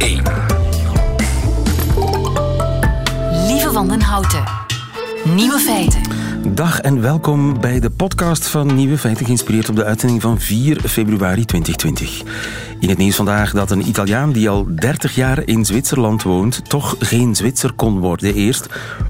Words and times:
1. 0.00 0.22
Lieve 3.46 3.72
Wandenhouten. 3.72 4.44
Nieuwe 5.24 5.58
feiten. 5.58 6.02
Dag 6.48 6.80
en 6.80 7.00
welkom 7.00 7.60
bij 7.60 7.80
de 7.80 7.90
podcast 7.90 8.48
van 8.48 8.74
Nieuwe 8.74 8.98
Feiten, 8.98 9.24
geïnspireerd 9.24 9.68
op 9.68 9.76
de 9.76 9.84
uitzending 9.84 10.22
van 10.22 10.40
4 10.40 10.80
februari 10.80 11.44
2020. 11.44 12.22
In 12.78 12.88
het 12.88 12.98
nieuws 12.98 13.16
vandaag 13.16 13.52
dat 13.52 13.70
een 13.70 13.88
Italiaan 13.88 14.32
die 14.32 14.48
al 14.48 14.66
30 14.74 15.14
jaar 15.14 15.46
in 15.46 15.64
Zwitserland 15.64 16.22
woont, 16.22 16.68
toch 16.68 16.96
geen 16.98 17.36
Zwitser 17.36 17.72
kon 17.72 17.98
worden. 17.98 18.34
Eerst 18.34 18.66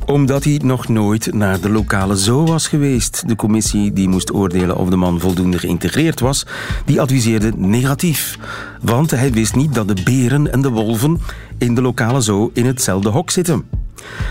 omdat 0.07 0.45
hij 0.45 0.61
nog 0.65 0.89
nooit 0.89 1.35
naar 1.35 1.61
de 1.61 1.71
lokale 1.71 2.17
zoo 2.17 2.45
was 2.45 2.69
geweest. 2.69 3.29
De 3.29 3.37
commissie 3.37 3.93
die 3.93 4.09
moest 4.09 4.33
oordelen 4.33 4.77
of 4.77 4.89
de 4.89 4.97
man 4.97 5.21
voldoende 5.21 5.59
geïntegreerd 5.59 6.21
was, 6.21 6.47
die 6.85 7.01
adviseerde 7.01 7.53
negatief. 7.57 8.39
Want 8.81 9.11
hij 9.11 9.33
wist 9.33 9.55
niet 9.55 9.75
dat 9.75 9.89
de 9.89 10.03
beren 10.05 10.53
en 10.53 10.63
de 10.63 10.71
wolven 10.71 11.21
in 11.59 11.75
de 11.75 11.83
lokale 11.83 12.21
zoo 12.21 12.51
in 12.55 12.67
hetzelfde 12.67 13.09
hok 13.09 13.31
zitten. 13.31 13.65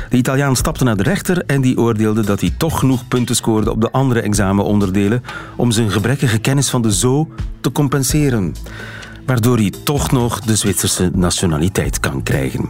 De 0.09 0.17
Italiaan 0.17 0.55
stapte 0.55 0.83
naar 0.83 0.97
de 0.97 1.03
rechter 1.03 1.43
en 1.45 1.61
die 1.61 1.77
oordeelde 1.77 2.25
dat 2.25 2.41
hij 2.41 2.53
toch 2.57 2.79
genoeg 2.79 3.07
punten 3.07 3.35
scoorde 3.35 3.71
op 3.71 3.81
de 3.81 3.91
andere 3.91 4.21
examenonderdelen 4.21 5.23
om 5.55 5.71
zijn 5.71 5.91
gebrekkige 5.91 6.39
kennis 6.39 6.69
van 6.69 6.81
de 6.81 6.91
zoo 6.91 7.27
te 7.61 7.71
compenseren. 7.71 8.53
Waardoor 9.29 9.57
hij 9.57 9.73
toch 9.83 10.11
nog 10.11 10.39
de 10.39 10.55
Zwitserse 10.55 11.11
nationaliteit 11.13 11.99
kan 11.99 12.23
krijgen. 12.23 12.69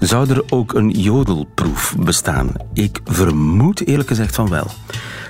Zou 0.00 0.30
er 0.30 0.44
ook 0.48 0.74
een 0.74 0.90
jodelproef 0.90 1.94
bestaan? 1.98 2.52
Ik 2.72 3.00
vermoed 3.04 3.86
eerlijk 3.86 4.08
gezegd 4.08 4.34
van 4.34 4.48
wel. 4.48 4.70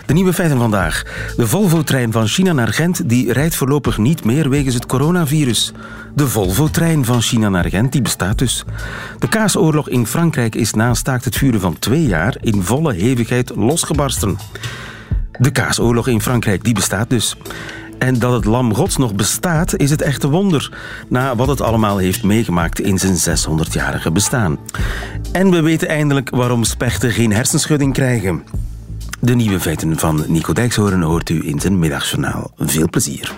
De 0.07 0.13
nieuwe 0.13 0.33
feiten 0.33 0.59
vandaag. 0.59 1.03
De 1.37 1.47
Volvo-trein 1.47 2.13
van 2.13 2.27
China 2.27 2.53
naar 2.53 2.73
Gent 2.73 3.09
die 3.09 3.33
rijdt 3.33 3.55
voorlopig 3.55 3.99
niet 3.99 4.25
meer 4.25 4.49
wegens 4.49 4.75
het 4.75 4.87
coronavirus. 4.87 5.73
De 6.15 6.29
Volvo-trein 6.29 7.05
van 7.05 7.23
China 7.23 7.49
naar 7.49 7.69
Gent 7.69 7.93
die 7.93 8.03
bestaat 8.03 8.39
dus. 8.39 8.65
De 9.19 9.29
kaasoorlog 9.29 9.89
in 9.89 10.07
Frankrijk 10.07 10.55
is 10.55 10.75
na 10.75 10.95
staakt 10.95 11.25
het 11.25 11.37
vuren 11.37 11.61
van 11.61 11.79
twee 11.79 12.07
jaar 12.07 12.37
in 12.41 12.63
volle 12.63 12.95
hevigheid 12.95 13.53
losgebarsten. 13.55 14.37
De 15.39 15.51
kaasoorlog 15.51 16.09
in 16.09 16.21
Frankrijk 16.21 16.65
die 16.65 16.75
bestaat 16.75 17.11
dus. 17.11 17.37
En 17.99 18.19
dat 18.19 18.33
het 18.33 18.45
lam 18.45 18.75
gods 18.75 18.97
nog 18.97 19.15
bestaat, 19.15 19.77
is 19.77 19.91
het 19.91 20.03
echte 20.03 20.29
wonder. 20.29 20.73
Na 21.09 21.37
wat 21.37 21.49
het 21.49 21.61
allemaal 21.61 21.97
heeft 21.97 22.23
meegemaakt 22.23 22.81
in 22.81 22.99
zijn 22.99 23.39
600-jarige 23.39 24.13
bestaan. 24.13 24.59
En 25.33 25.51
we 25.51 25.61
weten 25.61 25.89
eindelijk 25.89 26.31
waarom 26.31 26.65
spechten 26.65 27.11
geen 27.11 27.33
hersenschudding 27.33 27.93
krijgen. 27.93 28.45
De 29.21 29.35
nieuwe 29.35 29.61
feiten 29.61 29.99
van 29.99 30.25
Nico 30.27 30.53
Dijkshoorn 30.53 31.03
hoort 31.03 31.29
u 31.29 31.49
in 31.49 31.61
zijn 31.61 31.79
middagjournaal. 31.79 32.51
Veel 32.59 32.89
plezier. 32.91 33.33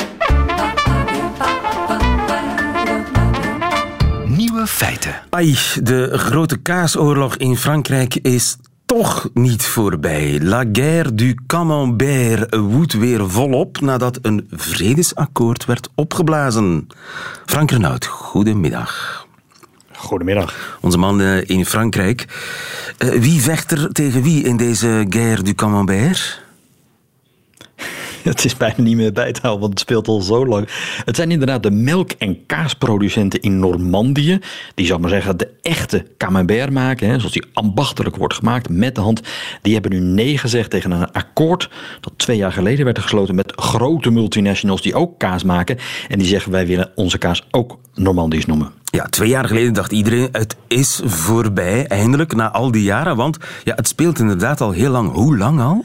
Nieuwe 4.27 4.67
feiten. 4.67 5.15
Ai, 5.31 5.57
de 5.83 6.19
grote 6.19 6.57
kaasoorlog 6.57 7.37
in 7.37 7.57
Frankrijk 7.57 8.15
is 8.15 8.57
toch 8.89 9.29
niet 9.35 9.63
voorbij. 9.63 10.41
La 10.43 10.65
guerre 10.73 11.15
du 11.15 11.37
camembert 11.47 12.57
woedt 12.57 12.93
weer 12.93 13.31
volop 13.31 13.81
nadat 13.81 14.19
een 14.23 14.49
vredesakkoord 14.51 15.65
werd 15.65 15.89
opgeblazen. 15.95 16.87
Frank 17.47 17.71
Renaud, 17.71 18.07
goedemiddag. 18.07 19.27
Goedemiddag. 19.93 20.79
Onze 20.81 20.99
man 20.99 21.21
eh, 21.21 21.49
in 21.49 21.67
Frankrijk. 21.67 22.27
Uh, 22.99 23.21
wie 23.21 23.41
vecht 23.41 23.71
er 23.71 23.93
tegen 23.93 24.23
wie 24.23 24.45
in 24.45 24.57
deze 24.57 25.07
guerre 25.09 25.43
du 25.43 25.55
camembert? 25.55 26.43
Het 28.35 28.45
is 28.45 28.57
bijna 28.57 28.83
niet 28.83 28.97
meer 28.97 29.13
bij 29.13 29.33
te 29.33 29.41
houden, 29.41 29.61
want 29.61 29.73
het 29.73 29.81
speelt 29.81 30.09
al 30.09 30.21
zo 30.21 30.47
lang. 30.47 30.69
Het 31.05 31.17
zijn 31.17 31.31
inderdaad 31.31 31.63
de 31.63 31.71
melk- 31.71 32.13
en 32.19 32.47
kaasproducenten 32.47 33.41
in 33.41 33.59
Normandië. 33.59 34.39
Die, 34.75 34.87
zal 34.87 34.99
maar 34.99 35.11
zeggen, 35.11 35.37
de 35.37 35.51
echte 35.63 36.07
camembert 36.17 36.71
maken. 36.71 37.09
Hè, 37.09 37.19
zoals 37.19 37.33
die 37.33 37.45
ambachtelijk 37.53 38.17
wordt 38.17 38.35
gemaakt 38.35 38.69
met 38.69 38.95
de 38.95 39.01
hand. 39.01 39.21
Die 39.63 39.73
hebben 39.73 39.91
nu 39.91 40.01
nee 40.01 40.39
gezegd 40.39 40.71
tegen 40.71 40.91
een 40.91 41.13
akkoord. 41.13 41.71
dat 42.01 42.13
twee 42.17 42.37
jaar 42.37 42.53
geleden 42.53 42.85
werd 42.85 42.99
gesloten 42.99 43.35
met 43.35 43.53
grote 43.57 44.11
multinationals. 44.11 44.83
die 44.83 44.95
ook 44.95 45.19
kaas 45.19 45.45
maken. 45.45 45.79
En 46.09 46.19
die 46.19 46.29
zeggen: 46.29 46.53
wij 46.53 46.67
willen 46.67 46.91
onze 46.95 47.19
kaas 47.19 47.47
ook 47.51 47.79
Normandisch 47.95 48.47
noemen. 48.47 48.73
Ja, 48.85 49.05
twee 49.05 49.29
jaar 49.29 49.45
geleden 49.45 49.73
dacht 49.73 49.93
iedereen, 49.93 50.29
het 50.33 50.57
is 50.67 51.01
voorbij, 51.05 51.87
eindelijk, 51.87 52.35
na 52.35 52.51
al 52.51 52.71
die 52.71 52.83
jaren. 52.83 53.17
Want 53.17 53.39
ja, 53.65 53.75
het 53.75 53.89
speelt 53.89 54.19
inderdaad 54.19 54.61
al 54.61 54.71
heel 54.71 54.91
lang. 54.91 55.13
Hoe 55.13 55.37
lang 55.37 55.61
al? 55.61 55.85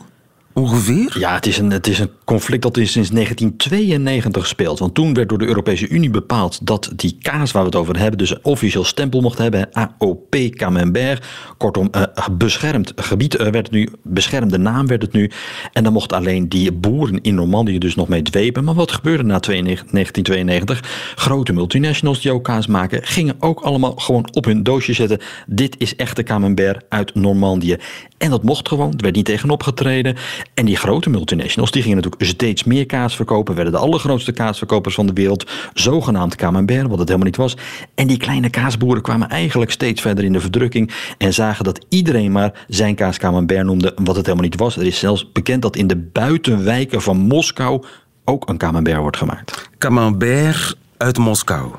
Ongeveer? 0.53 1.15
Ja, 1.19 1.33
het 1.33 1.45
is, 1.45 1.57
een, 1.57 1.71
het 1.71 1.87
is 1.87 1.99
een 1.99 2.09
conflict 2.25 2.61
dat 2.61 2.75
sinds 2.75 3.09
1992 3.09 4.47
speelt. 4.47 4.79
Want 4.79 4.93
toen 4.93 5.13
werd 5.13 5.29
door 5.29 5.37
de 5.37 5.45
Europese 5.45 5.87
Unie 5.87 6.09
bepaald 6.09 6.67
dat 6.67 6.91
die 6.95 7.17
kaas 7.21 7.51
waar 7.51 7.61
we 7.61 7.69
het 7.69 7.77
over 7.77 7.99
hebben, 7.99 8.17
dus 8.17 8.29
een 8.29 8.39
officieel 8.41 8.83
stempel 8.83 9.21
mocht 9.21 9.37
hebben, 9.37 9.69
AOP 9.71 10.35
Camembert. 10.49 11.25
Kortom, 11.57 11.89
uh, 11.95 12.03
beschermd 12.31 12.93
gebied 12.95 13.33
uh, 13.33 13.41
werd 13.41 13.55
het 13.55 13.71
nu, 13.71 13.89
beschermde 14.03 14.57
naam 14.57 14.87
werd 14.87 15.01
het 15.01 15.11
nu. 15.11 15.31
En 15.71 15.83
dan 15.83 15.93
mochten 15.93 16.17
alleen 16.17 16.49
die 16.49 16.71
boeren 16.71 17.21
in 17.21 17.35
Normandië 17.35 17.77
dus 17.77 17.95
nog 17.95 18.07
mee 18.07 18.21
dwepen. 18.21 18.63
Maar 18.63 18.75
wat 18.75 18.91
gebeurde 18.91 19.23
na 19.23 19.39
1992? 19.39 21.13
Grote 21.15 21.53
multinationals 21.53 22.21
die 22.21 22.31
ook 22.31 22.43
kaas 22.43 22.67
maken, 22.67 23.03
gingen 23.03 23.35
ook 23.39 23.59
allemaal 23.59 23.95
gewoon 23.95 24.27
op 24.31 24.45
hun 24.45 24.63
doosje 24.63 24.93
zetten. 24.93 25.19
Dit 25.47 25.75
is 25.77 25.95
echte 25.95 26.23
Camembert 26.23 26.83
uit 26.89 27.15
Normandië. 27.15 27.77
En 28.17 28.29
dat 28.29 28.43
mocht 28.43 28.67
gewoon, 28.67 28.91
er 28.91 29.01
werd 29.01 29.15
niet 29.15 29.25
tegen 29.25 29.49
opgetreden. 29.49 30.15
En 30.53 30.65
die 30.65 30.75
grote 30.75 31.09
multinationals 31.09 31.71
die 31.71 31.81
gingen 31.81 31.97
natuurlijk 31.97 32.25
steeds 32.25 32.63
meer 32.63 32.85
kaas 32.85 33.15
verkopen, 33.15 33.55
werden 33.55 33.73
de 33.73 33.79
allergrootste 33.79 34.31
kaasverkopers 34.31 34.95
van 34.95 35.05
de 35.05 35.13
wereld, 35.13 35.51
zogenaamd 35.73 36.35
Camembert, 36.35 36.87
wat 36.87 36.99
het 36.99 37.07
helemaal 37.07 37.27
niet 37.27 37.37
was. 37.37 37.57
En 37.95 38.07
die 38.07 38.17
kleine 38.17 38.49
kaasboeren 38.49 39.01
kwamen 39.01 39.29
eigenlijk 39.29 39.71
steeds 39.71 40.01
verder 40.01 40.23
in 40.23 40.33
de 40.33 40.39
verdrukking 40.39 40.91
en 41.17 41.33
zagen 41.33 41.63
dat 41.63 41.85
iedereen 41.89 42.31
maar 42.31 42.65
zijn 42.67 42.95
kaas 42.95 43.17
Camembert 43.17 43.65
noemde, 43.65 43.93
wat 43.95 44.15
het 44.15 44.25
helemaal 44.25 44.47
niet 44.47 44.59
was. 44.59 44.77
Er 44.77 44.85
is 44.85 44.99
zelfs 44.99 45.31
bekend 45.31 45.61
dat 45.61 45.75
in 45.75 45.87
de 45.87 45.97
buitenwijken 45.97 47.01
van 47.01 47.17
Moskou 47.17 47.83
ook 48.25 48.49
een 48.49 48.57
Camembert 48.57 48.97
wordt 48.97 49.17
gemaakt. 49.17 49.69
Camembert 49.77 50.77
uit 50.97 51.17
Moskou. 51.17 51.71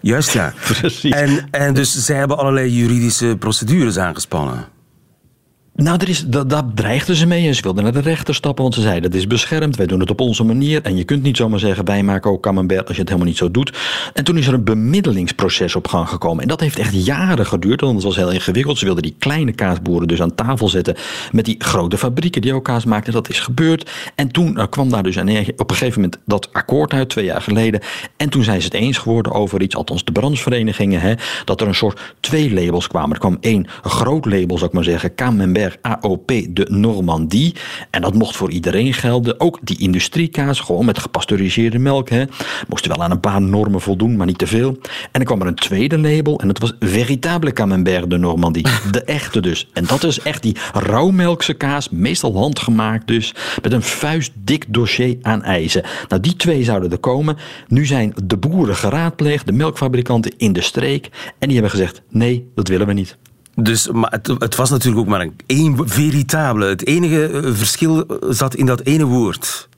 Juist 0.00 0.32
ja. 0.32 0.52
Precies. 0.80 1.12
En, 1.12 1.48
en 1.50 1.74
dus 1.74 2.04
zij 2.04 2.16
hebben 2.16 2.38
allerlei 2.38 2.70
juridische 2.70 3.36
procedures 3.38 3.98
aangespannen. 3.98 4.66
Nou, 5.82 5.98
er 5.98 6.08
is, 6.08 6.24
dat, 6.26 6.50
daar 6.50 6.62
dreigden 6.74 7.16
ze 7.16 7.26
mee 7.26 7.46
en 7.46 7.54
ze 7.54 7.62
wilden 7.62 7.82
naar 7.82 7.92
de 7.92 8.00
rechter 8.00 8.34
stappen, 8.34 8.62
want 8.62 8.74
ze 8.74 8.80
zeiden 8.80 9.10
dat 9.10 9.20
is 9.20 9.26
beschermd, 9.26 9.76
wij 9.76 9.86
doen 9.86 10.00
het 10.00 10.10
op 10.10 10.20
onze 10.20 10.44
manier 10.44 10.82
en 10.82 10.96
je 10.96 11.04
kunt 11.04 11.22
niet 11.22 11.36
zomaar 11.36 11.58
zeggen 11.58 11.84
wij 11.84 12.02
maken 12.02 12.30
ook 12.30 12.42
camembert 12.42 12.86
als 12.86 12.94
je 12.94 13.00
het 13.00 13.08
helemaal 13.08 13.30
niet 13.30 13.38
zo 13.38 13.50
doet. 13.50 13.78
En 14.14 14.24
toen 14.24 14.36
is 14.36 14.46
er 14.46 14.54
een 14.54 14.64
bemiddelingsproces 14.64 15.76
op 15.76 15.88
gang 15.88 16.08
gekomen 16.08 16.42
en 16.42 16.48
dat 16.48 16.60
heeft 16.60 16.78
echt 16.78 17.04
jaren 17.04 17.46
geduurd, 17.46 17.80
want 17.80 17.94
het 17.94 18.04
was 18.04 18.16
heel 18.16 18.30
ingewikkeld. 18.30 18.78
Ze 18.78 18.84
wilden 18.84 19.02
die 19.02 19.14
kleine 19.18 19.52
kaasboeren 19.52 20.08
dus 20.08 20.22
aan 20.22 20.34
tafel 20.34 20.68
zetten 20.68 20.96
met 21.32 21.44
die 21.44 21.54
grote 21.58 21.98
fabrieken 21.98 22.40
die 22.40 22.54
ook 22.54 22.64
kaas 22.64 22.84
maakten. 22.84 23.12
Dat 23.12 23.28
is 23.28 23.40
gebeurd 23.40 23.90
en 24.14 24.28
toen 24.28 24.68
kwam 24.70 24.90
daar 24.90 25.02
dus 25.02 25.16
een, 25.16 25.52
op 25.56 25.70
een 25.70 25.76
gegeven 25.76 26.00
moment 26.00 26.20
dat 26.24 26.52
akkoord 26.52 26.92
uit, 26.92 27.08
twee 27.08 27.24
jaar 27.24 27.42
geleden. 27.42 27.80
En 28.16 28.28
toen 28.28 28.44
zijn 28.44 28.60
ze 28.60 28.66
het 28.66 28.76
eens 28.76 28.98
geworden 28.98 29.32
over 29.32 29.62
iets, 29.62 29.76
althans 29.76 30.04
de 30.04 30.12
brancheverenigingen, 30.12 31.00
hè, 31.00 31.14
dat 31.44 31.60
er 31.60 31.66
een 31.66 31.74
soort 31.74 32.14
twee 32.20 32.52
labels 32.52 32.86
kwamen. 32.86 33.12
Er 33.12 33.18
kwam 33.18 33.36
één 33.40 33.66
groot 33.82 34.24
label, 34.24 34.56
zou 34.56 34.68
ik 34.68 34.74
maar 34.74 34.84
zeggen, 34.84 35.14
camembert 35.14 35.66
AOP 35.80 36.26
de 36.50 36.66
Normandie. 36.70 37.54
En 37.90 38.00
dat 38.00 38.14
mocht 38.14 38.36
voor 38.36 38.50
iedereen 38.50 38.94
gelden. 38.94 39.40
Ook 39.40 39.58
die 39.62 39.78
industriekaas, 39.78 40.60
gewoon 40.60 40.84
met 40.84 40.98
gepasteuriseerde 40.98 41.78
melk. 41.78 42.08
Hè. 42.08 42.24
Moesten 42.68 42.90
wel 42.90 43.02
aan 43.02 43.10
een 43.10 43.20
paar 43.20 43.42
normen 43.42 43.80
voldoen, 43.80 44.16
maar 44.16 44.26
niet 44.26 44.38
te 44.38 44.46
veel. 44.46 44.68
En 44.88 45.08
dan 45.12 45.24
kwam 45.24 45.40
er 45.40 45.46
een 45.46 45.54
tweede 45.54 45.98
label 45.98 46.40
en 46.40 46.46
dat 46.46 46.58
was 46.58 46.72
Véritable 46.80 47.52
Camembert 47.52 48.10
de 48.10 48.16
Normandie. 48.16 48.66
De 48.90 49.04
echte 49.04 49.40
dus. 49.40 49.68
En 49.72 49.84
dat 49.84 50.04
is 50.04 50.20
echt 50.20 50.42
die 50.42 50.56
rauwmelkse 50.72 51.54
kaas, 51.54 51.88
meestal 51.88 52.36
handgemaakt 52.36 53.06
dus, 53.06 53.34
met 53.62 53.72
een 53.72 53.82
vuistdik 53.82 54.64
dossier 54.68 55.16
aan 55.22 55.42
eisen. 55.42 55.84
Nou, 56.08 56.22
die 56.22 56.36
twee 56.36 56.64
zouden 56.64 56.90
er 56.90 56.98
komen. 56.98 57.36
Nu 57.68 57.86
zijn 57.86 58.14
de 58.24 58.36
boeren 58.36 58.76
geraadpleegd, 58.76 59.46
de 59.46 59.52
melkfabrikanten 59.52 60.32
in 60.36 60.52
de 60.52 60.60
streek. 60.60 61.08
En 61.38 61.48
die 61.48 61.52
hebben 61.52 61.70
gezegd, 61.70 62.02
nee, 62.10 62.50
dat 62.54 62.68
willen 62.68 62.86
we 62.86 62.92
niet. 62.92 63.16
Dus, 63.62 63.88
maar 63.88 64.10
het, 64.10 64.26
het, 64.26 64.56
was 64.56 64.70
natuurlijk 64.70 65.00
ook 65.00 65.06
maar 65.08 65.20
een 65.20 65.36
één 65.46 65.88
veritabele. 65.88 66.66
Het 66.66 66.86
enige 66.86 67.40
verschil 67.54 68.06
zat 68.28 68.54
in 68.54 68.66
dat 68.66 68.80
ene 68.80 69.04
woord. 69.04 69.68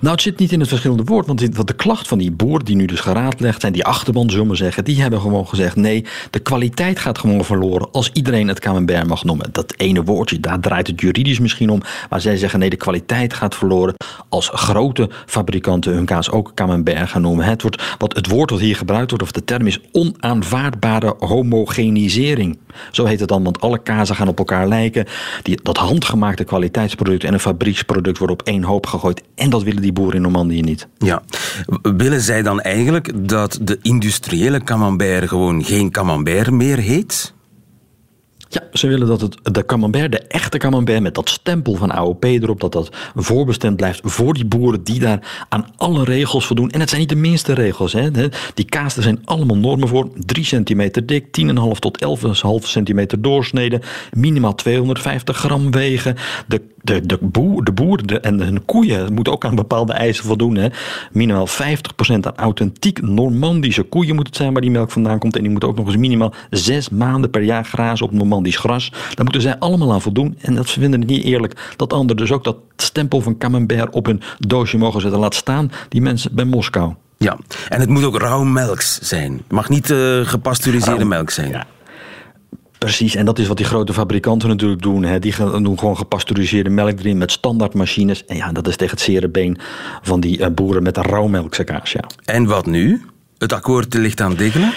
Nou, 0.00 0.14
het 0.14 0.22
zit 0.22 0.38
niet 0.38 0.52
in 0.52 0.60
het 0.60 0.68
verschillende 0.68 1.04
woord. 1.04 1.26
Want 1.26 1.66
de 1.66 1.74
klacht 1.74 2.08
van 2.08 2.18
die 2.18 2.30
boer 2.30 2.64
die 2.64 2.76
nu 2.76 2.86
dus 2.86 3.00
geraadlegd 3.00 3.60
zijn, 3.60 3.72
die 3.72 3.84
achterban 3.84 4.30
zullen 4.30 4.48
we 4.48 4.56
zeggen, 4.56 4.84
die 4.84 5.00
hebben 5.00 5.20
gewoon 5.20 5.48
gezegd: 5.48 5.76
nee, 5.76 6.04
de 6.30 6.38
kwaliteit 6.38 6.98
gaat 6.98 7.18
gewoon 7.18 7.44
verloren 7.44 7.88
als 7.92 8.10
iedereen 8.12 8.48
het 8.48 8.60
camembert 8.60 9.06
mag 9.06 9.24
noemen. 9.24 9.48
Dat 9.52 9.74
ene 9.76 10.04
woordje, 10.04 10.40
daar 10.40 10.60
draait 10.60 10.86
het 10.86 11.00
juridisch 11.00 11.38
misschien 11.38 11.70
om. 11.70 11.82
Maar 12.10 12.20
zij 12.20 12.36
zeggen: 12.36 12.58
nee, 12.58 12.70
de 12.70 12.76
kwaliteit 12.76 13.34
gaat 13.34 13.54
verloren 13.54 13.94
als 14.28 14.50
grote 14.52 15.10
fabrikanten 15.26 15.92
hun 15.92 16.04
kaas 16.04 16.30
ook 16.30 16.54
camembert 16.54 17.08
gaan 17.08 17.22
noemen. 17.22 17.44
Het, 17.44 17.62
wordt, 17.62 17.94
wat, 17.98 18.14
het 18.14 18.28
woord 18.28 18.48
dat 18.48 18.60
hier 18.60 18.76
gebruikt 18.76 19.10
wordt, 19.10 19.24
of 19.24 19.32
de 19.32 19.44
term 19.44 19.66
is 19.66 19.80
onaanvaardbare 19.92 21.14
homogenisering. 21.18 22.58
Zo 22.90 23.04
heet 23.04 23.20
het 23.20 23.28
dan, 23.28 23.44
want 23.44 23.60
alle 23.60 23.78
kazen 23.78 24.16
gaan 24.16 24.28
op 24.28 24.38
elkaar 24.38 24.68
lijken. 24.68 25.06
Die, 25.42 25.58
dat 25.62 25.76
handgemaakte 25.76 26.44
kwaliteitsproduct 26.44 27.24
en 27.24 27.32
een 27.32 27.40
fabrieksproduct 27.40 28.18
worden 28.18 28.36
op 28.40 28.46
één 28.46 28.62
hoop 28.62 28.86
gegooid. 28.86 29.22
En 29.34 29.50
dat 29.50 29.62
willen 29.66 29.82
die 29.82 29.92
boeren 29.92 30.14
in 30.14 30.22
Normandië 30.22 30.60
niet. 30.60 30.88
Ja. 30.98 31.22
Willen 31.82 32.20
zij 32.20 32.42
dan 32.42 32.60
eigenlijk 32.60 33.28
dat 33.28 33.58
de 33.62 33.78
industriële 33.82 34.64
camembert 34.64 35.28
gewoon 35.28 35.64
geen 35.64 35.90
camembert 35.90 36.50
meer 36.50 36.78
heet? 36.78 37.34
Ja, 38.56 38.62
ze 38.72 38.86
willen 38.86 39.06
dat 39.06 39.20
het, 39.20 39.36
de 39.42 39.66
camembert, 39.66 40.12
de 40.12 40.18
echte 40.18 40.58
camembert 40.58 41.02
met 41.02 41.14
dat 41.14 41.28
stempel 41.28 41.74
van 41.74 41.92
AOP 41.92 42.24
erop, 42.24 42.60
dat 42.60 42.72
dat 42.72 42.88
voorbestemd 43.14 43.76
blijft 43.76 44.00
voor 44.04 44.34
die 44.34 44.44
boeren 44.44 44.84
die 44.84 45.00
daar 45.00 45.46
aan 45.48 45.66
alle 45.76 46.04
regels 46.04 46.46
voldoen. 46.46 46.70
En 46.70 46.80
het 46.80 46.88
zijn 46.88 47.00
niet 47.00 47.10
de 47.10 47.16
minste 47.16 47.52
regels. 47.52 47.92
Hè. 47.92 48.10
Die 48.54 48.64
kaas, 48.64 48.96
er 48.96 49.02
zijn 49.02 49.20
allemaal 49.24 49.56
normen 49.56 49.88
voor. 49.88 50.08
3 50.14 50.44
centimeter 50.44 51.06
dik, 51.06 51.24
10,5 51.24 51.78
tot 51.78 52.06
11,5 52.62 52.68
centimeter 52.68 53.22
doorsneden, 53.22 53.80
minimaal 54.12 54.54
250 54.54 55.36
gram 55.36 55.70
wegen. 55.70 56.16
De 56.46 56.62
de, 56.86 57.06
de, 57.06 57.18
boer, 57.22 57.64
de 57.64 57.72
boeren 57.72 58.22
en 58.22 58.40
hun 58.40 58.64
koeien 58.64 59.14
moeten 59.14 59.32
ook 59.32 59.44
aan 59.44 59.54
bepaalde 59.54 59.92
eisen 59.92 60.24
voldoen. 60.24 60.56
Hè. 60.56 60.68
Minimaal 61.12 61.48
50% 61.48 61.52
aan 62.08 62.36
authentiek 62.36 63.02
Normandische 63.02 63.82
koeien 63.82 64.14
moet 64.14 64.26
het 64.26 64.36
zijn 64.36 64.52
waar 64.52 64.62
die 64.62 64.70
melk 64.70 64.90
vandaan 64.90 65.18
komt. 65.18 65.36
En 65.36 65.42
die 65.42 65.50
moeten 65.50 65.68
ook 65.68 65.76
nog 65.76 65.86
eens 65.86 65.96
minimaal 65.96 66.34
zes 66.50 66.88
maanden 66.88 67.30
per 67.30 67.42
jaar 67.42 67.64
grazen 67.64 68.06
op 68.06 68.12
Normandisch 68.46 68.90
gras. 68.90 69.14
Daar 69.14 69.24
moeten 69.24 69.42
zij 69.42 69.58
allemaal 69.58 69.92
aan 69.92 70.02
voldoen. 70.02 70.38
En 70.40 70.54
dat 70.54 70.70
vinden 70.70 71.00
het 71.00 71.08
niet 71.08 71.24
eerlijk 71.24 71.74
dat 71.76 71.92
anderen 71.92 72.16
dus 72.16 72.32
ook 72.32 72.44
dat 72.44 72.56
stempel 72.76 73.20
van 73.20 73.38
Camembert 73.38 73.94
op 73.94 74.06
hun 74.06 74.22
doosje 74.38 74.78
mogen 74.78 75.00
zetten. 75.00 75.20
Laat 75.20 75.34
staan 75.34 75.70
die 75.88 76.00
mensen 76.00 76.34
bij 76.34 76.44
Moskou. 76.44 76.94
Ja, 77.18 77.38
en 77.68 77.80
het 77.80 77.88
moet 77.88 78.04
ook 78.04 78.18
rauw 78.18 78.44
melk 78.44 78.80
zijn. 78.80 79.32
Het 79.32 79.52
mag 79.52 79.68
niet 79.68 79.90
uh, 79.90 80.26
gepasteuriseerde 80.26 81.04
melk 81.04 81.30
zijn. 81.30 81.50
Ja. 81.50 81.66
Precies, 82.78 83.14
en 83.14 83.24
dat 83.24 83.38
is 83.38 83.46
wat 83.46 83.56
die 83.56 83.66
grote 83.66 83.92
fabrikanten 83.92 84.48
natuurlijk 84.48 84.82
doen. 84.82 85.02
Hè. 85.02 85.18
Die 85.18 85.34
doen 85.36 85.78
gewoon 85.78 85.96
gepasteuriseerde 85.96 86.70
melk 86.70 86.98
erin 86.98 87.18
met 87.18 87.32
standaardmachines. 87.32 88.24
En 88.24 88.36
ja, 88.36 88.52
dat 88.52 88.68
is 88.68 88.76
tegen 88.76 88.94
het 88.94 89.04
zere 89.04 89.28
been 89.28 89.58
van 90.02 90.20
die 90.20 90.38
uh, 90.38 90.46
boeren 90.46 90.82
met 90.82 90.96
een 90.96 91.02
rauwmelksekkaas. 91.02 91.92
Ja. 91.92 92.04
En 92.24 92.46
wat 92.46 92.66
nu? 92.66 93.04
Het 93.38 93.52
akkoord 93.52 93.94
ligt 93.94 94.20
aan 94.20 94.34
diggelen? 94.34 94.72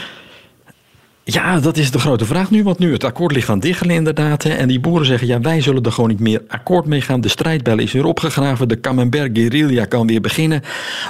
Ja, 1.34 1.60
dat 1.60 1.78
is 1.78 1.92
de 1.92 2.00
grote 2.00 2.26
vraag 2.26 2.50
nu. 2.50 2.64
Want 2.64 2.80
nu 2.80 2.92
het 2.92 3.04
akkoord 3.04 3.32
ligt 3.32 3.50
aan 3.50 3.60
diggelen 3.60 3.96
inderdaad. 3.96 4.46
En 4.46 4.68
die 4.68 4.80
boeren 4.80 5.06
zeggen, 5.06 5.28
ja, 5.28 5.40
wij 5.40 5.62
zullen 5.62 5.84
er 5.84 5.92
gewoon 5.92 6.10
niet 6.10 6.20
meer 6.20 6.42
akkoord 6.48 6.86
mee 6.86 7.02
gaan. 7.02 7.22
De 7.22 7.28
strijdbel 7.28 7.80
is 7.80 7.92
weer 7.92 8.06
opgegraven. 8.06 8.68
De 8.68 8.80
Camembert 8.80 9.38
guerrilla 9.38 9.86
kan 9.86 10.08
weer 10.08 10.22
beginnen. 10.22 10.62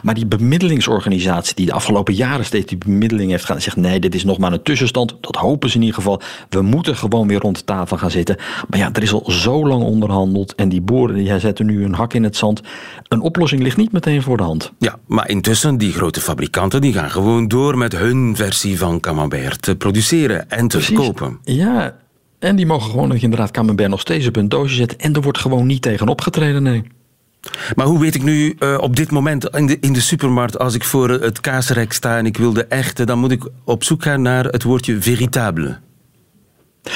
Maar 0.04 0.14
die 0.14 0.26
bemiddelingsorganisatie 0.26 1.56
die 1.56 1.66
de 1.66 1.74
afgelopen 1.74 2.14
jaren 2.14 2.46
steeds 2.46 2.66
die 2.66 2.78
bemiddeling 2.78 3.32
heeft 3.32 3.46
gedaan... 3.46 3.62
zegt, 3.62 3.76
nee, 3.78 4.00
dit 4.00 4.16
is 4.16 4.24
nog 4.24 4.38
maar 4.38 4.54
een 4.54 4.62
tussenstand. 4.62 5.16
Dat 5.22 5.36
hopen 5.36 5.70
ze 5.70 5.76
in 5.76 5.82
ieder 5.82 5.96
geval. 5.96 6.22
We 6.50 6.62
moeten 6.62 6.96
gewoon 6.96 7.28
weer 7.28 7.40
rond 7.40 7.58
de 7.58 7.64
tafel 7.64 7.98
gaan 7.98 8.12
zitten. 8.12 8.36
Maar 8.70 8.80
ja, 8.80 8.90
er 8.94 9.04
is 9.04 9.14
al 9.14 9.32
zo 9.32 9.68
lang 9.68 9.84
onderhandeld. 9.84 10.56
En 10.56 10.70
die 10.70 10.82
boeren 10.82 11.16
die 11.16 11.40
zetten 11.40 11.66
nu 11.66 11.84
een 11.84 11.94
hak 11.94 12.14
in 12.14 12.24
het 12.24 12.36
zand. 12.36 12.62
Een 13.08 13.22
oplossing 13.22 13.62
ligt 13.62 13.78
niet 13.78 13.92
meteen 13.92 14.22
voor 14.22 14.38
de 14.38 14.44
hand. 14.44 14.72
Ja, 14.80 15.00
maar 15.08 15.30
intussen, 15.30 15.78
die 15.78 15.94
grote 15.94 16.22
fabrikanten... 16.22 16.82
die 16.82 16.94
gaan 16.94 17.12
gewoon 17.12 17.48
door 17.48 17.78
met 17.78 17.98
hun 17.98 18.36
versie 18.36 18.78
van 18.78 19.00
Camembert 19.00 19.62
te 19.62 19.76
produceren 19.76 20.08
en 20.48 20.68
te 20.68 20.82
verkopen. 20.82 21.40
Ja, 21.44 21.96
en 22.40 22.56
die 22.56 22.66
mogen 22.66 22.92
gewoon 22.92 23.16
inderdaad 23.16 23.52
Camembert 23.52 23.90
nog 23.90 24.00
steeds 24.00 24.28
op 24.28 24.36
hun 24.36 24.50
doosje 24.50 24.76
zetten. 24.76 25.00
En 25.00 25.14
er 25.14 25.22
wordt 25.22 25.38
gewoon 25.38 25.66
niet 25.66 25.82
tegen 25.82 26.08
opgetreden, 26.08 26.64
nee. 26.64 26.84
Maar 27.76 27.86
hoe 27.86 28.00
weet 28.00 28.16
ik 28.16 28.24
nu 28.24 28.56
uh, 28.60 28.78
op 28.82 28.96
dit 28.96 29.12
moment 29.12 29.50
in 29.50 29.66
de, 29.66 29.78
in 29.80 29.94
de 29.94 30.02
supermarkt, 30.02 30.60
als 30.60 30.76
ik 30.76 30.84
voor 30.84 31.10
het 31.10 31.42
kaasrek 31.42 31.94
sta 31.94 32.18
en 32.18 32.26
ik 32.26 32.38
wil 32.38 32.54
de 32.54 32.66
echte, 32.66 33.06
dan 33.06 33.20
moet 33.20 33.32
ik 33.32 33.50
op 33.64 33.84
zoek 33.84 34.04
gaan 34.04 34.22
naar 34.22 34.46
het 34.46 34.64
woordje 34.64 35.02
véritable. 35.02 35.78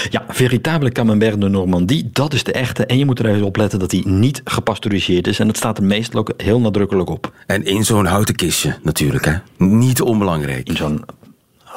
Ja, 0.09 0.25
véritable 0.27 0.91
Camembert 0.91 1.41
de 1.41 1.47
Normandie, 1.47 2.09
dat 2.13 2.33
is 2.33 2.43
de 2.43 2.51
echte. 2.51 2.85
En 2.85 2.97
je 2.97 3.05
moet 3.05 3.19
er 3.19 3.25
even 3.25 3.45
op 3.45 3.55
letten 3.55 3.79
dat 3.79 3.89
die 3.89 4.07
niet 4.07 4.41
gepasteuriseerd 4.43 5.27
is. 5.27 5.39
En 5.39 5.47
dat 5.47 5.57
staat 5.57 5.77
er 5.77 5.83
meestal 5.83 6.19
ook 6.19 6.33
heel 6.37 6.59
nadrukkelijk 6.59 7.09
op. 7.09 7.33
En 7.45 7.65
in 7.65 7.83
zo'n 7.83 8.05
houten 8.05 8.35
kistje 8.35 8.77
natuurlijk, 8.83 9.25
hè? 9.25 9.35
Niet 9.57 10.01
onbelangrijk. 10.01 10.67
In 10.67 10.75
zo'n 10.75 11.05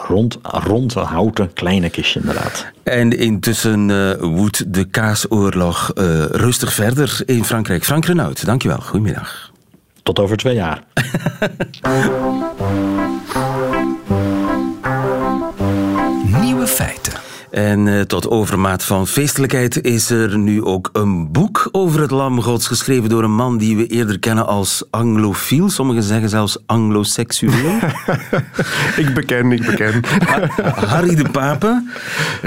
rond, 0.09 0.39
rond 0.43 0.95
houten 0.95 1.53
kleine 1.53 1.91
kistje 1.91 2.21
inderdaad. 2.21 2.67
En 2.83 3.19
intussen 3.19 3.89
uh, 3.89 4.13
woedt 4.21 4.73
de 4.75 4.85
kaasoorlog 4.85 5.93
uh, 5.95 6.25
rustig 6.25 6.73
verder 6.73 7.23
in 7.27 7.45
Frankrijk. 7.45 7.85
Frank 7.85 8.05
Renaud, 8.05 8.47
dankjewel. 8.47 8.81
Goedemiddag. 8.81 9.51
Tot 10.03 10.19
over 10.19 10.37
twee 10.37 10.55
jaar. 10.55 10.83
En 17.57 17.87
uh, 17.87 18.01
tot 18.01 18.29
overmaat 18.29 18.85
van 18.85 19.07
feestelijkheid 19.07 19.83
is 19.83 20.11
er 20.11 20.39
nu 20.39 20.65
ook 20.65 20.91
een 20.93 21.33
boek 21.33 21.69
over 21.73 22.01
het 22.01 22.11
lam 22.11 22.43
gods, 22.43 22.67
geschreven 22.67 23.09
door 23.09 23.23
een 23.23 23.35
man 23.35 23.59
die 23.59 23.77
we 23.77 23.87
eerder 23.87 24.19
kennen 24.19 24.47
als 24.47 24.85
anglofiel. 24.91 25.71
Sommigen 25.71 26.03
zeggen 26.03 26.29
zelfs 26.29 26.59
angloseksueel. 26.67 27.79
ik 29.03 29.15
beken, 29.15 29.53
ik 29.53 29.67
beken. 29.67 30.05
Harry 30.87 31.15
de 31.15 31.31
Pape, 31.31 31.85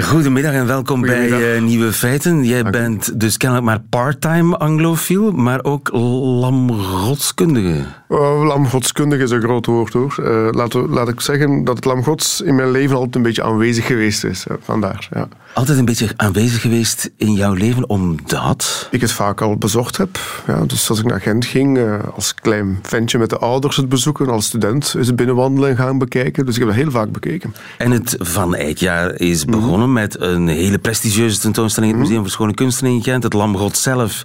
goedemiddag 0.02 0.52
en 0.52 0.66
welkom 0.66 1.00
bij 1.00 1.56
uh, 1.56 1.62
Nieuwe 1.62 1.92
Feiten. 1.92 2.44
Jij 2.44 2.62
bent 2.62 3.20
dus 3.20 3.36
kennelijk 3.36 3.66
maar 3.66 3.80
part-time 3.80 4.56
anglofiel, 4.56 5.30
maar 5.30 5.64
ook 5.64 5.90
lamgodskundige. 5.92 7.99
Lamgodskundige 8.18 9.22
is 9.22 9.30
een 9.30 9.42
groot 9.42 9.66
woord 9.66 9.92
hoor. 9.92 10.16
Uh, 10.20 10.48
laat, 10.50 10.74
laat 10.74 11.08
ik 11.08 11.20
zeggen 11.20 11.64
dat 11.64 11.76
het 11.76 11.84
lamgods 11.84 12.40
in 12.40 12.54
mijn 12.54 12.70
leven 12.70 12.96
altijd 12.96 13.14
een 13.14 13.22
beetje 13.22 13.42
aanwezig 13.42 13.86
geweest 13.86 14.24
is. 14.24 14.46
vandaar 14.60 15.08
ja. 15.10 15.28
Altijd 15.54 15.78
een 15.78 15.84
beetje 15.84 16.08
aanwezig 16.16 16.60
geweest 16.60 17.10
in 17.16 17.32
jouw 17.32 17.52
leven, 17.52 17.88
omdat? 17.88 18.88
Ik 18.90 19.00
het 19.00 19.12
vaak 19.12 19.40
al 19.40 19.56
bezocht 19.56 19.96
heb. 19.96 20.18
Ja, 20.46 20.64
dus 20.64 20.90
als 20.90 20.98
ik 20.98 21.04
naar 21.04 21.20
Gent 21.20 21.44
ging, 21.44 21.78
uh, 21.78 21.94
als 22.14 22.34
klein 22.34 22.78
ventje 22.82 23.18
met 23.18 23.30
de 23.30 23.38
ouders 23.38 23.76
het 23.76 23.88
bezoeken, 23.88 24.28
als 24.28 24.46
student 24.46 24.94
is 24.98 25.06
het 25.06 25.16
binnenwandelen 25.16 25.76
gaan 25.76 25.98
bekijken. 25.98 26.46
Dus 26.46 26.54
ik 26.54 26.60
heb 26.60 26.70
het 26.70 26.78
heel 26.78 26.90
vaak 26.90 27.12
bekeken. 27.12 27.54
En 27.78 27.90
het 27.90 28.16
Van 28.18 28.54
Eijkjaar 28.54 29.20
is 29.20 29.44
mhm. 29.44 29.60
begonnen 29.60 29.92
met 29.92 30.20
een 30.20 30.48
hele 30.48 30.78
prestigieuze 30.78 31.38
tentoonstelling 31.38 31.92
in 31.92 31.98
het 31.98 32.08
mhm. 32.08 32.16
Museum 32.16 32.20
voor 32.20 32.30
Schone 32.30 32.54
Kunsten 32.54 32.86
in 32.86 33.02
Gent. 33.02 33.22
Het 33.22 33.32
Lamgod 33.32 33.76
zelf 33.76 34.22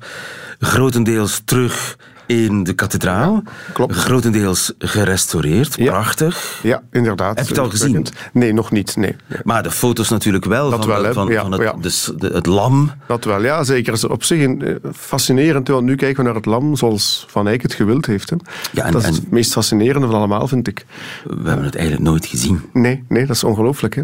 grotendeels 0.59 1.41
terug 1.45 1.97
in 2.25 2.63
de 2.63 2.73
kathedraal. 2.73 3.43
Klopt. 3.73 3.95
Grotendeels 3.95 4.73
gerestaureerd. 4.79 5.75
Prachtig. 5.75 6.59
Ja, 6.63 6.81
inderdaad. 6.91 7.37
Heb 7.37 7.47
je 7.47 7.53
het 7.53 7.63
al 7.63 7.69
gezien? 7.69 8.05
Nee, 8.33 8.53
nog 8.53 8.71
niet. 8.71 8.95
Nee. 8.95 9.15
Maar 9.43 9.63
de 9.63 9.71
foto's 9.71 10.09
natuurlijk 10.09 10.45
wel. 10.45 10.69
Dat 10.69 10.85
van, 10.85 11.01
wel, 11.01 11.13
van, 11.13 11.27
ja, 11.27 11.41
van 11.41 11.51
het, 11.51 11.83
dus 11.83 12.11
de, 12.17 12.27
het 12.27 12.45
lam. 12.45 12.91
Dat 13.07 13.23
wel, 13.23 13.43
ja, 13.43 13.63
zeker. 13.63 13.93
is 13.93 14.03
op 14.03 14.23
zich 14.23 14.43
een, 14.43 14.61
eh, 14.61 14.75
fascinerend. 14.93 15.67
Want 15.67 15.85
nu 15.85 15.95
kijken 15.95 16.17
we 16.17 16.23
naar 16.23 16.35
het 16.35 16.45
lam 16.45 16.75
zoals 16.75 17.25
Van 17.29 17.47
Eyck 17.47 17.61
het 17.61 17.73
gewild 17.73 18.05
heeft. 18.05 18.29
Hè. 18.29 18.35
Ja, 18.71 18.83
en, 18.83 18.91
dat 18.91 19.01
is 19.01 19.15
het 19.15 19.31
meest 19.31 19.51
fascinerende 19.51 20.07
van 20.07 20.15
allemaal, 20.15 20.47
vind 20.47 20.67
ik. 20.67 20.85
We 21.23 21.47
hebben 21.47 21.65
het 21.65 21.75
eigenlijk 21.75 22.09
nooit 22.09 22.25
gezien. 22.25 22.61
Nee, 22.73 23.03
nee 23.07 23.25
dat 23.25 23.35
is 23.35 23.43
ongelooflijk. 23.43 23.95
Hè. 23.95 24.03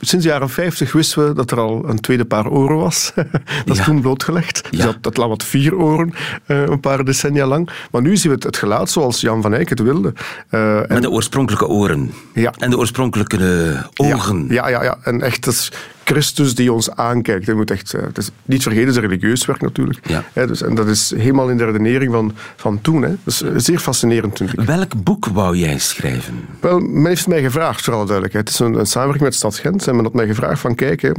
Sinds 0.00 0.24
de 0.24 0.30
jaren 0.30 0.50
50 0.50 0.92
wisten 0.92 1.28
we 1.28 1.34
dat 1.34 1.50
er 1.50 1.58
al 1.58 1.88
een 1.88 2.00
tweede 2.00 2.24
paar 2.24 2.48
oren 2.48 2.76
was. 2.76 3.12
dat 3.64 3.76
is 3.76 3.84
toen 3.84 4.00
blootgelegd. 4.00 4.70
Dus 4.70 4.80
dat, 4.80 4.96
dat 5.00 5.16
lam 5.16 5.28
had 5.28 5.44
vier 5.44 5.76
oren, 5.76 6.12
uh, 6.46 6.62
een 6.62 6.80
paar 6.80 7.04
decennia 7.04 7.46
lang. 7.46 7.61
Maar 7.90 8.02
nu 8.02 8.16
zien 8.16 8.32
we 8.32 8.46
het, 8.46 8.56
geluid 8.56 8.90
zoals 8.90 9.20
Jan 9.20 9.42
van 9.42 9.54
Eyck 9.54 9.68
het 9.68 9.80
wilde. 9.80 10.12
Uh, 10.50 10.80
Met 10.88 11.02
de 11.02 11.10
oorspronkelijke 11.10 11.66
oren. 11.66 12.12
Ja. 12.34 12.52
En 12.58 12.70
de 12.70 12.78
oorspronkelijke 12.78 13.74
ogen. 13.96 14.46
Ja, 14.48 14.68
ja, 14.68 14.82
ja. 14.82 14.98
En 15.02 15.22
echt, 15.22 15.44
dat 15.44 15.54
is 15.54 15.72
Christus 16.12 16.54
die 16.54 16.72
ons 16.72 16.90
aankijkt. 16.90 17.46
Je 17.46 17.54
moet 17.54 17.70
echt, 17.70 17.94
eh, 17.94 18.02
het 18.02 18.18
is 18.18 18.30
niet 18.44 18.62
vergeten, 18.62 18.86
het 18.86 18.96
is 18.96 19.02
religieus 19.02 19.44
werk 19.44 19.60
natuurlijk. 19.60 19.98
Ja. 20.08 20.46
dus, 20.46 20.62
en 20.62 20.74
dat 20.74 20.86
is 20.86 21.12
helemaal 21.16 21.48
in 21.48 21.56
de 21.56 21.64
redenering 21.64 22.12
van, 22.12 22.32
van 22.56 22.80
toen. 22.80 23.02
Hè. 23.02 23.14
Dus 23.24 23.42
zeer 23.56 23.78
fascinerend, 23.78 24.38
vind 24.38 24.52
ik. 24.52 24.60
Welk 24.60 25.02
boek 25.04 25.26
wou 25.26 25.56
jij 25.56 25.78
schrijven? 25.78 26.34
Wel, 26.60 26.78
men 26.78 27.06
heeft 27.06 27.26
mij 27.26 27.42
gevraagd, 27.42 27.84
voor 27.84 27.94
alle 27.94 28.06
duidelijkheid. 28.06 28.48
Het 28.48 28.60
is 28.60 28.66
een, 28.66 28.74
een 28.74 28.86
samenwerking 28.86 29.24
met 29.24 29.34
Stad 29.34 29.56
Gent. 29.56 29.88
En 29.88 29.94
men 29.94 30.04
had 30.04 30.14
mij 30.14 30.26
gevraagd 30.26 30.60
van, 30.60 30.74
kijk, 30.74 31.02
uh, 31.02 31.12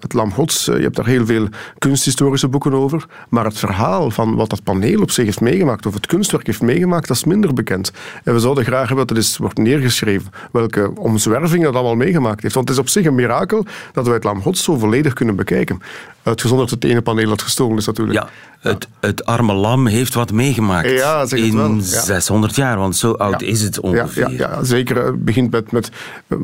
het 0.00 0.12
Lam 0.12 0.32
Gods, 0.32 0.64
je 0.64 0.72
hebt 0.72 0.96
daar 0.96 1.06
heel 1.06 1.26
veel 1.26 1.48
kunsthistorische 1.78 2.48
boeken 2.48 2.72
over. 2.72 3.06
Maar 3.28 3.44
het 3.44 3.58
verhaal 3.58 4.10
van 4.10 4.34
wat 4.34 4.50
dat 4.50 4.62
paneel 4.62 5.00
op 5.00 5.10
zich 5.10 5.24
heeft 5.24 5.40
meegemaakt, 5.40 5.86
of 5.86 5.94
het 5.94 6.06
kunstwerk 6.06 6.46
heeft 6.46 6.62
meegemaakt, 6.62 7.08
dat 7.08 7.16
is 7.16 7.24
minder 7.24 7.54
bekend. 7.54 7.92
En 8.24 8.34
we 8.34 8.40
zouden 8.40 8.64
graag 8.64 8.86
hebben 8.88 9.06
dat 9.06 9.10
er 9.10 9.22
eens 9.22 9.36
wordt 9.36 9.58
neergeschreven 9.58 10.30
welke 10.52 10.92
omzwerving 10.94 11.64
dat 11.64 11.74
allemaal 11.74 11.96
meegemaakt 11.96 12.42
heeft. 12.42 12.54
Want 12.54 12.68
het 12.68 12.76
is 12.76 12.82
op 12.82 12.88
zich 12.88 13.06
een 13.06 13.14
mirakel 13.14 13.66
dat 13.92 14.06
we 14.06 14.21
het 14.22 14.32
Lam 14.32 14.42
Gods 14.42 14.62
zo 14.62 14.78
volledig 14.78 15.12
kunnen 15.12 15.36
bekijken. 15.36 15.82
Uitgezonderd 16.22 16.70
het 16.70 16.84
ene 16.84 17.02
paneel 17.02 17.28
dat 17.28 17.42
gestolen 17.42 17.76
is 17.76 17.86
natuurlijk. 17.86 18.18
Ja, 18.18 18.28
het, 18.70 18.88
het 19.00 19.24
arme 19.24 19.52
lam 19.52 19.86
heeft 19.86 20.14
wat 20.14 20.32
meegemaakt 20.32 20.90
ja, 20.90 21.26
in 21.30 21.56
wel. 21.56 21.80
600 21.80 22.56
jaar, 22.56 22.78
want 22.78 22.96
zo 22.96 23.12
oud 23.12 23.42
is 23.42 23.62
het 23.62 23.80
ongeveer. 23.80 24.30
Ja, 24.30 24.36
ja, 24.36 24.64
zeker. 24.64 25.04
Het 25.04 25.24
begint 25.24 25.50
met... 25.50 25.72
met 25.72 25.90
ehm, 26.28 26.40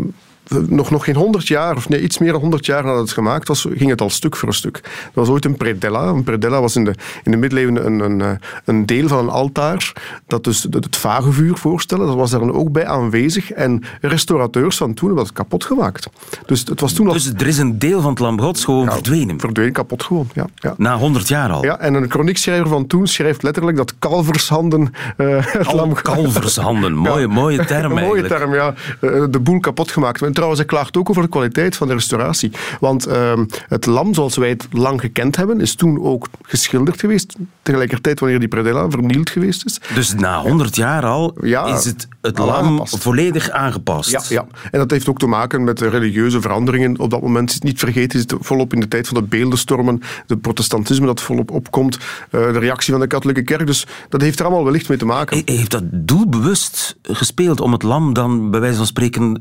nog, 0.68 0.90
nog 0.90 1.04
geen 1.04 1.14
100 1.16 1.48
jaar, 1.48 1.76
of 1.76 1.88
nee, 1.88 2.02
iets 2.02 2.18
meer 2.18 2.32
dan 2.32 2.40
100 2.40 2.66
jaar 2.66 2.84
nadat 2.84 3.00
het 3.00 3.12
gemaakt 3.12 3.48
was, 3.48 3.66
ging 3.70 3.90
het 3.90 4.00
al 4.00 4.10
stuk 4.10 4.36
voor 4.36 4.54
stuk. 4.54 4.76
Er 4.76 5.10
was 5.12 5.28
ooit 5.28 5.44
een 5.44 5.56
predella. 5.56 6.06
Een 6.06 6.22
predella 6.24 6.60
was 6.60 6.76
in 6.76 6.84
de, 6.84 6.94
in 7.24 7.30
de 7.30 7.36
middeleeuwen 7.36 7.86
een, 7.86 8.00
een, 8.00 8.20
eh, 8.20 8.30
een 8.64 8.86
deel 8.86 9.08
van 9.08 9.18
een 9.18 9.28
altaar 9.28 9.92
dat 10.26 10.44
dus 10.44 10.66
het 10.70 10.96
vagevuur 10.96 11.56
voorstelde. 11.56 12.06
Dat 12.06 12.14
was 12.14 12.30
daar 12.30 12.40
dan 12.40 12.52
ook 12.54 12.72
bij 12.72 12.86
aanwezig. 12.86 13.50
En 13.52 13.82
restaurateurs 14.00 14.76
van 14.76 14.94
toen 14.94 15.06
hebben 15.06 15.24
dat 15.24 15.34
kapot 15.34 15.64
gemaakt. 15.64 16.08
Dus 16.46 16.64
het 16.68 16.80
was 16.80 16.92
toen 16.92 17.06
al... 17.06 17.12
Dus 17.12 17.32
er 17.36 17.46
is 17.46 17.58
een 17.58 17.78
deel 17.78 18.00
van 18.00 18.10
het 18.10 18.18
Lam 18.18 18.40
Gods 18.40 18.64
gewoon 18.64 18.84
Ja, 18.84 18.92
verdwenen. 18.92 19.40
Verdwenen, 19.40 19.72
kapot 19.72 20.02
gewoon, 20.02 20.28
ja. 20.34 20.46
ja. 20.54 20.74
Na 20.76 20.96
100 20.96 21.28
jaar 21.28 21.50
al. 21.50 21.64
Ja, 21.64 21.78
en 21.78 21.94
een 21.94 22.10
chroniekschrijver 22.10 22.68
van 22.68 22.86
toen 22.86 23.06
schrijft 23.06 23.42
letterlijk 23.42 23.76
dat 23.76 23.94
kalvershanden 23.98 24.92
Kal- 25.16 25.74
lam... 25.76 25.92
kalvershanden. 25.94 26.92
Mooie, 27.08 27.26
mooie 27.28 27.64
term 27.64 27.84
Een 27.96 28.02
mooie 28.06 28.20
eigenlijk. 28.20 28.28
term, 28.28 28.54
ja. 28.54 28.74
Eh, 29.00 29.24
De 29.30 29.38
boel 29.40 29.60
kapot 29.60 29.90
gemaakt. 29.90 30.20
En 30.38 30.44
trouwens, 30.44 30.68
hij 30.70 30.78
klaagt 30.78 30.96
ook 30.96 31.10
over 31.10 31.22
de 31.22 31.28
kwaliteit 31.28 31.76
van 31.76 31.88
de 31.88 31.94
restauratie. 31.94 32.50
Want 32.80 33.06
ehm, 33.06 33.44
het 33.68 33.86
lam, 33.86 34.14
zoals 34.14 34.36
wij 34.36 34.48
het 34.48 34.66
lang 34.72 35.00
gekend 35.00 35.36
hebben, 35.36 35.60
is 35.60 35.74
toen 35.74 36.02
ook 36.02 36.26
geschilderd 36.42 37.00
geweest. 37.00 37.36
Tegelijkertijd 37.62 38.20
wanneer 38.20 38.38
die 38.38 38.48
predella 38.48 38.90
vernield 38.90 39.30
geweest 39.30 39.64
is. 39.64 39.80
Dus 39.94 40.14
na 40.14 40.40
100 40.40 40.76
jaar 40.76 41.04
al 41.04 41.36
Ja, 41.42 41.66
is 41.66 41.84
het, 41.84 42.08
het 42.20 42.38
lam 42.38 42.50
aangepast. 42.50 42.98
volledig 43.02 43.50
aangepast. 43.50 44.10
Ja, 44.10 44.22
ja, 44.28 44.46
en 44.70 44.78
dat 44.78 44.90
heeft 44.90 45.08
ook 45.08 45.18
te 45.18 45.26
maken 45.26 45.64
met 45.64 45.78
de 45.78 45.88
religieuze 45.88 46.40
veranderingen. 46.40 46.98
Op 46.98 47.10
dat 47.10 47.22
moment, 47.22 47.62
niet 47.62 47.78
vergeten, 47.78 48.18
is 48.18 48.24
het 48.30 48.34
volop 48.40 48.72
in 48.74 48.80
de 48.80 48.88
tijd 48.88 49.08
van 49.08 49.16
de 49.16 49.26
beeldenstormen, 49.28 50.00
de 50.26 50.36
protestantisme 50.36 51.06
dat 51.06 51.20
volop 51.20 51.50
opkomt, 51.50 51.96
eh, 51.96 52.30
de 52.30 52.58
reactie 52.58 52.92
van 52.92 53.00
de 53.00 53.06
katholieke 53.06 53.42
kerk. 53.42 53.66
Dus 53.66 53.86
dat 54.08 54.20
heeft 54.20 54.38
er 54.38 54.44
allemaal 54.44 54.64
wellicht 54.64 54.88
mee 54.88 54.98
te 54.98 55.04
maken. 55.06 55.36
He- 55.44 55.52
Heeft 55.54 55.70
dat 55.70 55.82
doelbewust 55.92 56.96
gespeeld 57.02 57.60
om 57.60 57.72
het 57.72 57.82
lam 57.82 58.12
dan 58.12 58.50
bij 58.50 58.60
wijze 58.60 58.76
van 58.76 58.86
spreken 58.86 59.40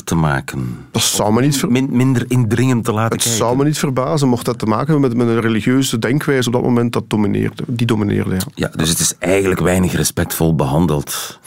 te 0.00 0.14
maken? 0.14 0.86
Dat 0.90 1.02
zou 1.02 1.32
me 1.32 1.40
niet 1.40 1.56
ver- 1.58 1.70
Min- 1.70 1.88
minder 1.96 2.24
indringend 2.28 2.84
te 2.84 2.92
laten 2.92 3.12
Het 3.12 3.22
kijken? 3.22 3.38
zou 3.40 3.56
me 3.56 3.64
niet 3.64 3.78
verbazen 3.78 4.28
mocht 4.28 4.44
dat 4.44 4.58
te 4.58 4.66
maken 4.66 4.92
hebben 4.92 5.08
met, 5.08 5.16
met 5.16 5.26
een 5.28 5.40
religieuze 5.40 5.98
denkwijze 5.98 6.46
op 6.48 6.54
dat 6.54 6.62
moment 6.62 6.92
dat 6.92 7.04
domineerde, 7.10 7.62
die 7.66 7.86
domineerde. 7.86 8.30
Ja. 8.30 8.40
Ja, 8.54 8.70
dus 8.76 8.88
het 8.88 8.98
is 8.98 9.14
eigenlijk 9.18 9.60
weinig 9.60 9.92
respectvol 9.92 10.54
behandeld. 10.54 11.38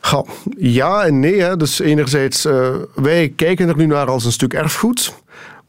Ga, 0.00 0.24
ja 0.58 1.04
en 1.04 1.20
nee. 1.20 1.40
Hè. 1.40 1.56
Dus 1.56 1.78
enerzijds, 1.80 2.44
eh, 2.44 2.68
wij 2.94 3.32
kijken 3.36 3.68
er 3.68 3.76
nu 3.76 3.86
naar 3.86 4.06
als 4.06 4.24
een 4.24 4.32
stuk 4.32 4.54
erfgoed. 4.54 5.14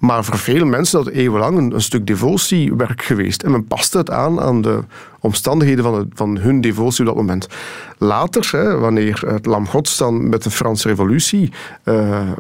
Maar 0.02 0.24
voor 0.24 0.38
veel 0.38 0.66
mensen 0.66 1.04
dat 1.04 1.14
eeuwenlang 1.14 1.58
een, 1.58 1.74
een 1.74 1.82
stuk 1.82 2.08
devotiewerk 2.08 3.02
geweest. 3.02 3.44
En 3.44 3.52
men 3.52 3.66
paste 3.66 3.98
het 3.98 4.10
aan 4.10 4.40
aan 4.40 4.62
de 4.62 4.80
omstandigheden 5.20 5.84
van, 5.84 6.10
van 6.14 6.38
hun 6.38 6.62
devotie 6.62 7.00
op 7.00 7.06
dat 7.06 7.16
moment. 7.16 7.48
Later, 7.98 8.50
hè, 8.52 8.78
wanneer 8.78 9.24
het 9.28 9.46
Lam 9.46 9.68
Gods 9.68 9.98
dan 9.98 10.30
met 10.30 10.44
de 10.44 10.52
Franse 10.52 10.88
revolutie 10.88 11.52
eh, 11.84 12.32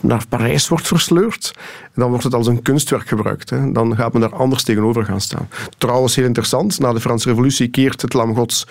naar 0.00 0.24
Parijs 0.28 0.68
wordt 0.68 0.86
versleurd, 0.86 1.52
dan 1.94 2.08
wordt 2.08 2.24
het 2.24 2.34
als 2.34 2.46
een 2.46 2.62
kunstwerk 2.62 3.08
gebruikt. 3.08 3.50
Hè. 3.50 3.72
Dan 3.72 3.96
gaat 3.96 4.12
men 4.12 4.20
daar 4.20 4.34
anders 4.34 4.62
tegenover 4.62 5.04
gaan 5.04 5.20
staan. 5.20 5.48
Trouwens, 5.78 6.16
heel 6.16 6.24
interessant, 6.24 6.78
na 6.78 6.92
de 6.92 7.00
Franse 7.00 7.28
revolutie 7.28 7.68
keert 7.68 8.02
het 8.02 8.12
Lam 8.12 8.34
Gods 8.34 8.66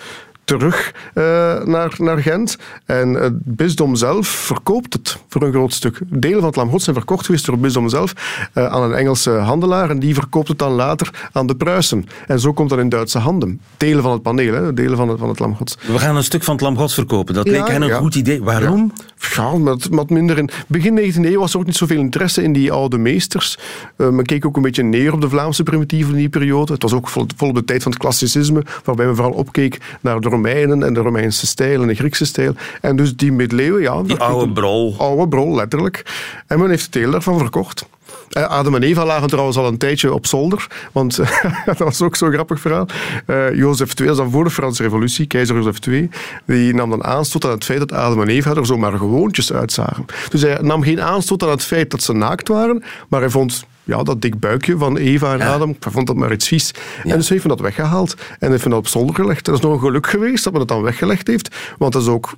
terug 0.46 0.94
eh, 1.14 1.24
naar, 1.64 1.94
naar 1.98 2.18
Gent. 2.18 2.56
En 2.84 3.08
het 3.14 3.34
bisdom 3.44 3.96
zelf 3.96 4.28
verkoopt 4.28 4.92
het 4.92 5.18
voor 5.28 5.42
een 5.42 5.52
groot 5.52 5.72
stuk. 5.72 5.98
Delen 6.06 6.38
van 6.38 6.46
het 6.46 6.56
Lam 6.56 6.70
Gods 6.70 6.84
zijn 6.84 6.96
verkocht 6.96 7.26
geweest 7.26 7.44
door 7.44 7.54
het 7.54 7.62
bisdom 7.62 7.88
zelf 7.88 8.12
eh, 8.52 8.66
aan 8.66 8.82
een 8.82 8.94
Engelse 8.94 9.30
handelaar. 9.30 9.90
En 9.90 9.98
die 9.98 10.14
verkoopt 10.14 10.48
het 10.48 10.58
dan 10.58 10.72
later 10.72 11.28
aan 11.32 11.46
de 11.46 11.56
Pruisen. 11.56 12.06
En 12.26 12.40
zo 12.40 12.52
komt 12.52 12.70
dat 12.70 12.78
in 12.78 12.88
Duitse 12.88 13.18
handen. 13.18 13.60
Delen 13.76 14.02
van 14.02 14.12
het 14.12 14.22
paneel, 14.22 14.54
hè, 14.54 14.74
delen 14.74 14.96
van 14.96 15.08
het, 15.08 15.18
van 15.18 15.28
het 15.28 15.38
Lam 15.38 15.56
Gods. 15.56 15.76
We 15.86 15.98
gaan 15.98 16.16
een 16.16 16.24
stuk 16.24 16.42
van 16.42 16.54
het 16.54 16.62
lam 16.62 16.76
gods 16.76 16.94
verkopen. 16.94 17.34
Dat 17.34 17.48
leek 17.48 17.66
Ja, 17.66 17.72
hen 17.72 17.82
een 17.82 17.88
ja. 17.88 17.98
goed 17.98 18.14
idee. 18.14 18.42
Waarom? 18.42 18.92
Ja, 19.34 19.56
met, 19.56 19.90
met 19.90 20.10
minder 20.10 20.38
in. 20.38 20.50
Begin 20.66 20.98
19e 20.98 21.24
eeuw 21.24 21.40
was 21.40 21.52
er 21.52 21.58
ook 21.58 21.66
niet 21.66 21.76
zoveel 21.76 21.98
interesse 21.98 22.42
in 22.42 22.52
die 22.52 22.72
oude 22.72 22.98
meesters. 22.98 23.58
Eh, 23.96 24.08
men 24.08 24.24
keek 24.24 24.46
ook 24.46 24.56
een 24.56 24.62
beetje 24.62 24.82
neer 24.82 25.12
op 25.12 25.20
de 25.20 25.28
Vlaamse 25.28 25.62
primitieven 25.62 26.12
in 26.12 26.18
die 26.18 26.28
periode. 26.28 26.72
Het 26.72 26.82
was 26.82 26.92
ook 26.92 27.08
vol, 27.08 27.26
vol 27.36 27.48
op 27.48 27.54
de 27.54 27.64
tijd 27.64 27.82
van 27.82 27.92
het 27.92 28.00
klassicisme, 28.00 28.64
waarbij 28.84 29.06
men 29.06 29.16
vooral 29.16 29.34
opkeek 29.34 29.80
naar 30.00 30.20
de 30.20 30.28
Romeinen 30.36 30.82
en 30.82 30.94
de 30.94 31.00
Romeinse 31.00 31.46
stijl 31.46 31.82
en 31.82 31.88
de 31.88 31.94
Griekse 31.94 32.24
stijl. 32.24 32.54
En 32.80 32.96
dus 32.96 33.16
die 33.16 33.32
middeleeuwen, 33.32 33.82
ja. 33.82 34.02
Die 34.02 34.16
oude 34.16 34.52
brol. 34.52 34.94
Oude 34.98 35.28
brol, 35.28 35.54
letterlijk. 35.54 36.02
En 36.46 36.58
men 36.58 36.70
heeft 36.70 36.82
het 36.82 36.92
deel 36.92 37.10
daarvan 37.10 37.38
verkocht. 37.38 37.86
Eh, 38.30 38.42
Adam 38.42 38.74
en 38.74 38.82
Eva 38.82 39.04
lagen 39.04 39.28
trouwens 39.28 39.56
al 39.56 39.66
een 39.66 39.78
tijdje 39.78 40.14
op 40.14 40.26
zolder, 40.26 40.66
want 40.92 41.16
dat 41.66 41.78
was 41.78 42.02
ook 42.02 42.16
zo'n 42.16 42.32
grappig 42.32 42.60
verhaal. 42.60 42.86
Eh, 43.26 43.54
Jozef 43.54 43.98
II, 43.98 44.08
dat 44.08 44.16
is 44.16 44.22
dan 44.22 44.32
voor 44.32 44.44
de 44.44 44.50
Franse 44.50 44.82
revolutie, 44.82 45.26
keizer 45.26 45.56
Jozef 45.56 45.86
II, 45.86 46.10
die 46.44 46.74
nam 46.74 46.90
dan 46.90 47.04
aanstoot 47.04 47.44
aan 47.44 47.50
het 47.50 47.64
feit 47.64 47.78
dat 47.78 47.92
Adam 47.92 48.22
en 48.22 48.28
Eva 48.28 48.54
er 48.54 48.66
zomaar 48.66 48.92
gewoontjes 48.92 49.52
uitzagen. 49.52 50.04
Dus 50.28 50.42
hij 50.42 50.58
nam 50.60 50.82
geen 50.82 51.00
aanstoot 51.02 51.42
aan 51.42 51.48
het 51.48 51.64
feit 51.64 51.90
dat 51.90 52.02
ze 52.02 52.12
naakt 52.12 52.48
waren, 52.48 52.82
maar 53.08 53.20
hij 53.20 53.30
vond 53.30 53.66
ja, 53.86 54.02
dat 54.02 54.22
dik 54.22 54.38
buikje 54.38 54.76
van 54.76 54.96
Eva 54.96 55.32
en 55.32 55.40
Adam, 55.40 55.76
hij 55.80 55.92
vond 55.92 56.06
dat 56.06 56.16
maar 56.16 56.32
iets 56.32 56.48
vies. 56.48 56.74
En 57.04 57.16
dus 57.16 57.28
heeft 57.28 57.44
men 57.46 57.56
dat 57.56 57.60
weggehaald. 57.60 58.14
En 58.38 58.50
heeft 58.50 58.62
men 58.62 58.70
dat 58.70 58.78
op 58.78 58.88
zolder 58.88 59.14
gelegd. 59.14 59.46
En 59.46 59.52
dat 59.52 59.62
is 59.62 59.68
nog 59.68 59.72
een 59.72 59.86
geluk 59.86 60.06
geweest 60.06 60.44
dat 60.44 60.52
men 60.52 60.60
het 60.60 60.70
dan 60.70 60.82
weggelegd 60.82 61.26
heeft, 61.26 61.56
want 61.78 61.92
dat 61.92 62.02
is 62.02 62.08
ook 62.08 62.34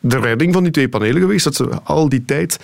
de 0.00 0.18
redding 0.18 0.52
van 0.52 0.62
die 0.62 0.72
twee 0.72 0.88
panelen 0.88 1.20
geweest, 1.20 1.44
dat 1.44 1.54
ze 1.54 1.68
al 1.82 2.08
die 2.08 2.24
tijd 2.24 2.58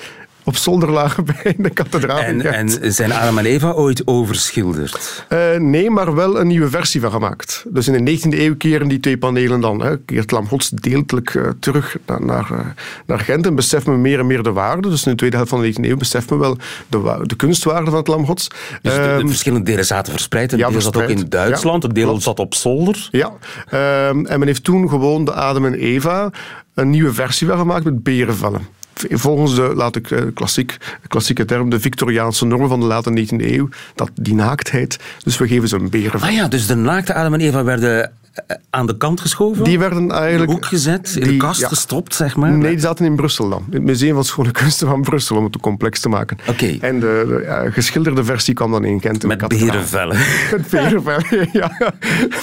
op 0.48 0.56
zolder 0.56 0.90
lagen 0.90 1.24
bij 1.24 1.54
de 1.58 1.70
kathedraal. 1.70 2.18
En, 2.18 2.40
en 2.52 2.92
zijn 2.92 3.12
Adam 3.12 3.38
en 3.38 3.44
Eva 3.46 3.70
ooit 3.70 4.06
overschilderd? 4.06 5.24
Eh, 5.28 5.38
nee, 5.56 5.90
maar 5.90 6.14
wel 6.14 6.40
een 6.40 6.46
nieuwe 6.46 6.68
versie 6.70 7.00
van 7.00 7.10
gemaakt. 7.10 7.64
Dus 7.68 7.88
in 7.88 8.04
de 8.04 8.18
19e 8.18 8.38
eeuw 8.38 8.56
keren 8.56 8.88
die 8.88 9.00
twee 9.00 9.18
panelen 9.18 9.60
dan, 9.60 9.82
hè, 9.82 9.98
keert 9.98 10.30
Lam 10.30 10.48
Gods 10.48 10.68
deeltelijk 10.68 11.34
eh, 11.34 11.42
terug 11.60 11.96
naar, 12.06 12.24
naar, 12.24 12.50
eh, 12.50 12.58
naar 13.06 13.18
Gent 13.18 13.46
en 13.46 13.54
beseffen 13.54 13.92
we 13.92 13.98
meer 13.98 14.18
en 14.18 14.26
meer 14.26 14.42
de 14.42 14.52
waarde. 14.52 14.88
Dus 14.88 15.04
in 15.04 15.10
de 15.10 15.16
tweede 15.16 15.36
helft 15.36 15.50
van 15.50 15.60
de 15.60 15.72
19e 15.72 15.84
eeuw 15.88 15.96
beseffen 15.96 16.36
we 16.36 16.42
wel 16.42 16.56
de, 16.88 16.98
wa- 16.98 17.18
de 17.22 17.36
kunstwaarde 17.36 17.90
van 17.90 17.98
het 17.98 18.08
Lam 18.08 18.26
Gods. 18.26 18.48
Dus 18.82 18.94
de, 18.94 19.00
de 19.00 19.06
Ehm, 19.08 19.26
verschillende 19.26 19.64
delen 19.64 19.84
zaten 19.86 20.12
verspreid. 20.12 20.52
Een 20.52 20.58
ja, 20.58 20.68
deel 20.70 20.80
zat 20.80 20.96
ook 20.96 21.08
in. 21.08 21.26
Duitsland, 21.28 21.82
Ja, 21.82 21.88
een 21.88 21.94
deel 21.94 22.20
zat 22.20 22.38
op 22.38 22.54
zolder. 22.54 23.08
Ja, 23.10 23.32
ehm, 23.68 24.24
en 24.26 24.38
men 24.38 24.46
heeft 24.46 24.64
toen 24.64 24.88
gewoon 24.88 25.24
de 25.24 25.32
Adam 25.32 25.64
en 25.64 25.74
Eva 25.74 26.30
een 26.74 26.90
nieuwe 26.90 27.12
versie 27.12 27.46
van 27.46 27.58
gemaakt 27.58 27.84
met 27.84 28.02
berenvellen. 28.02 28.76
Volgens 29.10 29.54
de, 29.54 29.72
laat 29.74 29.96
ik 29.96 30.10
eh, 30.10 30.22
klassiek, 30.34 30.76
klassieke 31.08 31.44
term, 31.44 31.70
de 31.70 31.80
Victoriaanse 31.80 32.46
norm 32.46 32.68
van 32.68 32.80
de 32.80 32.86
late 32.86 33.10
19e 33.10 33.44
eeuw, 33.44 33.68
dat, 33.94 34.10
die 34.14 34.34
naaktheid. 34.34 34.98
Dus 35.24 35.38
we 35.38 35.48
geven 35.48 35.68
ze 35.68 35.76
een 35.76 35.90
berenvel. 35.90 36.20
Ah 36.28 36.32
ja, 36.32 36.48
dus 36.48 36.66
de 36.66 36.74
naakte 36.74 37.14
Adam 37.14 37.34
en 37.34 37.40
Eva 37.40 37.64
werden 37.64 38.12
eh, 38.46 38.56
aan 38.70 38.86
de 38.86 38.96
kant 38.96 39.20
geschoven, 39.20 39.64
Die 39.64 39.78
werden 39.78 40.02
in 40.02 40.10
eigenlijk... 40.10 40.46
de 40.50 40.54
hoek 40.54 40.64
gezet, 40.66 41.16
in 41.18 41.28
de 41.28 41.36
kast 41.36 41.60
ja. 41.60 41.68
gestopt, 41.68 42.14
zeg 42.14 42.36
maar. 42.36 42.50
Nee, 42.50 42.70
die 42.70 42.80
zaten 42.80 43.04
in 43.04 43.16
Brussel 43.16 43.48
dan. 43.48 43.64
In 43.70 43.74
het 43.74 43.82
Museum 43.82 44.14
van 44.14 44.24
Schone 44.24 44.50
Kunsten 44.50 44.86
van 44.86 45.02
Brussel, 45.02 45.36
om 45.36 45.42
het 45.42 45.52
te 45.52 45.58
complex 45.58 46.00
te 46.00 46.08
maken. 46.08 46.38
Oké. 46.48 46.76
En 46.80 47.00
de, 47.00 47.24
de, 47.28 47.42
ja, 47.44 47.70
geschilderde 47.70 48.24
versie 48.24 48.54
kwam 48.54 48.70
dan 48.70 48.84
in 48.84 49.00
Gent. 49.00 49.22
in 49.22 49.28
Met 49.38 49.48
berenvellen. 49.48 50.16
Met 50.50 50.70
berenvellen, 50.70 51.48
ja. 51.52 51.72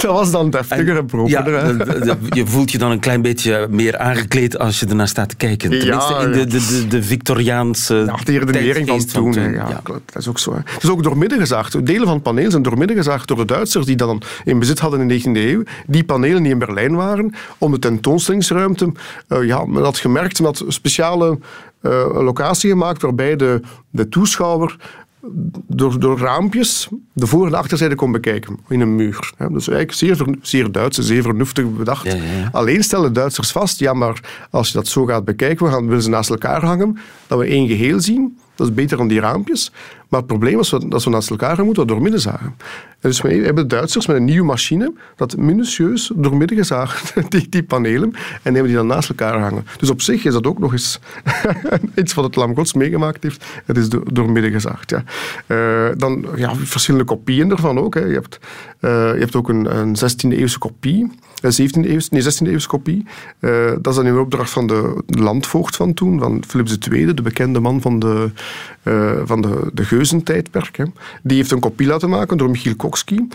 Dat 0.02 0.12
was 0.12 0.32
dan 0.32 0.50
deftiger 0.50 0.98
en 0.98 1.26
Ja, 1.26 1.42
properder. 1.42 2.18
je 2.30 2.46
voelt 2.46 2.72
je 2.72 2.78
dan 2.78 2.92
een 2.92 3.00
klein 3.00 3.22
beetje 3.22 3.68
meer 3.70 3.98
aangekleed 3.98 4.60
als 4.60 4.80
je 4.80 4.86
ernaar 4.86 5.08
staat 5.08 5.30
te 5.30 5.36
kijken. 5.36 5.70
Tenminste, 5.70 6.14
in 6.14 6.32
de. 6.32 6.45
De, 6.48 6.66
de, 6.68 6.88
de 6.88 7.04
Victoriaanse 7.04 7.96
Ja, 7.96 8.16
de 8.24 8.38
redenering 8.40 8.88
van 8.88 9.06
toen. 9.06 9.34
Ja, 9.52 9.82
Dat 9.86 10.02
is 10.16 10.28
ook 10.28 10.40
zo. 10.40 10.52
hè. 10.54 10.60
Het 10.66 10.84
is 10.84 10.90
ook 10.90 11.04
doormidden 11.04 11.40
gezaagd. 11.40 11.86
Delen 11.86 12.04
van 12.06 12.14
het 12.14 12.24
paneel 12.24 12.52
zijn 12.52 12.62
doormidden 12.64 12.96
gezaagd 12.98 13.28
door 13.28 13.38
de 13.38 13.46
Duitsers 13.46 13.86
die 13.86 13.96
dat 13.96 14.08
dan 14.08 14.22
in 14.44 14.60
bezit 14.60 14.80
hadden 14.80 15.02
in 15.02 15.08
de 15.08 15.20
19e 15.22 15.32
eeuw. 15.50 15.64
Die 15.88 16.04
panelen 16.04 16.44
die 16.44 16.52
in 16.52 16.60
Berlijn 16.60 16.96
waren, 16.96 17.34
om 17.58 17.72
de 17.72 17.80
tentoonstellingsruimte. 17.80 18.92
eh, 19.28 19.44
ja, 19.44 19.66
men 19.66 19.84
had 19.84 19.98
gemerkt, 19.98 20.38
men 20.40 20.48
had 20.48 20.60
een 20.60 20.72
speciale 20.72 21.40
eh, 21.82 21.92
locatie 22.14 22.70
gemaakt 22.70 23.02
waarbij 23.02 23.36
de, 23.36 23.62
de 23.90 24.10
toeschouwer 24.10 24.76
door, 25.68 26.00
door 26.00 26.20
raampjes 26.20 26.90
de 27.14 27.28
voor- 27.28 27.48
en 27.48 27.54
achterzijde 27.54 27.96
kon 27.96 28.12
bekijken 28.12 28.60
in 28.68 28.80
een 28.80 28.96
muur. 28.96 29.34
Dus 29.38 29.68
eigenlijk 29.68 29.92
zeer, 29.92 30.36
zeer 30.42 30.72
Duits, 30.72 30.98
zeer 30.98 31.22
vernuftig 31.22 31.72
bedacht. 31.78 32.06
Ja, 32.06 32.16
ja, 32.16 32.24
ja. 32.24 32.50
Alleen 32.52 32.84
stellen 32.84 33.14
Duitsers 33.14 33.52
vast, 33.52 33.80
ja, 33.80 33.94
maar 33.94 34.48
als 34.50 34.68
je 34.68 34.74
dat 34.74 34.88
zo 34.88 35.06
gaat 35.06 35.26
bekijken, 35.26 35.66
we 35.66 35.72
gaan, 35.72 35.88
willen 35.88 36.04
ze 36.04 36.10
naast 36.10 36.30
elkaar 36.30 36.64
hangen, 36.64 36.98
dat 37.28 37.40
we 37.40 37.46
één 37.46 37.68
geheel 37.68 38.00
zien. 38.00 38.38
Dat 38.56 38.68
is 38.68 38.74
beter 38.74 38.98
dan 38.98 39.08
die 39.08 39.20
raampjes. 39.20 39.72
Maar 40.10 40.20
het 40.20 40.28
probleem 40.28 40.60
is 40.60 40.70
dat 40.70 41.04
we 41.04 41.10
naast 41.10 41.30
elkaar 41.30 41.66
moeten 41.66 41.88
doormidden 41.88 42.20
zagen. 42.20 42.56
En 43.00 43.12
dus 43.12 43.22
we 43.22 43.30
hebben 43.30 43.68
de 43.68 43.76
Duitsers 43.76 44.08
met 44.08 44.16
een 44.16 44.26
nieuwe 44.26 44.46
machine 44.46 44.94
dat 45.16 45.38
minutieus 45.38 46.12
doormidden 46.16 46.58
gezaagd, 46.58 47.14
die, 47.32 47.50
die 47.50 47.64
panelen, 47.64 48.14
en 48.14 48.54
hebben 48.54 48.66
die 48.66 48.76
dan 48.76 48.88
naast 48.88 49.10
elkaar 49.10 49.40
hangen. 49.40 49.66
Dus 49.78 49.90
op 49.90 50.02
zich 50.02 50.26
is 50.26 50.34
dat 50.34 50.48
ook 50.48 50.60
nog 50.60 50.72
eens 50.72 51.00
iets 51.96 52.14
wat 52.14 52.26
het 52.26 52.36
Lam 52.36 52.56
Gods 52.56 52.74
meegemaakt 52.74 53.24
heeft. 53.24 53.46
Het 53.66 53.78
is 53.78 53.90
do- 53.90 54.04
doormidden 54.12 54.52
gezaagd, 54.52 54.90
ja. 54.90 55.04
Eh, 55.48 55.98
dan 55.98 56.26
ja, 56.36 56.56
verschillende 56.56 57.06
kopieën 57.06 57.52
ervan 57.52 57.80
ook. 57.80 57.94
Hè. 57.94 58.06
Je 58.06 58.14
hebt 58.14 58.40
je 58.86 59.20
hebt 59.20 59.36
ook 59.36 59.50
een, 59.50 59.78
een 59.78 59.96
16e-eeuwse 59.96 60.58
kopie. 60.58 61.12
17e 61.46 61.86
eeuwse, 61.86 62.10
nee, 62.12 62.24
16e 62.24 62.48
eeuwse 62.52 62.68
kopie. 62.68 63.06
dat 63.82 63.88
is 63.88 63.96
dan 63.96 64.06
in 64.06 64.18
opdracht 64.18 64.50
van 64.50 64.68
de 64.68 65.04
landvoogd 65.06 65.76
van 65.76 65.94
toen, 65.94 66.20
van 66.20 66.44
Philips 66.48 66.78
II, 66.92 67.14
de 67.14 67.22
bekende 67.22 67.60
man 67.60 67.82
van 67.82 68.00
de, 68.00 68.30
van 69.26 69.42
de, 69.42 69.70
de 69.74 69.86
Geuzentijdperk. 69.96 70.78
Hè. 70.78 70.84
Die 71.24 71.38
heeft 71.38 71.52
een 71.52 71.60
kopie 71.60 71.88
laten 71.88 72.10
maken 72.10 72.38
door 72.38 72.50
Michiel 72.50 72.76
Kokski. 72.76 73.28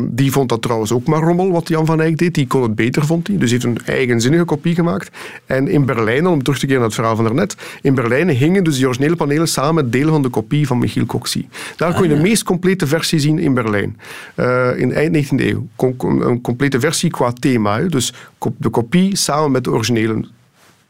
die 0.00 0.32
vond 0.32 0.48
dat 0.48 0.62
trouwens 0.62 0.92
ook 0.92 1.06
maar 1.06 1.22
rommel 1.22 1.50
wat 1.50 1.68
Jan 1.68 1.86
van 1.86 2.00
Eyck 2.00 2.18
deed. 2.18 2.34
Die 2.34 2.46
kon 2.46 2.62
het 2.62 2.74
beter, 2.74 3.06
vond 3.06 3.26
hij. 3.26 3.38
Dus 3.38 3.50
heeft 3.50 3.64
een 3.64 3.78
eigenzinnige 3.84 4.44
kopie 4.44 4.74
gemaakt. 4.74 5.10
En 5.46 5.68
in 5.68 5.84
Berlijn, 5.84 6.26
om 6.26 6.42
terug 6.42 6.58
te 6.58 6.66
keren 6.66 6.80
naar 6.80 6.90
het 6.90 6.98
verhaal 6.98 7.16
van 7.16 7.24
daarnet, 7.24 7.56
in 7.82 7.94
Berlijn 7.94 8.28
hingen 8.28 8.64
dus 8.64 8.76
die 8.76 8.86
originele 8.86 9.16
panelen 9.16 9.48
samen 9.48 9.74
met 9.74 9.92
delen 9.92 10.10
van 10.10 10.22
de 10.22 10.28
kopie 10.28 10.66
van 10.66 10.78
Michiel 10.78 11.06
Coxie. 11.06 11.48
Daar 11.76 11.94
kon 11.94 12.02
je 12.02 12.08
de 12.08 12.14
ah, 12.14 12.22
meest 12.22 12.42
complete 12.42 12.86
versie 12.86 13.18
zien 13.18 13.38
in 13.38 13.54
Berlijn. 13.54 13.98
Uh, 14.36 14.78
in 14.78 14.92
eind 14.92 15.32
19e 15.32 15.36
eeuw. 15.36 15.66
Een 15.98 16.40
complete 16.40 16.80
versie 16.80 17.10
qua 17.10 17.32
thema. 17.32 17.78
Dus 17.78 18.14
de 18.56 18.68
kopie 18.68 19.16
samen 19.16 19.50
met 19.50 19.64
de 19.64 19.70
originele 19.70 20.24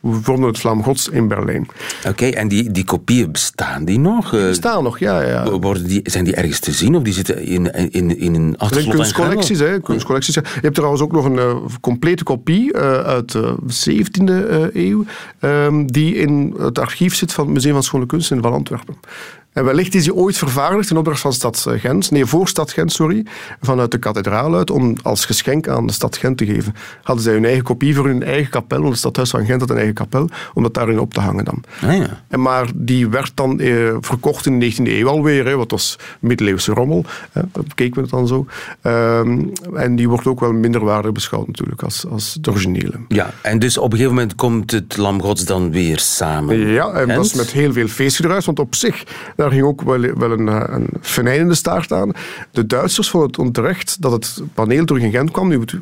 vormden 0.02 0.48
het 0.48 0.58
Vlam 0.58 0.82
Gods 0.82 1.08
in 1.08 1.28
Berlijn. 1.28 1.68
Oké, 2.08 2.26
en 2.26 2.48
die, 2.48 2.70
die 2.70 2.84
kopieën 2.84 3.32
bestaan 3.32 3.84
die 3.84 3.98
nog? 3.98 4.30
Die 4.30 4.40
eh, 4.40 4.46
bestaan 4.46 4.82
nog, 4.82 4.98
ja. 4.98 5.20
ja. 5.22 5.58
Worden 5.58 5.86
die, 5.86 6.00
zijn 6.04 6.24
die 6.24 6.34
ergens 6.34 6.58
te 6.58 6.72
zien 6.72 6.96
of 6.96 7.02
die 7.02 7.12
zitten 7.12 7.44
in, 7.44 7.90
in, 7.90 8.18
in 8.18 8.34
een 8.34 8.54
achterslot? 8.58 8.94
kunstcollecties, 8.94 9.58
hè, 9.58 9.80
kunstcollecties. 9.80 10.34
Je 10.34 10.42
hebt 10.60 10.74
trouwens 10.74 11.02
ook 11.02 11.12
nog 11.12 11.24
een 11.24 11.36
uh, 11.36 11.54
complete 11.80 12.24
kopie 12.24 12.74
uh, 12.74 12.80
uit 12.98 13.32
de 13.32 13.56
17e 13.88 14.72
eeuw, 14.72 15.04
um, 15.40 15.92
die 15.92 16.14
in 16.14 16.54
het 16.58 16.78
archief 16.78 17.14
zit 17.14 17.32
van 17.32 17.44
het 17.44 17.52
Museum 17.52 17.72
van 17.72 17.82
Schone 17.82 18.06
Kunsten 18.06 18.42
van 18.42 18.52
Antwerpen. 18.52 18.94
En 19.52 19.64
wellicht 19.64 19.94
is 19.94 20.06
hij 20.06 20.14
ooit 20.14 20.38
vervaardigd 20.38 20.90
in 20.90 20.96
opdracht 20.96 21.20
van 21.20 21.32
stad 21.32 21.66
Gent, 21.68 22.10
nee, 22.10 22.26
voor 22.26 22.48
stad 22.48 22.72
Gent, 22.72 22.92
sorry, 22.92 23.24
vanuit 23.60 23.90
de 23.90 23.98
kathedraal 23.98 24.54
uit, 24.54 24.70
om 24.70 24.96
als 25.02 25.24
geschenk 25.24 25.68
aan 25.68 25.86
de 25.86 25.92
stad 25.92 26.16
Gent 26.16 26.38
te 26.38 26.46
geven. 26.46 26.74
Hadden 27.02 27.24
zij 27.24 27.32
hun 27.32 27.44
eigen 27.44 27.62
kopie 27.62 27.94
voor 27.94 28.06
hun 28.06 28.22
eigen 28.22 28.50
kapel, 28.50 28.78
want 28.78 28.90
het 28.90 28.98
stadhuis 28.98 29.30
van 29.30 29.44
Gent 29.44 29.60
had 29.60 29.70
een 29.70 29.76
eigen 29.76 29.94
kapel, 29.94 30.28
om 30.54 30.62
dat 30.62 30.74
daarin 30.74 31.00
op 31.00 31.14
te 31.14 31.20
hangen 31.20 31.44
dan. 31.44 31.64
Ah, 31.82 31.96
ja. 31.96 32.22
en 32.28 32.42
maar 32.42 32.70
die 32.74 33.08
werd 33.08 33.32
dan 33.34 33.60
eh, 33.60 33.96
verkocht 34.00 34.46
in 34.46 34.60
de 34.60 34.72
19e 34.72 34.82
eeuw 34.82 35.08
alweer, 35.08 35.46
hè, 35.46 35.56
wat 35.56 35.70
was 35.70 35.98
middeleeuwse 36.20 36.72
rommel, 36.72 37.04
hè, 37.32 37.42
dat 37.52 37.68
bekeken 37.68 37.94
we 37.94 38.00
het 38.00 38.10
dan 38.10 38.26
zo. 38.26 38.46
Um, 38.82 39.52
en 39.74 39.96
die 39.96 40.08
wordt 40.08 40.26
ook 40.26 40.40
wel 40.40 40.52
minder 40.52 40.84
waardig 40.84 41.12
beschouwd 41.12 41.46
natuurlijk, 41.46 41.82
als, 41.82 42.06
als 42.10 42.38
de 42.40 42.50
originele. 42.50 43.00
Ja, 43.08 43.30
en 43.42 43.58
dus 43.58 43.78
op 43.78 43.84
een 43.84 43.90
gegeven 43.90 44.14
moment 44.14 44.34
komt 44.34 44.70
het 44.70 44.96
Lam 44.96 45.22
Gods 45.22 45.44
dan 45.44 45.70
weer 45.70 45.98
samen. 45.98 46.58
Ja, 46.58 46.90
en 46.92 47.08
dat 47.08 47.24
is 47.24 47.34
met 47.34 47.50
heel 47.50 47.72
veel 47.72 47.88
feestgedruis, 47.88 48.46
want 48.46 48.58
op 48.58 48.74
zich 48.74 49.04
daar 49.42 49.50
ging 49.50 49.64
ook 49.64 49.82
wel, 49.82 50.00
wel 50.00 50.30
een, 50.30 50.48
eh, 50.48 50.62
een 50.66 50.88
venijnende 51.00 51.54
staart 51.54 51.92
aan. 51.92 52.12
De 52.50 52.66
Duitsers 52.66 53.10
vonden 53.10 53.30
het 53.30 53.38
onterecht 53.38 54.02
dat 54.02 54.12
het 54.12 54.42
paneel 54.54 54.84
terug 54.84 55.02
in 55.02 55.10
Gent 55.10 55.30
kwam. 55.30 55.48
Nu, 55.48 55.60
het 55.60 55.74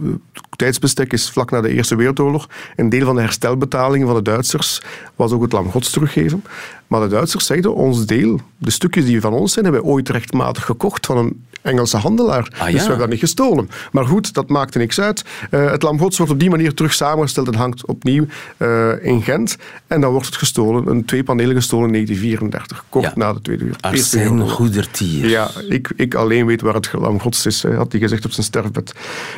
tijdsbestek 0.57 1.13
is 1.13 1.31
vlak 1.31 1.51
na 1.51 1.61
de 1.61 1.69
Eerste 1.69 1.97
Wereldoorlog. 1.97 2.49
Een 2.77 2.89
deel 2.89 3.05
van 3.05 3.15
de 3.15 3.21
herstelbetalingen 3.21 4.07
van 4.07 4.17
de 4.17 4.23
Duitsers 4.23 4.83
was 5.17 5.33
ook 5.33 5.43
het 5.43 5.53
Lam 5.53 5.71
Gods 5.71 5.91
teruggeven. 5.91 6.43
Maar 6.87 7.01
de 7.01 7.07
Duitsers 7.07 7.47
zeiden, 7.47 7.75
ons 7.75 8.07
deel, 8.07 8.41
de 8.59 8.71
stukjes 8.71 9.05
die 9.05 9.21
van 9.21 9.33
ons 9.33 9.53
zijn, 9.53 9.65
hebben 9.65 9.83
wij 9.83 9.93
ooit 9.93 10.09
rechtmatig 10.09 10.65
gekocht 10.65 11.07
van 11.07 11.17
een 11.17 11.45
Engelse 11.63 11.97
handelaar. 11.97 12.53
Ah, 12.59 12.65
dus 12.65 12.73
we 12.73 12.79
hebben 12.79 12.99
dat 12.99 13.09
niet 13.09 13.19
gestolen. 13.19 13.71
Maar 13.93 14.07
goed, 14.07 14.35
dat 14.35 14.49
maakte 14.49 14.79
niks 14.79 15.01
uit. 15.01 15.25
Uh, 15.51 15.71
het 15.71 15.83
Lam 15.83 15.99
Gods 15.99 16.17
wordt 16.17 16.33
op 16.33 16.41
die 16.41 16.51
manier 16.51 16.75
terug 16.75 16.93
samengesteld 16.93 17.47
en 17.47 17.55
hangt 17.55 17.87
opnieuw 17.87 18.27
uh, 18.57 19.05
in 19.05 19.23
Gent. 19.23 19.57
En 19.87 20.01
dan 20.01 20.11
wordt 20.11 20.27
het 20.27 20.37
gestolen, 20.37 20.87
een 20.87 21.05
twee 21.05 21.23
panelen 21.23 21.55
gestolen 21.57 21.87
in 21.87 21.93
1934, 21.93 22.85
kort 22.89 23.17
na 23.17 23.33
de 23.33 23.41
Tweede. 23.57 23.75
Arsène 23.81 24.49
Goedertier. 24.49 25.29
Ja, 25.29 25.51
ik, 25.69 25.93
ik 25.97 26.15
alleen 26.15 26.47
weet 26.47 26.61
waar 26.61 26.75
het 26.75 26.93
Lam 26.93 27.21
Gods 27.21 27.47
is, 27.47 27.63
had 27.63 27.93
hij 27.93 28.01
gezegd 28.01 28.25
op 28.25 28.31
zijn 28.33 28.47
sterfbed. 28.47 28.95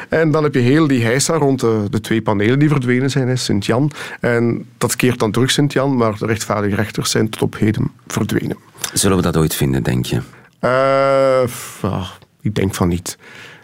En 0.09 0.31
dan 0.31 0.42
heb 0.42 0.54
je 0.54 0.61
heel 0.61 0.87
die 0.87 1.02
heisa 1.02 1.35
rond 1.35 1.61
de, 1.61 1.85
de 1.90 2.00
twee 2.00 2.23
panelen 2.23 2.59
die 2.59 2.69
verdwenen 2.69 3.11
zijn, 3.11 3.38
Sint-Jan. 3.38 3.90
En 4.21 4.66
dat 4.78 4.97
keert 4.97 5.19
dan 5.19 5.31
terug, 5.31 5.50
Sint-Jan, 5.50 5.97
maar 5.97 6.19
de 6.19 6.26
rechtvaardige 6.26 6.76
rechters 6.76 7.11
zijn 7.11 7.28
tot 7.28 7.42
op 7.42 7.59
heden 7.59 7.90
verdwenen. 8.07 8.57
Zullen 8.92 9.16
we 9.16 9.23
dat 9.23 9.37
ooit 9.37 9.54
vinden, 9.54 9.83
denk 9.83 10.07
je? 10.07 10.21
Uh, 10.61 12.11
ik 12.40 12.54
denk 12.54 12.75
van 12.75 12.88
niet. 12.88 13.19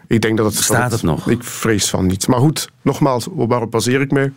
Ik 0.07 0.21
denk 0.21 0.37
dat 0.37 0.47
het... 0.47 0.65
Staat 0.65 0.93
het, 0.93 1.03
nog? 1.03 1.31
Ik 1.31 1.45
vrees 1.45 1.91
van 1.91 2.07
niet. 2.07 2.27
Maar 2.27 2.41
goed, 2.41 2.71
nogmaals, 2.83 3.29
waarop 3.33 3.71
baseer 3.71 4.01
ik 4.01 4.11
mij? 4.11 4.33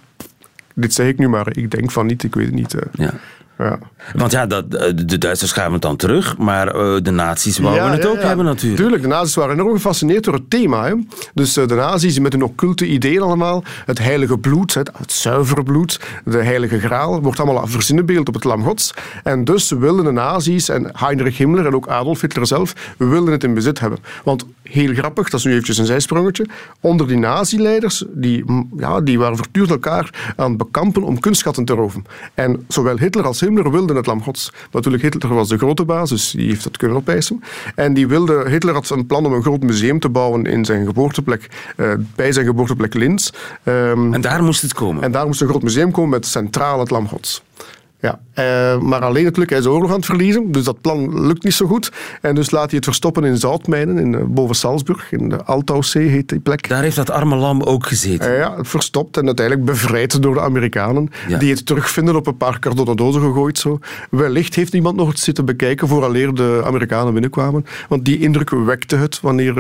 Dit 0.76 0.94
zeg 0.94 1.08
ik 1.08 1.18
nu 1.18 1.28
maar. 1.28 1.58
Ik 1.58 1.72
denk 1.72 1.92
van 1.92 2.06
niet, 2.06 2.24
ik 2.24 2.36
weet 2.36 2.46
het 2.46 2.56
niet. 2.56 2.74
Uh. 2.74 2.82
Ja. 2.94 3.14
Ja. 3.62 3.80
Want 4.14 4.32
ja, 4.32 4.46
dat, 4.46 4.76
eh, 4.76 4.92
de 5.06 5.18
Duitsers 5.18 5.52
gaven 5.52 5.74
het 5.74 5.82
dan 5.82 5.96
terug, 5.96 6.38
maar 6.38 6.76
uh, 6.76 7.02
de 7.02 7.12
nazi's 7.12 7.60
wouden 7.60 7.92
het 7.92 8.06
ook 8.06 8.22
hebben 8.22 8.46
natuurlijk. 8.46 8.82
Tuurlijk, 8.82 9.02
de 9.02 9.08
nazi's 9.08 9.36
waren 9.36 9.56
enorm 9.60 9.76
gefascineerd 9.76 10.24
door 10.24 10.34
het 10.34 10.50
thema. 10.50 10.86
Hè. 10.86 10.94
Dus 11.34 11.58
uh, 11.58 11.68
de 11.68 11.76
nazi's 11.76 12.20
met 12.20 12.32
hun 12.32 12.44
occulte 12.44 12.88
ideeën 12.88 13.22
allemaal, 13.22 13.64
het 13.86 14.00
heilige 14.00 14.38
bloed, 14.38 14.74
het, 14.74 14.92
het 14.98 15.12
zuivere 15.12 15.64
bloed, 15.64 16.00
de 16.26 16.44
heilige 16.44 16.80
graal, 16.80 17.22
wordt 17.22 17.40
allemaal 17.40 17.68
verzinnenbeeld 17.68 18.28
op 18.28 18.34
het 18.34 18.44
lam 18.44 18.64
gods. 18.64 18.94
En 19.24 19.44
dus 19.44 19.70
wilden 19.70 20.06
de 20.06 20.12
nazi's 20.12 20.70
en 20.70 20.92
Heinrich 20.94 21.38
Himmler 21.38 21.66
en 21.66 21.76
ook 21.76 21.88
Adolf 21.88 22.22
Hitler 22.22 22.48
zelf, 22.48 22.74
we 22.98 23.06
wilden 23.06 23.32
het 23.32 23.44
in 23.44 23.54
bezit 23.54 23.80
hebben. 23.80 24.00
Want 24.24 24.46
heel 24.64 24.94
grappig, 24.94 25.30
dat 25.30 25.40
is 25.40 25.46
nu 25.46 25.52
eventjes 25.52 25.78
een 25.78 25.86
zijsprongetje, 25.86 26.46
onder 26.80 27.08
die 27.08 27.18
nazi-leiders, 27.18 28.04
die, 28.08 28.46
ja, 28.78 29.02
die 29.02 29.20
waren 29.20 29.38
voortdurend 29.38 29.72
elkaar 29.72 30.34
aan 30.36 30.50
het 30.50 30.58
bekampen 30.58 31.04
om 31.04 31.20
kunstschatten 31.20 31.66
te 31.66 31.74
roven. 31.74 32.06
En 32.34 32.66
zowel 32.68 32.98
Hitler 32.98 33.26
als 33.26 33.40
Himmler 33.40 33.51
Himmler 33.52 33.72
wilde 33.72 33.94
het 33.96 34.06
Lam 34.06 34.24
Gods. 34.24 34.52
Natuurlijk, 34.72 35.04
Hitler 35.04 35.34
was 35.34 35.50
de 35.50 35.58
grote 35.58 35.86
baas, 35.86 36.10
dus 36.10 36.32
die 36.32 36.48
heeft 36.48 36.64
dat 36.64 36.78
kunnen 36.78 36.98
opeisen. 36.98 37.44
En 37.76 37.94
die 37.94 38.08
wilde, 38.08 38.50
Hitler 38.50 38.74
had 38.74 38.90
een 38.90 39.06
plan 39.06 39.26
om 39.26 39.34
een 39.34 39.42
groot 39.42 39.62
museum 39.62 40.00
te 40.00 40.10
bouwen 40.10 40.46
in 40.46 40.66
zijn 40.66 40.86
geboorteplek, 40.86 41.50
uh, 41.78 41.94
bij 42.16 42.32
zijn 42.32 42.46
geboorteplek 42.46 42.94
Linz. 42.94 43.30
Um, 43.64 44.14
en 44.14 44.22
daar 44.22 44.44
moest 44.44 44.62
het 44.62 44.74
komen? 44.74 45.04
En 45.04 45.12
daar 45.12 45.26
moest 45.26 45.42
een 45.42 45.48
groot 45.48 45.64
museum 45.64 45.92
komen 45.92 46.10
met 46.10 46.26
centraal 46.26 46.80
het 46.80 46.90
Lam 46.90 47.08
Gods. 47.08 47.44
Ja, 48.02 48.20
uh, 48.36 48.82
maar 48.82 49.02
alleen 49.02 49.24
natuurlijk, 49.24 49.50
hij 49.50 49.60
is 49.60 49.66
oorlog 49.66 49.90
aan 49.90 49.96
het 49.96 50.06
verliezen, 50.06 50.52
dus 50.52 50.64
dat 50.64 50.82
plan 50.82 51.26
lukt 51.26 51.44
niet 51.44 51.54
zo 51.54 51.66
goed. 51.66 51.92
En 52.22 52.36
dus 52.36 52.52
laat 52.52 52.66
hij 52.66 52.76
het 52.76 52.86
verstoppen 52.86 53.24
in 53.24 53.38
zoutmijnen, 53.38 53.98
in, 53.98 54.14
uh, 54.14 54.24
boven 54.24 54.56
Salzburg, 54.56 55.12
in 55.12 55.30
de 55.30 55.44
Altauszee 55.44 56.08
heet 56.08 56.30
die 56.30 56.40
plek. 56.40 56.70
Daar 56.70 56.82
heeft 56.82 56.96
dat 56.96 57.10
arme 57.10 57.36
lam 57.36 57.62
ook 57.62 57.88
gezeten? 57.88 58.32
Uh, 58.32 58.38
ja, 58.38 58.56
verstopt 58.62 59.18
en 59.18 59.26
uiteindelijk 59.26 59.66
bevrijd 59.66 60.22
door 60.22 60.34
de 60.34 60.42
Amerikanen, 60.42 61.10
die 61.40 61.52
het 61.52 61.66
terugvinden 61.66 62.16
op 62.16 62.28
een 62.28 62.38
paar 62.38 62.60
kartonnen 62.60 62.96
dozen 62.96 63.22
gegooid. 63.22 63.58
Zo. 63.58 63.80
Wellicht 64.10 64.56
heeft 64.56 64.74
niemand 64.74 64.96
nog 64.96 65.08
het 65.08 65.20
zitten 65.20 65.46
bekijken 65.46 65.88
vooraleer 65.88 66.34
de 66.34 66.62
Amerikanen 66.66 67.14
binnenkwamen, 67.14 67.66
want 67.90 68.06
die 68.06 68.20
indruk 68.20 68.50
wekte 68.50 68.96
het 68.96 69.20
wanneer 69.22 69.54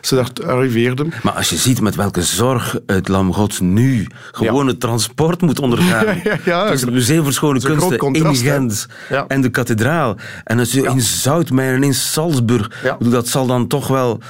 ze 0.00 0.14
daar 0.14 0.30
arriveerden. 0.46 1.12
Maar 1.22 1.32
als 1.32 1.48
je 1.48 1.56
ziet 1.56 1.80
met 1.80 1.94
welke 1.94 2.22
zorg 2.22 2.78
het 2.86 3.08
lam 3.08 3.32
gods 3.32 3.60
nu 3.60 4.06
gewoon 4.32 4.66
het 4.66 4.80
transport 4.80 5.40
moet 5.40 5.60
ondergaan, 5.60 6.06
ja, 6.24 6.38
ja, 6.44 6.70
het 6.70 6.90
Museum 6.90 7.22
voor 7.22 7.32
Schone 7.32 7.60
Kunst 7.60 7.75
in 8.12 8.36
Gent 8.36 8.86
en 9.28 9.40
de 9.40 9.48
kathedraal. 9.48 10.16
En 10.44 10.58
als 10.58 10.72
je 10.72 10.82
in 10.82 11.00
Zoutmijnen, 11.00 11.82
in 11.82 11.94
Salzburg, 11.94 12.96
dat 12.98 13.28
zal 13.28 13.46
dan 13.46 13.66
toch 13.66 13.88
wel 13.88 14.20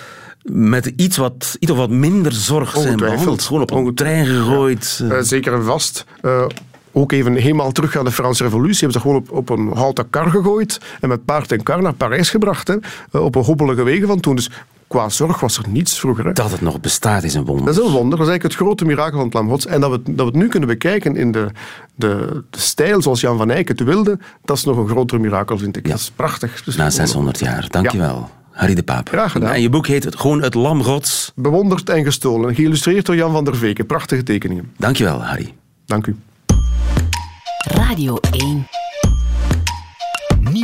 met 0.53 0.93
iets 0.97 1.17
wat, 1.17 1.57
iets 1.59 1.71
of 1.71 1.77
wat 1.77 1.91
minder 1.91 2.33
zorg 2.33 2.77
zijn 2.77 2.97
behandeld. 2.97 3.43
Gewoon 3.43 3.63
op 3.63 3.71
een 3.71 3.95
trein 3.95 4.27
gegooid. 4.27 5.01
Uh, 5.03 5.19
zeker 5.21 5.53
en 5.53 5.65
vast. 5.65 6.05
Uh, 6.23 6.45
ook 6.93 7.13
even 7.13 7.35
helemaal 7.35 7.73
terug 7.73 7.97
aan 7.97 8.05
de 8.05 8.13
Franse 8.13 8.43
revolutie. 8.43 8.81
Hebben 8.81 9.01
ze 9.01 9.07
gewoon 9.07 9.17
op, 9.17 9.33
op 9.33 9.49
een 9.49 9.73
houten 9.75 10.11
kar 10.11 10.31
gegooid 10.31 10.81
en 11.01 11.09
met 11.09 11.25
paard 11.25 11.53
en 11.53 11.63
kar 11.63 11.83
naar 11.83 11.95
Parijs 11.95 12.31
gebracht. 12.31 12.69
Hè, 12.69 12.77
op 13.19 13.35
een 13.35 13.45
hobbelige 13.45 13.83
wegen 13.83 14.07
van 14.07 14.21
toen. 14.21 14.37
Dus 14.37 14.51
qua 14.87 15.09
zorg 15.09 15.41
was 15.41 15.59
er 15.59 15.69
niets 15.69 15.99
vroeger. 15.99 16.25
Hè. 16.25 16.33
Dat 16.33 16.51
het 16.51 16.61
nog 16.61 16.81
bestaat 16.81 17.23
is 17.23 17.35
een 17.35 17.45
wonder. 17.45 17.65
Dat 17.65 17.75
is 17.75 17.81
een 17.81 17.93
wonder. 17.93 18.19
Dat 18.19 18.27
is 18.27 18.33
eigenlijk 18.33 18.43
het 18.43 18.67
grote 18.67 18.85
mirakel 18.85 19.17
van 19.17 19.25
het 19.25 19.35
Lam 19.35 19.49
Gods. 19.49 19.67
En 19.67 19.81
dat 19.81 19.91
we, 19.91 20.03
dat 20.05 20.17
we 20.17 20.25
het 20.25 20.35
nu 20.35 20.49
kunnen 20.49 20.69
bekijken 20.69 21.17
in 21.17 21.33
de, 21.33 21.47
de, 21.95 22.43
de 22.51 22.61
stijl 22.61 23.03
zoals 23.03 23.21
Jan 23.21 23.37
van 23.37 23.51
Eyck 23.51 23.69
het 23.69 23.81
wilde, 23.81 24.19
dat 24.45 24.57
is 24.57 24.65
nog 24.65 24.77
een 24.77 24.89
groter 24.89 25.21
mirakel, 25.21 25.59
vind 25.59 25.77
ik. 25.77 25.89
Dat 25.89 25.99
is 25.99 26.11
prachtig. 26.17 26.63
Dus 26.63 26.77
Na 26.77 26.91
600 26.91 27.39
jaar. 27.39 27.67
Dankjewel. 27.71 28.15
Ja. 28.15 28.45
Harry 28.51 28.75
de 28.75 28.83
Paap. 28.83 29.09
Graag 29.09 29.33
gedaan. 29.33 29.53
En 29.53 29.61
je 29.61 29.71
boek 29.71 29.87
heet 29.87 30.05
het, 30.05 30.17
gewoon 30.17 30.43
Het 30.43 30.55
Lam 30.55 30.83
Gods. 30.83 31.33
Bewonderd 31.35 31.89
en 31.89 32.05
gestolen. 32.05 32.55
Geïllustreerd 32.55 33.07
door 33.07 33.17
Jan 33.17 33.33
van 33.33 33.45
der 33.45 33.57
Veken. 33.57 33.87
Prachtige 33.87 34.23
tekeningen. 34.23 34.73
Dankjewel, 34.77 35.23
Harry. 35.23 35.55
Dank 35.87 36.07
u. 36.07 36.17
Radio 37.65 38.19
1. 38.31 38.76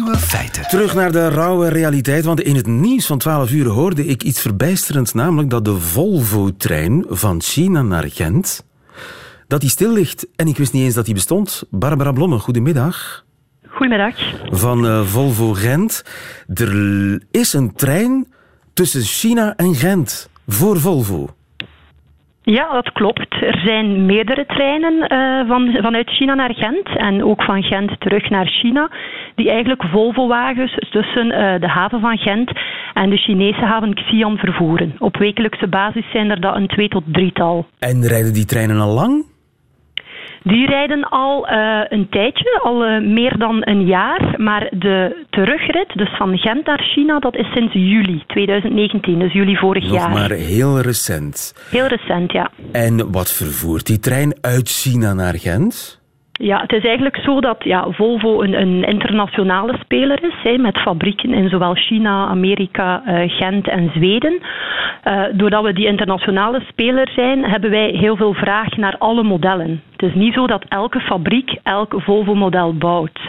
Nieuwe 0.02 0.18
feiten. 0.18 0.62
Terug 0.62 0.94
naar 0.94 1.12
de 1.12 1.28
rauwe 1.28 1.68
realiteit, 1.68 2.24
want 2.24 2.40
in 2.40 2.56
het 2.56 2.66
nieuws 2.66 3.06
van 3.06 3.18
12 3.18 3.50
uur 3.50 3.66
hoorde 3.66 4.06
ik 4.06 4.22
iets 4.22 4.40
verbijsterends, 4.40 5.12
namelijk 5.12 5.50
dat 5.50 5.64
de 5.64 5.80
Volvo-trein 5.80 7.04
van 7.08 7.42
China 7.42 7.82
naar 7.82 8.10
Gent, 8.10 8.66
dat 9.46 9.60
die 9.60 9.70
stil 9.70 9.92
ligt. 9.92 10.26
En 10.36 10.48
ik 10.48 10.56
wist 10.56 10.72
niet 10.72 10.84
eens 10.84 10.94
dat 10.94 11.04
die 11.04 11.14
bestond. 11.14 11.62
Barbara 11.70 12.12
Blomme, 12.12 12.38
goedemiddag. 12.38 13.24
Goedemiddag. 13.68 14.14
Van 14.50 14.84
uh, 14.84 15.02
Volvo 15.02 15.52
Gent. 15.52 16.04
Er 16.54 17.22
is 17.30 17.52
een 17.52 17.72
trein 17.74 18.32
tussen 18.72 19.02
China 19.02 19.56
en 19.56 19.74
Gent 19.74 20.28
voor 20.46 20.80
Volvo. 20.80 21.34
Ja, 22.44 22.72
dat 22.72 22.92
klopt. 22.92 23.42
Er 23.42 23.60
zijn 23.64 24.06
meerdere 24.06 24.46
treinen 24.46 24.92
uh, 24.92 25.48
van, 25.48 25.76
vanuit 25.82 26.10
China 26.10 26.34
naar 26.34 26.54
Gent 26.54 26.96
en 26.96 27.24
ook 27.24 27.42
van 27.42 27.62
Gent 27.62 28.00
terug 28.00 28.30
naar 28.30 28.46
China, 28.46 28.90
die 29.34 29.50
eigenlijk 29.50 29.82
Volvo-wagens 29.82 30.78
tussen 30.90 31.26
uh, 31.26 31.60
de 31.60 31.68
haven 31.68 32.00
van 32.00 32.18
Gent 32.18 32.50
en 32.94 33.10
de 33.10 33.16
Chinese 33.16 33.64
haven 33.64 33.94
Xi'an 33.94 34.36
vervoeren. 34.36 34.94
Op 34.98 35.16
wekelijkse 35.16 35.68
basis 35.68 36.04
zijn 36.12 36.30
er 36.30 36.40
dat 36.40 36.56
een 36.56 36.66
twee 36.66 36.88
tot 36.88 37.04
drietal. 37.06 37.66
En 37.78 38.06
rijden 38.06 38.32
die 38.32 38.44
treinen 38.44 38.80
al 38.80 38.94
lang? 38.94 39.24
Die 40.44 40.66
rijden 40.66 41.08
al 41.08 41.48
uh, 41.48 41.80
een 41.88 42.08
tijdje, 42.08 42.60
al 42.62 42.86
uh, 42.86 43.00
meer 43.00 43.38
dan 43.38 43.56
een 43.60 43.86
jaar. 43.86 44.34
Maar 44.36 44.68
de 44.70 45.24
terugrit, 45.30 45.88
dus 45.94 46.16
van 46.16 46.38
Gent 46.38 46.66
naar 46.66 46.82
China, 46.94 47.18
dat 47.18 47.36
is 47.36 47.52
sinds 47.52 47.72
juli 47.72 48.22
2019, 48.26 49.18
dus 49.18 49.32
juli 49.32 49.56
vorig 49.56 49.84
Nog 49.84 49.92
jaar. 49.92 50.10
maar 50.10 50.30
heel 50.30 50.80
recent. 50.80 51.54
Heel 51.70 51.86
recent, 51.86 52.32
ja. 52.32 52.50
En 52.72 53.12
wat 53.12 53.32
vervoert 53.32 53.86
die 53.86 53.98
trein 53.98 54.34
uit 54.40 54.68
China 54.68 55.12
naar 55.12 55.34
Gent? 55.34 56.01
Ja, 56.44 56.60
het 56.60 56.72
is 56.72 56.84
eigenlijk 56.84 57.16
zo 57.16 57.40
dat 57.40 57.56
ja, 57.64 57.86
Volvo 57.90 58.42
een, 58.42 58.60
een 58.60 58.84
internationale 58.84 59.74
speler 59.84 60.24
is, 60.24 60.34
hè, 60.42 60.58
met 60.58 60.78
fabrieken 60.78 61.34
in 61.34 61.48
zowel 61.48 61.74
China, 61.74 62.26
Amerika, 62.26 63.02
uh, 63.06 63.30
Gent 63.30 63.68
en 63.68 63.90
Zweden. 63.94 64.38
Uh, 65.04 65.24
doordat 65.32 65.64
we 65.64 65.72
die 65.72 65.86
internationale 65.86 66.60
speler 66.68 67.08
zijn, 67.14 67.44
hebben 67.44 67.70
wij 67.70 67.88
heel 67.88 68.16
veel 68.16 68.32
vraag 68.34 68.76
naar 68.76 68.96
alle 68.98 69.22
modellen. 69.22 69.82
Het 69.92 70.02
is 70.02 70.14
niet 70.14 70.34
zo 70.34 70.46
dat 70.46 70.64
elke 70.68 71.00
fabriek 71.00 71.58
elk 71.62 71.94
Volvo-model 71.96 72.74
bouwt. 72.74 73.20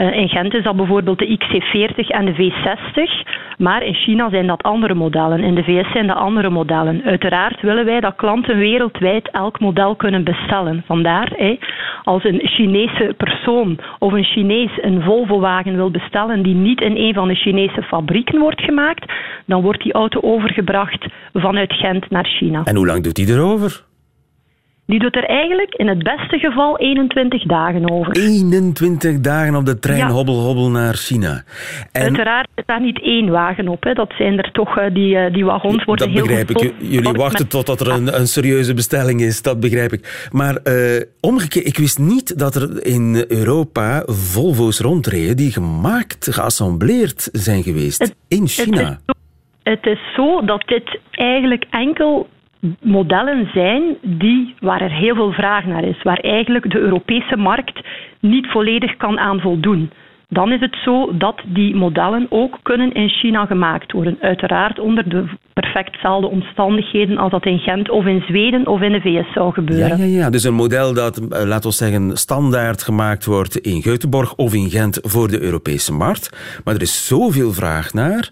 Uh, 0.00 0.16
in 0.16 0.28
Gent 0.28 0.54
is 0.54 0.62
dat 0.62 0.76
bijvoorbeeld 0.76 1.18
de 1.18 1.38
XC40 1.38 2.06
en 2.06 2.24
de 2.24 2.34
V60, 2.34 3.28
maar 3.58 3.82
in 3.82 3.94
China 3.94 4.30
zijn 4.30 4.46
dat 4.46 4.62
andere 4.62 4.94
modellen. 4.94 5.44
In 5.44 5.54
de 5.54 5.62
VS 5.62 5.92
zijn 5.92 6.06
dat 6.06 6.16
andere 6.16 6.50
modellen. 6.50 7.02
Uiteraard 7.04 7.60
willen 7.60 7.84
wij 7.84 8.00
dat 8.00 8.16
klanten 8.16 8.56
wereldwijd 8.56 9.30
elk 9.30 9.60
model 9.60 9.96
kunnen 9.96 10.24
bestellen. 10.24 10.82
Vandaar, 10.86 11.56
als 12.04 12.24
een 12.24 12.40
Chinese 12.44 13.14
persoon 13.16 13.78
of 13.98 14.12
een 14.12 14.24
Chinees 14.24 14.70
een 14.80 15.02
Volvo-wagen 15.02 15.76
wil 15.76 15.90
bestellen 15.90 16.42
die 16.42 16.54
niet 16.54 16.80
in 16.80 16.96
een 16.96 17.14
van 17.14 17.28
de 17.28 17.34
Chinese 17.34 17.82
fabrieken 17.82 18.38
wordt 18.38 18.60
gemaakt, 18.60 19.12
dan 19.46 19.62
wordt 19.62 19.82
die 19.82 19.92
auto 19.92 20.20
overgebracht 20.20 21.06
vanuit 21.32 21.72
Gent 21.72 22.10
naar 22.10 22.26
China. 22.26 22.62
En 22.64 22.76
hoe 22.76 22.86
lang 22.86 23.02
doet 23.02 23.14
die 23.14 23.28
erover? 23.32 23.86
Die 24.88 24.98
doet 24.98 25.16
er 25.16 25.24
eigenlijk 25.24 25.74
in 25.74 25.88
het 25.88 26.02
beste 26.02 26.38
geval 26.38 26.78
21 26.78 27.42
dagen 27.42 27.90
over. 27.90 28.16
21 28.16 29.20
dagen 29.20 29.54
op 29.54 29.66
de 29.66 29.78
trein 29.78 29.98
ja. 29.98 30.08
hobbel 30.08 30.34
hobbel 30.34 30.70
naar 30.70 30.94
China. 30.94 31.42
En 31.92 32.02
Uiteraard 32.02 32.48
is 32.54 32.62
daar 32.66 32.80
niet 32.80 33.02
één 33.02 33.30
wagen 33.30 33.68
op. 33.68 33.82
Hè. 33.84 33.92
Dat 33.92 34.12
zijn 34.18 34.38
er 34.38 34.52
toch, 34.52 34.90
die, 34.92 35.30
die 35.30 35.44
wagons 35.44 35.84
worden 35.84 36.06
dat 36.06 36.16
heel 36.16 36.26
begrijp 36.26 36.50
ik. 36.50 36.74
Jullie 36.78 37.12
wachten 37.12 37.42
met... 37.42 37.50
totdat 37.50 37.80
er 37.80 37.88
een, 37.88 38.18
een, 38.20 38.26
serieuze 38.26 38.74
bestelling 38.74 39.20
is, 39.20 39.42
dat 39.42 39.60
begrijp 39.60 39.92
ik. 39.92 40.28
Maar 40.32 40.58
uh, 40.64 41.02
omgekeerd, 41.20 41.66
ik 41.66 41.76
wist 41.76 41.98
niet 41.98 42.38
dat 42.38 42.54
er 42.54 42.86
in 42.86 43.24
Europa 43.28 44.02
Volvo's 44.06 44.80
rondreden 44.80 45.36
die 45.36 45.52
gemaakt, 45.52 46.28
geassembleerd 46.30 47.28
zijn 47.32 47.62
geweest 47.62 47.98
het, 47.98 48.14
in 48.28 48.46
China. 48.46 48.82
Het 48.82 48.96
is, 48.96 49.04
zo, 49.06 49.70
het 49.70 49.86
is 49.86 50.14
zo 50.16 50.44
dat 50.44 50.62
dit 50.66 50.98
eigenlijk 51.10 51.64
enkel 51.70 52.28
modellen 52.80 53.50
zijn 53.54 53.82
die, 54.02 54.54
waar 54.60 54.80
er 54.80 54.92
heel 54.92 55.14
veel 55.14 55.32
vraag 55.32 55.64
naar 55.64 55.84
is, 55.84 56.02
waar 56.02 56.18
eigenlijk 56.18 56.70
de 56.70 56.78
Europese 56.78 57.36
markt 57.36 57.80
niet 58.20 58.46
volledig 58.46 58.96
kan 58.96 59.18
aan 59.18 59.40
voldoen. 59.40 59.90
Dan 60.30 60.52
is 60.52 60.60
het 60.60 60.76
zo 60.84 61.16
dat 61.16 61.40
die 61.46 61.74
modellen 61.74 62.26
ook 62.28 62.58
kunnen 62.62 62.92
in 62.92 63.08
China 63.08 63.46
gemaakt 63.46 63.92
worden. 63.92 64.18
Uiteraard 64.20 64.78
onder 64.78 65.08
de 65.08 65.24
perfectzelfde 65.52 66.28
omstandigheden 66.28 67.18
als 67.18 67.30
dat 67.30 67.46
in 67.46 67.58
Gent 67.58 67.90
of 67.90 68.04
in 68.04 68.20
Zweden 68.20 68.66
of 68.66 68.80
in 68.80 68.92
de 68.92 69.00
VS 69.00 69.32
zou 69.32 69.52
gebeuren. 69.52 69.88
Ja, 69.88 70.04
ja, 70.04 70.18
ja. 70.18 70.30
dus 70.30 70.44
een 70.44 70.54
model 70.54 70.94
dat, 70.94 71.20
laten 71.28 71.70
we 71.70 71.76
zeggen, 71.76 72.16
standaard 72.16 72.82
gemaakt 72.82 73.24
wordt 73.24 73.56
in 73.56 73.82
Göteborg 73.82 74.34
of 74.36 74.54
in 74.54 74.70
Gent 74.70 74.98
voor 75.02 75.28
de 75.28 75.40
Europese 75.40 75.92
markt. 75.92 76.60
Maar 76.64 76.74
er 76.74 76.82
is 76.82 77.06
zoveel 77.06 77.52
vraag 77.52 77.92
naar 77.92 78.30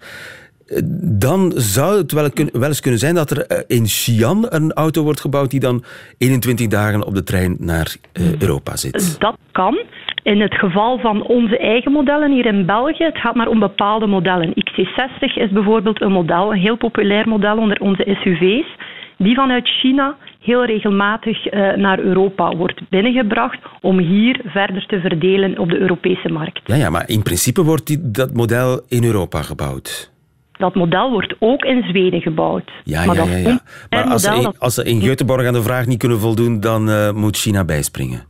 dan 1.18 1.52
zou 1.54 1.96
het 1.96 2.12
wel, 2.12 2.28
wel, 2.52 2.68
eens 2.68 2.80
kunnen 2.80 3.00
zijn 3.00 3.14
dat 3.14 3.30
er 3.30 3.64
in 3.66 3.82
Xi'an 3.82 4.46
een 4.48 4.72
auto 4.72 5.02
wordt 5.02 5.20
gebouwd 5.20 5.50
die 5.50 5.60
dan 5.60 5.84
21 6.18 6.66
dagen 6.66 7.06
op 7.06 7.14
de 7.14 7.22
trein 7.22 7.56
naar 7.58 7.96
uh, 8.12 8.40
Europa 8.40 8.76
zit. 8.76 9.20
Dat 9.20 9.36
kan. 9.52 9.78
In 10.22 10.40
het 10.40 10.54
geval 10.54 10.98
van 10.98 11.22
onze 11.22 11.58
eigen 11.58 11.92
modellen 11.92 12.32
hier 12.32 12.46
in 12.46 12.66
België, 12.66 13.04
het 13.04 13.18
gaat 13.18 13.34
maar 13.34 13.48
om 13.48 13.58
bepaalde 13.58 14.06
modellen. 14.06 14.48
XC60 14.48 15.34
is 15.34 15.50
bijvoorbeeld 15.50 16.00
een 16.00 16.12
model, 16.12 16.52
een 16.52 16.58
heel 16.58 16.76
populair 16.76 17.28
model 17.28 17.56
onder 17.56 17.80
onze 17.80 18.16
SUV's, 18.22 18.76
die 19.18 19.34
vanuit 19.34 19.68
China 19.68 20.16
heel 20.40 20.64
regelmatig 20.64 21.52
uh, 21.52 21.72
naar 21.74 21.98
Europa 21.98 22.56
wordt 22.56 22.80
binnengebracht 22.88 23.58
om 23.80 23.98
hier 23.98 24.40
verder 24.44 24.86
te 24.86 25.00
verdelen 25.00 25.58
op 25.58 25.70
de 25.70 25.78
Europese 25.78 26.28
markt. 26.28 26.60
Ja, 26.64 26.74
ja 26.74 26.90
maar 26.90 27.08
in 27.08 27.22
principe 27.22 27.62
wordt 27.64 27.86
die, 27.86 28.10
dat 28.10 28.32
model 28.32 28.80
in 28.88 29.04
Europa 29.04 29.42
gebouwd. 29.42 30.14
Dat 30.58 30.74
model 30.74 31.10
wordt 31.10 31.34
ook 31.38 31.64
in 31.64 31.82
Zweden 31.82 32.20
gebouwd. 32.20 32.70
Ja, 32.84 33.04
maar, 33.04 33.16
ja, 33.16 33.24
ja, 33.24 33.36
ja. 33.36 33.60
maar 33.90 34.04
als, 34.04 34.22
ze 34.22 34.34
in, 34.34 34.58
als 34.58 34.74
ze 34.74 34.84
in 34.84 35.00
Göteborg 35.00 35.46
aan 35.46 35.52
de 35.52 35.62
vraag 35.62 35.86
niet 35.86 35.98
kunnen 35.98 36.20
voldoen, 36.20 36.60
dan 36.60 36.88
uh, 36.88 37.12
moet 37.12 37.36
China 37.36 37.64
bijspringen. 37.64 38.24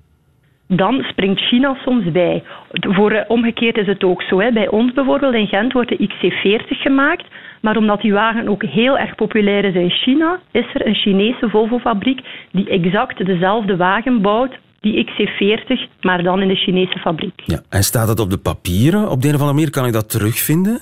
Dan 0.69 1.05
springt 1.11 1.41
China 1.41 1.77
soms 1.85 2.13
bij. 2.13 2.43
Voor, 2.71 3.13
uh, 3.13 3.21
omgekeerd 3.29 3.77
is 3.77 3.87
het 3.87 4.05
ook 4.05 4.23
zo. 4.23 4.41
Hè. 4.41 4.53
Bij 4.53 4.69
ons 4.69 4.93
bijvoorbeeld 4.93 5.35
in 5.35 5.47
Gent 5.47 5.73
wordt 5.73 5.89
de 5.89 6.09
XC40 6.09 6.67
gemaakt. 6.69 7.25
Maar 7.61 7.77
omdat 7.77 8.01
die 8.01 8.13
wagen 8.13 8.49
ook 8.49 8.63
heel 8.63 8.99
erg 8.99 9.15
populair 9.15 9.65
is 9.65 9.75
in 9.75 9.91
China, 9.91 10.41
is 10.51 10.75
er 10.75 10.87
een 10.87 10.95
Chinese 10.95 11.49
Volvo-fabriek 11.51 12.21
die 12.51 12.69
exact 12.69 13.27
dezelfde 13.27 13.77
wagen 13.77 14.23
bouwt 14.23 14.59
die 14.81 15.07
XC40, 15.07 16.01
maar 16.01 16.23
dan 16.23 16.43
in 16.43 16.49
de 16.49 16.57
Chinese 16.57 16.99
fabriek. 16.99 17.43
Ja. 17.45 17.61
En 17.69 17.83
staat 17.83 18.07
dat 18.07 18.21
op 18.21 18.31
de 18.31 18.39
papieren? 18.39 19.11
Op 19.11 19.23
de 19.23 19.29
een 19.29 19.35
of 19.35 19.41
andere 19.41 19.59
manier 19.59 19.71
kan 19.71 19.87
ik 19.87 19.93
dat 19.93 20.11
terugvinden? 20.11 20.81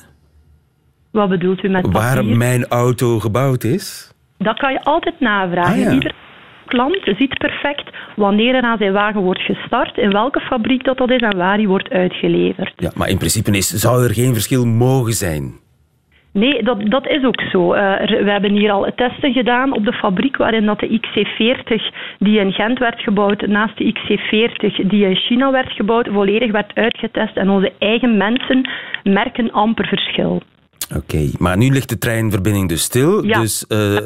Wat 1.14 1.28
bedoelt 1.28 1.62
u 1.64 1.68
met 1.68 1.82
papier? 1.82 2.00
Waar 2.00 2.24
mijn 2.24 2.66
auto 2.66 3.18
gebouwd 3.18 3.64
is? 3.64 4.12
Dat 4.38 4.58
kan 4.58 4.72
je 4.72 4.82
altijd 4.82 5.20
navragen. 5.20 5.72
Ah, 5.72 5.78
ja. 5.78 5.92
Ieder 5.92 6.14
klant 6.66 6.98
ziet 7.18 7.38
perfect 7.38 7.90
wanneer 8.16 8.54
er 8.54 8.62
aan 8.62 8.78
zijn 8.78 8.92
wagen 8.92 9.20
wordt 9.20 9.40
gestart, 9.40 9.96
in 9.96 10.12
welke 10.12 10.40
fabriek 10.40 10.84
dat, 10.84 10.98
dat 10.98 11.10
is 11.10 11.20
en 11.20 11.36
waar 11.36 11.56
die 11.56 11.68
wordt 11.68 11.90
uitgeleverd. 11.90 12.72
Ja, 12.76 12.90
maar 12.94 13.08
in 13.08 13.18
principe 13.18 13.50
is, 13.50 13.68
zou 13.68 14.04
er 14.04 14.14
geen 14.14 14.32
verschil 14.32 14.66
mogen 14.66 15.12
zijn. 15.12 15.52
Nee, 16.32 16.62
dat, 16.62 16.90
dat 16.90 17.08
is 17.08 17.24
ook 17.24 17.40
zo. 17.40 17.74
Uh, 17.74 17.80
we 18.06 18.30
hebben 18.30 18.52
hier 18.52 18.70
al 18.70 18.92
testen 18.96 19.32
gedaan 19.32 19.72
op 19.72 19.84
de 19.84 19.92
fabriek 19.92 20.36
waarin 20.36 20.66
dat 20.66 20.80
de 20.80 21.00
XC40 21.00 21.94
die 22.18 22.38
in 22.38 22.52
Gent 22.52 22.78
werd 22.78 23.00
gebouwd, 23.00 23.46
naast 23.46 23.78
de 23.78 23.94
XC40 23.94 24.86
die 24.88 25.06
in 25.06 25.16
China 25.16 25.50
werd 25.50 25.72
gebouwd, 25.72 26.08
volledig 26.12 26.52
werd 26.52 26.74
uitgetest. 26.74 27.36
En 27.36 27.50
onze 27.50 27.72
eigen 27.78 28.16
mensen 28.16 28.70
merken 29.02 29.52
amper 29.52 29.86
verschil. 29.86 30.42
Oké, 30.88 30.98
okay, 30.98 31.30
maar 31.38 31.56
nu 31.56 31.70
ligt 31.70 31.88
de 31.88 31.98
treinverbinding 31.98 32.68
dus 32.68 32.82
stil. 32.82 33.24
Ja. 33.24 33.40
Dus 33.40 33.64
uh, 33.68 33.96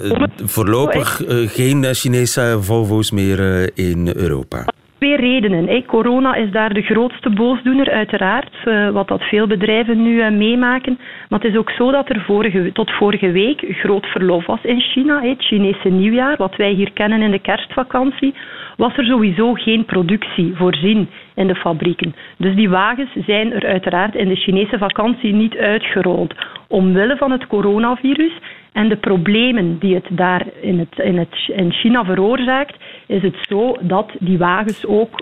voorlopig 0.44 1.20
uh, 1.20 1.48
geen 1.48 1.94
Chinese 1.94 2.58
Volvo's 2.60 3.10
meer 3.10 3.40
uh, 3.40 3.66
in 3.74 4.12
Europa. 4.16 4.64
Twee 4.98 5.16
redenen. 5.16 5.84
Corona 5.86 6.34
is 6.34 6.50
daar 6.50 6.74
de 6.74 6.82
grootste 6.82 7.30
boosdoener, 7.30 7.90
uiteraard, 7.90 8.54
wat 8.92 9.08
dat 9.08 9.22
veel 9.22 9.46
bedrijven 9.46 10.02
nu 10.02 10.30
meemaken. 10.30 10.98
Maar 11.28 11.40
het 11.40 11.50
is 11.50 11.58
ook 11.58 11.70
zo 11.70 11.90
dat 11.90 12.08
er 12.08 12.24
vorige, 12.26 12.70
tot 12.72 12.90
vorige 12.90 13.30
week 13.30 13.64
groot 13.68 14.06
verlof 14.06 14.46
was 14.46 14.62
in 14.62 14.80
China, 14.80 15.22
het 15.22 15.44
Chinese 15.44 15.88
nieuwjaar, 15.88 16.36
wat 16.36 16.56
wij 16.56 16.72
hier 16.72 16.92
kennen 16.92 17.22
in 17.22 17.30
de 17.30 17.38
kerstvakantie 17.38 18.34
was 18.78 18.96
er 18.96 19.04
sowieso 19.04 19.52
geen 19.52 19.84
productie 19.84 20.52
voorzien 20.56 21.08
in 21.38 21.46
de 21.46 21.54
fabrieken. 21.54 22.14
Dus 22.36 22.54
die 22.54 22.68
wagens 22.68 23.10
zijn 23.26 23.52
er 23.52 23.66
uiteraard 23.66 24.14
in 24.14 24.28
de 24.28 24.36
Chinese 24.36 24.78
vakantie 24.78 25.32
niet 25.32 25.56
uitgerold. 25.56 26.34
Omwille 26.66 27.16
van 27.16 27.30
het 27.30 27.46
coronavirus 27.46 28.32
en 28.72 28.88
de 28.88 28.96
problemen 28.96 29.78
die 29.78 29.94
het 29.94 30.06
daar 30.10 30.46
in, 30.60 30.78
het, 30.78 30.98
in, 30.98 31.18
het, 31.18 31.50
in 31.56 31.72
China 31.72 32.04
veroorzaakt, 32.04 32.76
is 33.06 33.22
het 33.22 33.36
zo 33.48 33.76
dat 33.80 34.10
die 34.18 34.38
wagens 34.38 34.86
ook 34.86 35.20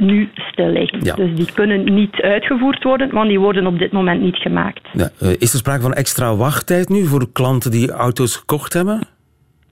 nu 0.00 0.28
stil 0.34 0.68
liggen. 0.68 1.04
Ja. 1.04 1.14
Dus 1.14 1.34
die 1.34 1.52
kunnen 1.52 1.94
niet 1.94 2.20
uitgevoerd 2.20 2.82
worden, 2.82 3.10
want 3.10 3.28
die 3.28 3.40
worden 3.40 3.66
op 3.66 3.78
dit 3.78 3.92
moment 3.92 4.20
niet 4.20 4.36
gemaakt. 4.36 4.88
Ja, 4.92 5.10
is 5.38 5.52
er 5.52 5.58
sprake 5.58 5.82
van 5.82 5.92
extra 5.92 6.36
wachttijd 6.36 6.88
nu 6.88 7.04
voor 7.04 7.32
klanten 7.32 7.70
die 7.70 7.90
auto's 7.90 8.36
gekocht 8.36 8.72
hebben? 8.72 9.08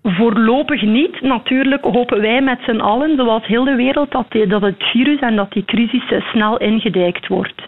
Voorlopig 0.02 0.82
niet. 0.82 1.20
Natuurlijk 1.20 1.84
hopen 1.84 2.20
wij 2.20 2.42
met 2.42 2.58
z'n 2.66 2.80
allen, 2.80 3.16
zoals 3.16 3.46
heel 3.46 3.64
de 3.64 3.74
wereld, 3.74 4.10
dat, 4.10 4.26
die, 4.28 4.46
dat 4.46 4.62
het 4.62 4.82
virus 4.82 5.18
en 5.18 5.36
dat 5.36 5.52
die 5.52 5.64
crisis 5.64 6.02
snel 6.32 6.58
ingedijkt 6.58 7.26
wordt. 7.26 7.60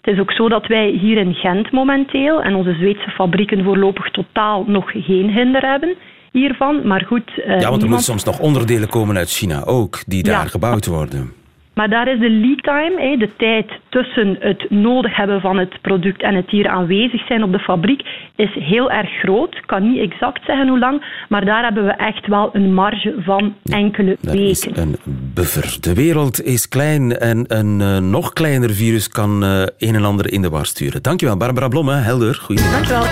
Het 0.00 0.14
is 0.14 0.20
ook 0.20 0.32
zo 0.32 0.48
dat 0.48 0.66
wij 0.66 0.88
hier 0.88 1.16
in 1.16 1.34
Gent 1.34 1.70
momenteel 1.70 2.42
en 2.42 2.54
onze 2.54 2.74
Zweedse 2.74 3.10
fabrieken 3.10 3.64
voorlopig 3.64 4.10
totaal 4.10 4.64
nog 4.66 4.90
geen 4.90 5.30
hinder 5.30 5.62
hebben 5.66 5.94
hiervan. 6.32 6.86
Maar 6.86 7.04
goed, 7.06 7.30
ja, 7.36 7.42
want 7.42 7.48
er 7.50 7.58
niemand... 7.58 7.80
moeten 7.80 8.02
soms 8.02 8.24
nog 8.24 8.38
onderdelen 8.38 8.88
komen 8.88 9.16
uit 9.16 9.30
China 9.30 9.64
ook, 9.64 10.02
die 10.06 10.22
daar 10.22 10.42
Ja. 10.42 10.48
gebouwd 10.48 10.86
worden. 10.86 11.32
Maar 11.74 11.88
daar 11.88 12.08
is 12.12 12.18
de 12.18 12.30
lead 12.30 12.62
time, 12.62 13.16
de 13.18 13.30
tijd 13.36 13.70
tussen 13.88 14.36
het 14.40 14.70
nodig 14.70 15.16
hebben 15.16 15.40
van 15.40 15.58
het 15.58 15.80
product 15.80 16.22
en 16.22 16.34
het 16.34 16.50
hier 16.50 16.68
aanwezig 16.68 17.26
zijn 17.26 17.42
op 17.42 17.52
de 17.52 17.58
fabriek, 17.58 18.02
is 18.36 18.54
heel 18.54 18.90
erg 18.90 19.10
groot. 19.10 19.54
Ik 19.54 19.66
kan 19.66 19.90
niet 19.90 20.12
exact 20.12 20.44
zeggen 20.44 20.68
hoe 20.68 20.78
lang, 20.78 21.24
maar 21.28 21.44
daar 21.44 21.62
hebben 21.62 21.84
we 21.84 21.90
echt 21.90 22.26
wel 22.26 22.50
een 22.52 22.74
marge 22.74 23.14
van 23.18 23.54
enkele 23.64 24.16
dat 24.20 24.34
weken. 24.34 24.50
Is 24.50 24.68
een 24.72 24.96
buffer. 25.34 25.76
De 25.80 25.94
wereld 25.94 26.42
is 26.42 26.68
klein 26.68 27.18
en 27.18 27.44
een 27.48 27.80
uh, 27.80 27.98
nog 27.98 28.32
kleiner 28.32 28.70
virus 28.70 29.08
kan 29.08 29.44
uh, 29.44 29.62
een 29.78 29.94
en 29.94 30.04
ander 30.04 30.32
in 30.32 30.42
de 30.42 30.48
war 30.48 30.66
sturen. 30.66 31.02
Dankjewel, 31.02 31.36
Barbara 31.36 31.68
Blomme. 31.68 31.92
Helder. 31.92 32.34
Goedemiddag. 32.34 32.88
Dankjewel. 32.88 33.06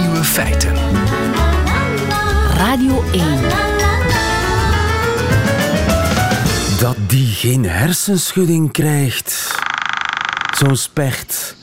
Nieuwe 0.00 0.24
feiten. 0.24 0.72
Radio 2.56 3.02
1. 3.12 3.75
Dat 6.96 7.10
die 7.10 7.26
geen 7.26 7.64
hersenschudding 7.64 8.72
krijgt. 8.72 9.60
Zo'n 10.54 10.76
specht 10.76 11.56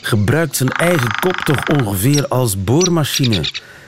gebruikt 0.00 0.56
zijn 0.56 0.70
eigen 0.70 1.10
kop 1.20 1.36
toch 1.36 1.68
ongeveer 1.68 2.28
als 2.28 2.64
boormachine. 2.64 3.44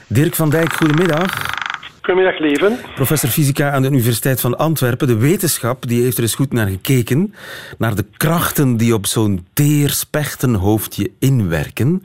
Dirk 0.06 0.34
van 0.34 0.50
Dijk, 0.50 0.72
goedemiddag. 0.72 1.54
Goedemiddag, 2.02 2.38
leven. 2.38 2.78
Professor 2.94 3.28
fysica 3.28 3.70
aan 3.70 3.82
de 3.82 3.88
Universiteit 3.88 4.40
van 4.40 4.58
Antwerpen. 4.58 5.06
De 5.06 5.16
wetenschap 5.16 5.88
die 5.88 6.02
heeft 6.02 6.16
er 6.16 6.22
eens 6.22 6.34
goed 6.34 6.52
naar 6.52 6.68
gekeken. 6.68 7.34
Naar 7.78 7.94
de 7.94 8.04
krachten 8.16 8.76
die 8.76 8.94
op 8.94 9.06
zo'n 9.06 9.46
teer 9.52 9.90
spechtenhoofdje 9.90 11.10
inwerken. 11.18 12.02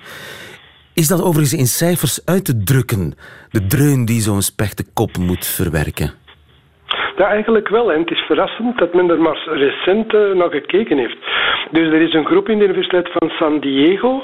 Is 0.93 1.07
dat 1.07 1.21
overigens 1.21 1.59
in 1.59 1.67
cijfers 1.67 2.25
uit 2.25 2.45
te 2.45 2.63
drukken? 2.63 3.13
De 3.51 3.67
dreun 3.67 4.05
die 4.05 4.21
zo'n 4.21 4.41
spechtenkop 4.41 5.17
moet 5.17 5.45
verwerken? 5.45 6.13
Ja, 7.17 7.27
eigenlijk 7.27 7.67
wel. 7.67 7.91
En 7.93 7.99
het 7.99 8.11
is 8.11 8.19
verrassend 8.19 8.77
dat 8.77 8.93
men 8.93 9.09
er 9.09 9.21
maar 9.21 9.39
recent 9.45 10.13
uh, 10.13 10.33
naar 10.33 10.49
gekeken 10.49 10.97
heeft. 10.97 11.17
Dus 11.71 11.87
er 11.87 12.01
is 12.01 12.13
een 12.13 12.25
groep 12.25 12.49
in 12.49 12.57
de 12.57 12.63
Universiteit 12.63 13.09
van 13.11 13.29
San 13.29 13.59
Diego 13.59 14.23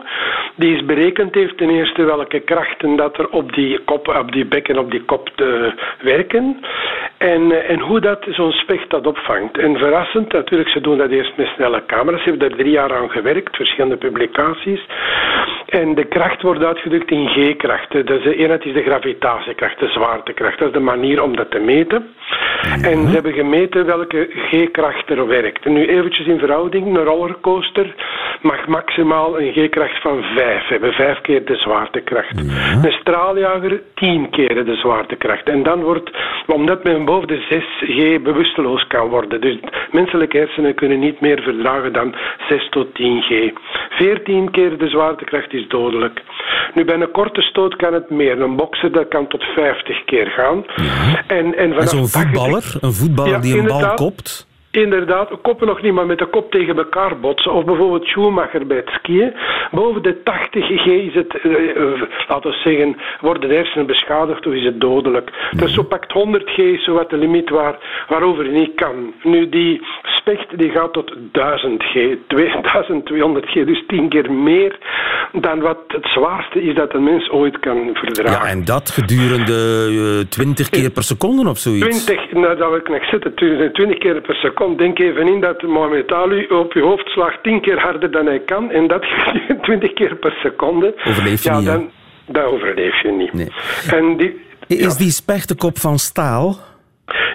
die 0.55 0.75
is 0.75 0.85
berekend 0.85 1.33
heeft 1.33 1.57
ten 1.57 1.69
eerste 1.69 2.03
welke 2.03 2.39
krachten 2.39 2.95
dat 2.95 3.17
er 3.17 3.29
op 3.29 3.53
die 3.53 3.79
kop, 3.79 4.07
op 4.07 4.31
die 4.31 4.45
bek 4.45 4.67
en 4.67 4.79
op 4.79 4.91
die 4.91 5.03
kop 5.03 5.29
te 5.35 5.73
werken. 6.01 6.59
En, 7.23 7.51
uh, 7.51 7.69
en 7.69 7.79
hoe 7.79 7.99
dat 7.99 8.25
zo'n 8.29 8.51
specht 8.51 8.89
dat 8.89 9.07
opvangt. 9.07 9.57
En 9.57 9.77
verrassend, 9.77 10.31
natuurlijk, 10.31 10.69
ze 10.69 10.81
doen 10.81 10.97
dat 10.97 11.09
eerst 11.09 11.37
met 11.37 11.47
snelle 11.47 11.85
camera's. 11.85 12.23
Ze 12.23 12.29
hebben 12.29 12.49
daar 12.49 12.57
drie 12.57 12.71
jaar 12.71 12.93
aan 12.93 13.09
gewerkt, 13.09 13.55
verschillende 13.55 13.97
publicaties. 13.97 14.85
En 15.65 15.95
de 15.95 16.05
kracht 16.05 16.41
wordt 16.41 16.63
uitgedrukt 16.63 17.11
in 17.11 17.27
G-krachten. 17.27 18.05
Dus 18.05 18.23
de 18.23 18.35
eenheid 18.35 18.65
is 18.65 18.73
de 18.73 18.81
gravitatiekracht, 18.81 19.79
de 19.79 19.87
zwaartekracht. 19.87 20.59
Dat 20.59 20.67
is 20.67 20.73
de 20.73 20.79
manier 20.79 21.23
om 21.23 21.35
dat 21.35 21.51
te 21.51 21.59
meten. 21.59 22.07
En 22.81 23.07
ze 23.07 23.13
hebben 23.13 23.33
gemeten 23.33 23.85
welke 23.85 24.27
G-kracht 24.29 25.09
er 25.09 25.27
werkt. 25.27 25.65
En 25.65 25.73
nu 25.73 25.85
eventjes 25.85 26.27
in 26.27 26.39
verhouding, 26.39 26.85
een 26.87 27.03
rollercoaster 27.03 27.95
mag 28.41 28.67
maximaal 28.67 29.39
een 29.39 29.53
G-kracht 29.53 30.01
van 30.01 30.23
5 30.35 30.67
hebben. 30.67 30.93
Vijf 30.93 31.21
keer 31.21 31.45
de 31.45 31.55
zwaartekracht. 31.55 32.37
Een 32.83 32.91
straaljager 32.91 33.81
tien 33.95 34.29
keer 34.29 34.65
de 34.65 34.75
zwaartekracht. 34.75 35.49
En 35.49 35.63
dan 35.63 35.81
wordt, 35.83 36.11
omdat 36.47 36.83
men 36.83 37.05
boven 37.13 37.27
de 37.27 37.45
6 37.49 37.63
G 37.79 38.21
bewusteloos 38.23 38.87
kan 38.87 39.07
worden. 39.07 39.41
Dus 39.41 39.57
menselijke 39.91 40.37
hersenen 40.37 40.75
kunnen 40.75 40.99
niet 40.99 41.19
meer 41.21 41.41
verdragen 41.41 41.93
dan 41.93 42.15
6 42.49 42.69
tot 42.69 42.95
10 42.95 43.21
G. 43.21 43.29
14 43.89 44.51
keer 44.51 44.77
de 44.77 44.87
zwaartekracht 44.87 45.53
is 45.53 45.67
dodelijk. 45.67 46.21
Nu, 46.73 46.85
bij 46.85 46.95
een 46.95 47.11
korte 47.11 47.41
stoot 47.41 47.75
kan 47.75 47.93
het 47.93 48.09
meer. 48.09 48.41
Een 48.41 48.55
bokser 48.55 48.91
dat 48.91 49.07
kan 49.07 49.27
tot 49.27 49.43
50 49.43 50.03
keer 50.05 50.27
gaan. 50.27 50.65
En, 51.27 51.57
en, 51.57 51.73
en 51.73 51.87
zo'n 51.87 52.07
voetballer, 52.07 52.77
een 52.81 52.93
voetballer 52.93 53.31
ja, 53.31 53.39
die 53.39 53.57
een 53.57 53.67
bal 53.67 53.93
kopt? 53.93 54.47
Inderdaad, 54.81 55.41
koppen 55.41 55.67
nog 55.67 55.81
niet, 55.81 55.93
maar 55.93 56.05
met 56.05 56.17
de 56.17 56.25
kop 56.25 56.51
tegen 56.51 56.77
elkaar 56.77 57.19
botsen. 57.19 57.53
Of 57.53 57.65
bijvoorbeeld 57.65 58.05
Schumacher 58.05 58.67
bij 58.67 58.77
het 58.77 58.89
skiën. 58.89 59.33
Boven 59.71 60.03
de 60.03 60.23
80 60.23 60.65
G 60.65 60.85
is 60.85 61.13
het, 61.13 61.39
uh, 61.43 62.01
laten 62.27 62.49
we 62.51 62.57
zeggen, 62.63 62.97
worden 63.21 63.49
de 63.49 63.55
hersenen 63.55 63.85
beschadigd 63.85 64.47
of 64.47 64.53
is 64.53 64.65
het 64.65 64.81
dodelijk. 64.81 65.31
Dus 65.51 65.73
zo 65.73 65.83
pakt 65.83 66.11
100 66.11 66.49
G 66.49 66.57
is 66.57 66.83
zo 66.83 66.93
wat 66.93 67.09
de 67.09 67.17
limiet 67.17 67.49
waar, 67.49 68.05
waarover 68.07 68.45
je 68.45 68.51
niet 68.51 68.75
kan. 68.75 69.13
Nu, 69.23 69.49
die 69.49 69.81
specht 70.03 70.57
die 70.57 70.69
gaat 70.69 70.93
tot 70.93 71.13
1000 71.31 71.83
G, 71.83 72.15
2200 72.27 73.45
G, 73.51 73.53
dus 73.53 73.83
10 73.87 74.09
keer 74.09 74.31
meer 74.31 74.77
dan 75.31 75.59
wat 75.59 75.77
het 75.87 76.05
zwaarste 76.05 76.61
is 76.63 76.75
dat 76.75 76.93
een 76.93 77.03
mens 77.03 77.29
ooit 77.29 77.59
kan 77.59 77.89
verdragen. 77.93 78.45
Ja, 78.45 78.51
en 78.51 78.65
dat 78.65 78.89
gedurende 78.89 79.87
uh, 80.19 80.25
20 80.29 80.69
keer 80.69 80.91
per 80.91 81.03
seconde 81.03 81.49
of 81.49 81.57
zoiets? 81.57 82.05
20, 82.05 82.31
nou 82.31 82.57
dat 82.57 82.69
wil 82.69 82.77
ik 82.77 82.89
nog 82.89 83.05
zitten, 83.05 83.35
20 83.35 83.97
keer 83.97 84.21
per 84.21 84.35
seconde. 84.35 84.61
Denk 84.71 84.99
even 84.99 85.27
in 85.27 85.41
dat 85.41 85.61
Mohamed 85.61 86.11
Ali 86.11 86.47
op 86.47 86.73
je 86.73 86.81
hoofd 86.81 87.07
slaagt 87.07 87.43
10 87.43 87.61
keer 87.61 87.79
harder 87.79 88.11
dan 88.11 88.25
hij 88.25 88.39
kan 88.39 88.71
en 88.71 88.87
dat 88.87 89.05
20 89.61 89.93
keer 89.93 90.15
per 90.15 90.31
seconde. 90.31 90.95
Overleef 91.07 91.43
je 91.43 91.49
ja, 91.49 91.57
niet, 91.57 91.65
dan, 91.65 91.89
dat 92.25 92.43
overleef 92.43 93.01
je 93.01 93.11
niet. 93.11 93.33
Nee. 93.33 93.51
En 93.91 94.17
die, 94.17 94.41
is 94.67 94.93
ja. 94.93 94.97
die 94.97 95.11
spechtenkop 95.11 95.79
van 95.79 95.99
staal? 95.99 96.57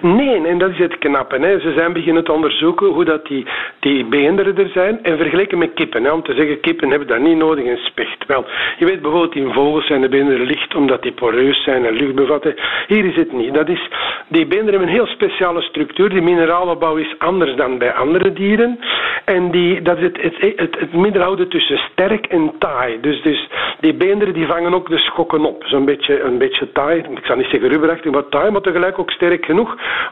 Nee, 0.03 0.47
en 0.47 0.59
dat 0.59 0.71
is 0.71 0.79
het 0.79 0.99
knappe. 0.99 1.39
Hè. 1.39 1.61
Ze 1.61 1.73
zijn 1.77 1.93
beginnen 1.93 2.25
te 2.25 2.33
onderzoeken 2.33 2.87
hoe 2.87 3.05
dat 3.05 3.27
die, 3.27 3.47
die 3.81 4.05
beenderen 4.05 4.59
er 4.59 4.69
zijn 4.69 5.03
en 5.03 5.17
vergeleken 5.17 5.59
met 5.59 5.75
kippen. 5.75 6.05
Hè. 6.05 6.13
Om 6.13 6.23
te 6.23 6.35
zeggen, 6.35 6.61
kippen 6.61 6.91
hebben 6.91 7.09
dat 7.09 7.21
niet 7.21 7.37
nodig 7.37 7.65
in 7.65 7.77
specht. 7.77 8.27
Wel, 8.27 8.45
je 8.79 8.85
weet 8.85 9.03
bijvoorbeeld 9.03 9.35
in 9.35 9.53
vogels 9.53 9.87
zijn 9.87 10.01
de 10.01 10.09
beenderen 10.09 10.47
licht 10.47 10.75
omdat 10.75 11.03
die 11.03 11.13
poreus 11.13 11.63
zijn 11.63 11.87
en 11.87 11.95
lucht 11.95 12.15
bevatten. 12.15 12.55
Hier 12.87 13.05
is 13.05 13.17
het 13.17 13.33
niet. 13.33 13.55
Dat 13.55 13.69
is, 13.69 13.89
die 14.29 14.47
beenderen 14.47 14.79
hebben 14.79 14.89
een 14.89 14.95
heel 14.95 15.07
speciale 15.07 15.63
structuur. 15.63 16.09
Die 16.09 16.23
mineralenbouw 16.23 16.97
is 16.97 17.15
anders 17.19 17.55
dan 17.55 17.79
bij 17.79 17.93
andere 17.93 18.33
dieren. 18.33 18.79
En 19.25 19.51
die, 19.51 19.83
dat 19.83 19.97
is 19.97 20.03
het, 20.03 20.23
het, 20.23 20.53
het, 20.57 20.79
het 20.79 20.93
middenhouden 20.93 21.49
tussen 21.49 21.79
sterk 21.93 22.27
en 22.27 22.53
taai. 22.59 23.01
Dus, 23.01 23.23
dus 23.23 23.49
die 23.81 23.95
beenderen 23.95 24.35
die 24.35 24.47
vangen 24.47 24.75
ook 24.75 24.89
de 24.89 24.99
schokken 24.99 25.45
op. 25.45 25.65
Zo'n 25.67 25.85
beetje, 25.85 26.21
een 26.21 26.39
beetje 26.39 26.73
taai. 26.73 26.99
Ik 26.99 27.27
zal 27.27 27.37
niet 27.37 27.51
zeggen 27.51 27.69
rubberachtig, 27.69 28.13
maar 28.13 28.29
taai, 28.29 28.51
maar 28.51 28.61
tegelijk 28.61 28.99
ook 28.99 29.11
sterk 29.11 29.45
genoeg 29.45 29.58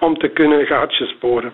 om 0.01 0.19
te 0.19 0.29
kunnen 0.29 0.67
gaatjes 0.67 1.09
sporen. 1.09 1.53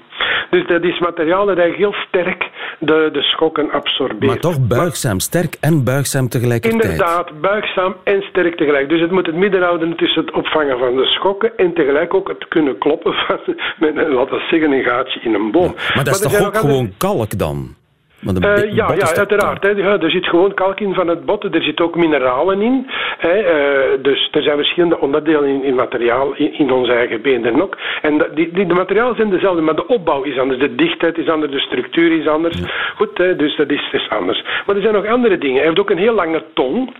Dus 0.50 0.66
dat 0.66 0.84
is 0.84 0.98
materiaal 0.98 1.46
dat 1.46 1.58
eigenlijk 1.58 1.92
heel 1.92 2.02
sterk 2.08 2.50
de, 2.78 3.08
de 3.12 3.22
schokken 3.22 3.70
absorbeert. 3.70 4.24
Maar 4.24 4.38
toch 4.38 4.66
buigzaam, 4.66 5.20
sterk 5.20 5.56
en 5.60 5.84
buigzaam 5.84 6.28
tegelijkertijd. 6.28 6.82
Inderdaad, 6.82 7.40
buigzaam 7.40 7.96
en 8.04 8.22
sterk 8.22 8.56
tegelijk. 8.56 8.88
Dus 8.88 9.00
het 9.00 9.10
moet 9.10 9.26
het 9.26 9.34
midden 9.34 9.62
houden 9.62 9.96
tussen 9.96 10.24
het 10.24 10.34
opvangen 10.34 10.78
van 10.78 10.96
de 10.96 11.04
schokken 11.04 11.56
en 11.56 11.74
tegelijk 11.74 12.14
ook 12.14 12.28
het 12.28 12.48
kunnen 12.48 12.78
kloppen 12.78 13.12
van, 13.26 13.38
met, 13.78 13.94
laten 13.94 14.34
we 14.36 14.46
zeggen, 14.50 14.72
een 14.72 14.84
gaatje 14.84 15.20
in 15.20 15.34
een 15.34 15.50
boom. 15.50 15.74
Ja, 15.76 15.94
maar 15.94 16.04
dat 16.04 16.14
is 16.14 16.22
maar 16.22 16.32
toch 16.32 16.46
ook 16.46 16.56
gewoon 16.56 16.92
kalk 16.96 17.38
dan? 17.38 17.80
Uh, 18.22 18.72
ja, 18.72 18.92
ja, 18.92 19.14
uiteraard. 19.16 19.62
Hè. 19.62 19.68
Ja, 19.68 19.98
er 19.98 20.10
zit 20.10 20.26
gewoon 20.26 20.54
kalk 20.54 20.80
in 20.80 20.94
van 20.94 21.08
het 21.08 21.24
bot. 21.24 21.44
Er 21.44 21.62
zitten 21.62 21.84
ook 21.84 21.96
mineralen 21.96 22.62
in. 22.62 22.86
Hè. 23.18 23.38
Uh, 23.38 24.02
dus 24.02 24.28
er 24.32 24.42
zijn 24.42 24.56
verschillende 24.56 25.00
onderdelen 25.00 25.48
in, 25.48 25.64
in 25.64 25.74
materiaal 25.74 26.34
in, 26.34 26.58
in 26.58 26.70
onze 26.70 26.92
eigen 26.92 27.22
beenderen 27.22 27.62
ook. 27.62 27.78
En 28.02 28.26
die, 28.34 28.52
die, 28.52 28.66
de 28.66 28.74
materialen 28.74 29.16
zijn 29.16 29.30
dezelfde, 29.30 29.62
maar 29.62 29.74
de 29.74 29.86
opbouw 29.86 30.22
is 30.22 30.38
anders. 30.38 30.60
De 30.60 30.74
dichtheid 30.74 31.18
is 31.18 31.28
anders, 31.28 31.52
de 31.52 31.60
structuur 31.60 32.18
is 32.18 32.28
anders. 32.28 32.58
Ja. 32.58 32.66
Goed, 32.96 33.18
hè, 33.18 33.36
dus 33.36 33.56
dat 33.56 33.70
is, 33.70 33.88
is 33.92 34.08
anders. 34.08 34.44
Maar 34.66 34.76
er 34.76 34.82
zijn 34.82 34.94
nog 34.94 35.06
andere 35.06 35.38
dingen. 35.38 35.56
Hij 35.56 35.66
heeft 35.66 35.78
ook 35.80 35.90
een 35.90 35.98
heel 35.98 36.14
lange 36.14 36.42
tong 36.54 36.92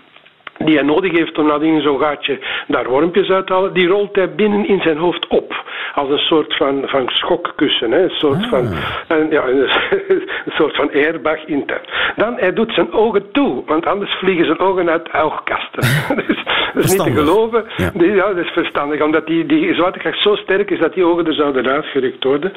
die 0.58 0.74
hij 0.74 0.84
nodig 0.84 1.12
heeft 1.12 1.38
om 1.38 1.46
nadien 1.46 1.80
zo'n 1.80 2.00
gaatje 2.00 2.38
daar 2.66 2.88
wormpjes 2.88 3.30
uit 3.30 3.46
te 3.46 3.52
halen, 3.52 3.72
die 3.72 3.88
rolt 3.88 4.16
hij 4.16 4.34
binnen 4.34 4.66
in 4.68 4.80
zijn 4.80 4.96
hoofd 4.96 5.26
op. 5.26 5.64
Als 5.94 6.08
een 6.08 6.18
soort 6.18 6.56
van, 6.56 6.82
van 6.86 7.08
schokkussen. 7.08 7.90
Hè? 7.92 8.02
Een, 8.02 8.10
soort 8.10 8.42
Ah. 8.42 8.48
van, 8.48 8.66
een, 9.08 9.30
ja, 9.30 9.46
een, 9.46 9.58
een 10.44 10.52
soort 10.54 10.76
van 10.76 10.90
airbag 10.92 11.44
intern. 11.44 11.80
Dan, 12.16 12.34
hij 12.36 12.52
doet 12.52 12.72
zijn 12.72 12.92
ogen 12.92 13.30
toe, 13.32 13.62
want 13.66 13.86
anders 13.86 14.12
vliegen 14.12 14.44
zijn 14.44 14.58
ogen 14.58 14.90
uit 14.90 15.12
oogkasten. 15.12 15.82
dus, 16.26 16.44
dat 16.74 16.84
is 16.84 16.90
niet 16.90 17.04
te 17.04 17.10
geloven. 17.10 17.64
Ja. 17.76 17.90
Dat 18.32 18.36
is 18.36 18.50
verstandig, 18.50 19.02
omdat 19.02 19.26
die, 19.26 19.46
die 19.46 19.74
zwaartekracht 19.74 20.22
zo 20.22 20.34
sterk 20.34 20.70
is 20.70 20.78
dat 20.78 20.94
die 20.94 21.04
ogen 21.04 21.26
er 21.26 21.34
zouden 21.34 21.68
uitgerukt 21.68 22.24
worden. 22.24 22.52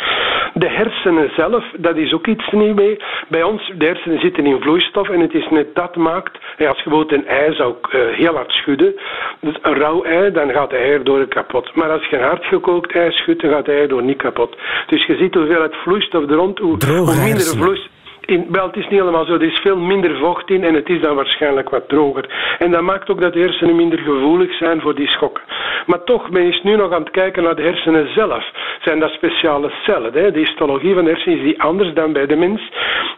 De 0.54 0.70
hersenen 0.70 1.30
zelf, 1.36 1.66
dat 1.78 1.96
is 1.96 2.14
ook 2.14 2.28
iets 2.28 2.52
niet 2.52 2.76
mee. 2.76 2.98
Bij 3.28 3.44
ons, 3.44 3.72
de 3.78 3.86
hersenen 3.86 4.20
zitten 4.20 4.46
in 4.46 4.62
vloeistof 4.62 5.10
en 5.10 5.20
het 5.20 5.34
is 5.34 5.48
net 5.50 5.76
dat 5.76 5.96
maakt. 5.96 6.38
Als 6.58 6.78
je 6.78 6.90
bijvoorbeeld 6.90 7.12
een 7.12 7.28
ei 7.28 7.54
zou 7.54 7.74
eh, 7.94 8.00
heel 8.16 8.36
hard 8.36 8.52
schudden, 8.52 8.96
dus 9.40 9.56
een 9.62 9.74
rauw 9.74 10.04
ei, 10.04 10.32
dan 10.32 10.50
gaat 10.52 10.70
de 10.70 10.76
ei 10.76 10.92
erdoor 10.92 11.28
kapot. 11.28 11.76
Maar 11.76 11.90
als 11.90 12.06
je 12.06 12.18
een 12.18 12.24
hardgekookt 12.24 12.92
ei 12.92 13.12
schudt, 13.12 13.42
dan 13.42 13.52
gaat 13.52 13.66
de 13.66 13.72
ei 13.72 13.82
erdoor 13.82 14.04
niet 14.04 14.18
kapot. 14.18 14.56
Dus 14.88 15.06
je 15.06 15.16
ziet 15.16 15.34
hoeveelheid 15.34 15.76
vloeistof 15.76 16.30
er 16.30 16.36
rond, 16.36 16.60
hoe, 16.60 16.78
hoe 16.86 17.16
minder 17.16 17.42
vloeistof. 17.42 17.94
In, 18.26 18.46
wel, 18.50 18.66
het 18.68 18.76
is 18.76 18.88
niet 18.90 19.00
helemaal 19.00 19.26
zo. 19.26 19.34
Er 19.34 19.52
is 19.52 19.60
veel 19.60 19.78
minder 19.78 20.18
vocht 20.18 20.50
in 20.50 20.64
en 20.64 20.74
het 20.74 20.90
is 20.90 21.02
dan 21.02 21.16
waarschijnlijk 21.16 21.70
wat 21.70 21.90
droger. 21.90 22.56
En 22.60 22.72
dat 22.72 22.82
maakt 22.82 23.10
ook 23.10 23.22
dat 23.22 23.34
de 23.34 23.40
hersenen 23.40 23.76
minder 23.76 24.00
gevoelig 24.00 24.58
zijn 24.58 24.82
voor 24.82 24.96
die 24.96 25.08
schokken. 25.08 25.44
Maar 25.86 26.04
toch, 26.04 26.30
men 26.30 26.44
is 26.44 26.62
nu 26.64 26.76
nog 26.76 26.92
aan 26.94 27.04
het 27.04 27.12
kijken 27.12 27.44
naar 27.44 27.56
de 27.56 27.62
hersenen 27.62 28.14
zelf. 28.14 28.44
Zijn 28.82 29.00
dat 29.00 29.10
speciale 29.10 29.72
cellen? 29.84 30.14
Hè? 30.14 30.32
De 30.32 30.40
histologie 30.40 30.94
van 30.94 31.04
de 31.04 31.10
hersenen 31.10 31.38
is 31.38 31.44
die 31.44 31.62
anders 31.62 31.94
dan 31.94 32.14
bij 32.14 32.26
de 32.26 32.36
mens. 32.36 32.62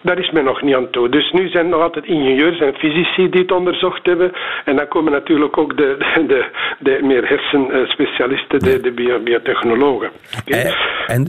Daar 0.02 0.20
is 0.20 0.32
men 0.32 0.44
nog 0.44 0.62
niet 0.62 0.76
aan 0.76 0.90
toe. 0.90 1.10
Dus 1.10 1.32
nu 1.32 1.50
zijn 1.50 1.70
nog 1.70 1.82
altijd 1.82 2.06
ingenieurs 2.06 2.60
en 2.60 2.74
fysici 2.74 3.30
die 3.30 3.42
het 3.42 3.52
onderzocht 3.52 4.06
hebben. 4.06 4.32
En 4.66 4.76
dan 4.76 4.88
komen 4.88 5.12
natuurlijk 5.12 5.58
ook 5.58 5.78
de, 5.78 5.98
de, 6.28 6.46
de, 6.80 7.00
meer 7.02 7.28
hersenspecialisten, 7.28 8.60
de, 8.60 8.82
de 8.82 9.20
biotechnologen. 9.24 10.10
En, 10.46 10.76
en 11.08 11.26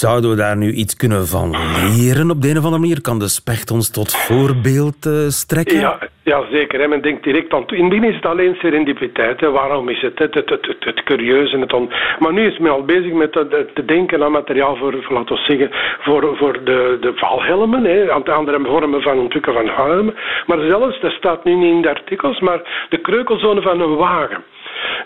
zouden 0.00 0.30
we 0.30 0.36
daar 0.36 0.56
nu 0.56 0.72
iets 0.72 0.96
kunnen 0.96 1.26
van 1.26 1.56
leren 1.96 2.30
op 2.30 2.42
de 2.42 2.48
een 2.48 2.58
of 2.58 2.64
andere 2.64 2.82
manier? 2.82 3.00
Kan 3.02 3.18
de 3.18 3.28
specht 3.28 3.70
ons 3.70 3.90
tot 3.90 4.16
voorbeeld 4.16 5.06
uh, 5.06 5.28
strekken? 5.28 5.78
Ja, 5.78 5.98
ja 6.22 6.44
zeker. 6.50 6.88
Men 6.88 7.02
denkt 7.02 7.24
direct 7.24 7.52
aan... 7.52 7.64
In 7.66 7.84
het 7.84 7.88
begin 7.88 8.08
is 8.08 8.14
het 8.14 8.26
alleen 8.26 8.54
serendipiteit. 8.54 9.40
Waarom 9.40 9.88
is 9.88 10.00
het 10.00 10.18
het, 10.18 10.34
het, 10.34 10.50
het, 10.50 10.76
het, 10.78 11.02
curieuze? 11.02 11.58
Het. 11.58 11.72
Maar 12.18 12.32
nu 12.32 12.46
is 12.46 12.58
men 12.58 12.72
al 12.72 12.84
bezig 12.84 13.12
met 13.12 13.32
te, 13.32 13.82
denken 13.86 14.22
aan 14.22 14.32
materiaal 14.32 14.76
voor, 14.76 14.94
laten 15.08 15.36
we 15.36 15.42
zeggen, 15.42 15.70
voor, 16.00 16.36
voor 16.36 16.52
de, 16.64 16.98
de 17.00 17.12
valhelmen. 17.14 17.84
Hè. 17.84 18.10
Andere 18.10 18.60
vormen 18.62 19.02
van 19.02 19.18
ontwikkelen 19.18 19.66
van 19.66 19.86
helmen. 19.86 20.14
Maar 20.46 20.60
zelfs, 20.68 21.00
dat 21.00 21.12
staat 21.12 21.44
nu 21.44 21.54
niet 21.54 21.74
in 21.74 21.82
de 21.82 21.88
artikels, 21.88 22.40
maar 22.40 22.86
de 22.88 22.98
kreukelzone 22.98 23.62
van 23.62 23.80
een 23.80 23.96
wagen. 23.96 24.44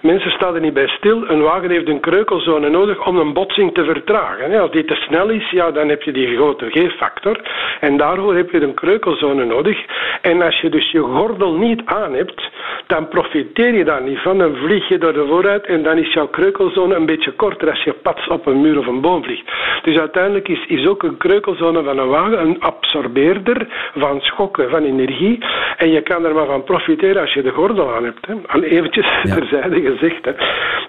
Mensen 0.02 0.30
staan 0.30 0.54
er 0.54 0.60
niet 0.60 0.74
bij 0.74 0.88
stil. 0.88 1.28
Een 1.28 1.42
wagen 1.42 1.70
heeft 1.70 1.88
een 1.88 2.00
kreukelzone 2.00 2.68
nodig 2.68 3.06
om 3.06 3.18
een 3.18 3.32
botsing 3.32 3.74
te 3.74 3.84
vertragen. 3.84 4.60
Als 4.60 4.70
die 4.70 4.84
te 4.84 4.94
snel 4.94 5.28
is, 5.28 5.50
ja, 5.50 5.70
dan 5.70 5.88
heb 5.88 6.02
je 6.02 6.12
die 6.12 6.36
grote 6.36 6.70
G-factor. 6.70 7.40
En 7.80 7.96
daarvoor 7.96 8.34
heb 8.36 8.50
je 8.50 8.62
een 8.62 8.74
kreukelzone 8.74 9.44
nodig. 9.44 9.78
En 10.20 10.42
als 10.42 10.60
je 10.60 10.68
dus 10.68 10.90
je 10.90 11.00
gordel 11.00 11.52
niet 11.52 11.82
aan 11.84 12.14
hebt, 12.14 12.50
dan 12.86 13.08
profiteer 13.08 13.74
je 13.74 13.84
daar 13.84 14.02
niet 14.02 14.18
van. 14.18 14.38
Dan 14.38 14.56
vlieg 14.56 14.88
je 14.88 14.98
door 14.98 15.12
de 15.12 15.26
vooruit 15.26 15.66
en 15.66 15.82
dan 15.82 15.98
is 15.98 16.12
jouw 16.12 16.28
kreukelzone 16.28 16.94
een 16.94 17.06
beetje 17.06 17.32
korter 17.32 17.70
als 17.70 17.82
je 17.82 17.92
pats 17.92 18.28
op 18.28 18.46
een 18.46 18.60
muur 18.60 18.78
of 18.78 18.86
een 18.86 19.00
boom 19.00 19.24
vliegt. 19.24 19.50
Dus 19.82 19.98
uiteindelijk 19.98 20.48
is, 20.48 20.66
is 20.66 20.86
ook 20.86 21.02
een 21.02 21.16
kreukelzone 21.16 21.82
van 21.82 21.98
een 21.98 22.08
wagen 22.08 22.40
een 22.40 22.60
absorbeerder 22.60 23.66
van 23.94 24.20
schokken, 24.20 24.70
van 24.70 24.84
energie. 24.84 25.38
En 25.76 25.90
je 25.90 26.00
kan 26.00 26.24
er 26.24 26.34
maar 26.34 26.46
van 26.46 26.64
profiteren 26.64 27.20
als 27.20 27.32
je 27.32 27.42
de 27.42 27.50
gordel 27.50 27.94
aan 27.94 28.04
hebt. 28.04 28.26
Hè. 28.26 28.62
Eventjes 28.62 29.06
ja. 29.22 29.34
terzijde 29.34 29.82
gezegd. 29.86 30.24
Hè. 30.24 30.32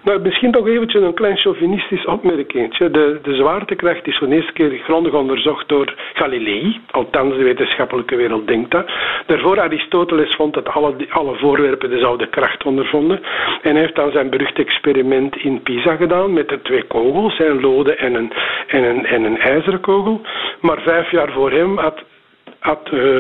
Maar 0.04 0.22
misschien 0.22 0.52
toch 0.52 0.68
eventjes 0.68 1.02
een 1.02 1.14
klein 1.14 1.38
chauvinistisch 1.38 2.06
opmerking. 2.06 2.78
De, 2.78 3.20
de 3.24 3.36
zwaartekracht 3.36 4.08
is 4.08 4.18
voor 4.18 4.28
de 4.28 4.36
eerste 4.36 4.54
keer 4.54 4.72
grondig 4.84 5.14
onderzocht 5.14 5.70
door 5.70 5.94
Galilei. 6.14 6.80
Althans, 6.92 7.36
de 7.38 7.44
wetenschappelijke 7.44 8.16
wereld 8.16 8.48
denkt 8.48 8.72
dat. 8.72 8.90
Daarvoor 9.26 9.60
Aristoteles 9.60 10.36
vond 10.36 10.54
dat 10.54 10.70
alle, 10.70 10.96
alle 11.10 11.36
voorwerpen 11.36 11.90
dezelfde 11.90 12.28
kracht 12.28 12.64
ondervonden. 12.64 13.20
En 13.62 13.72
hij 13.72 13.82
heeft 13.82 13.96
dan 13.96 14.12
zijn 14.12 14.30
berucht 14.30 14.60
experiment 14.60 15.36
in 15.36 15.62
Pisa 15.62 15.96
gedaan 15.96 16.34
met 16.34 16.50
de 16.50 16.62
twee 16.62 16.84
kogels, 16.84 17.40
een 17.40 17.62
lode 17.62 17.96
en 17.96 18.14
een, 18.14 18.32
en, 18.68 18.84
een, 18.84 19.06
en 19.06 19.24
een 19.24 19.38
ijzeren 19.38 19.82
kogel. 19.82 20.22
Maar 20.62 20.82
vijf 20.82 21.12
jaar 21.12 21.32
voor 21.32 21.52
hem 21.52 21.78
had 21.78 22.04
had 22.60 22.90
uh, 22.94 23.16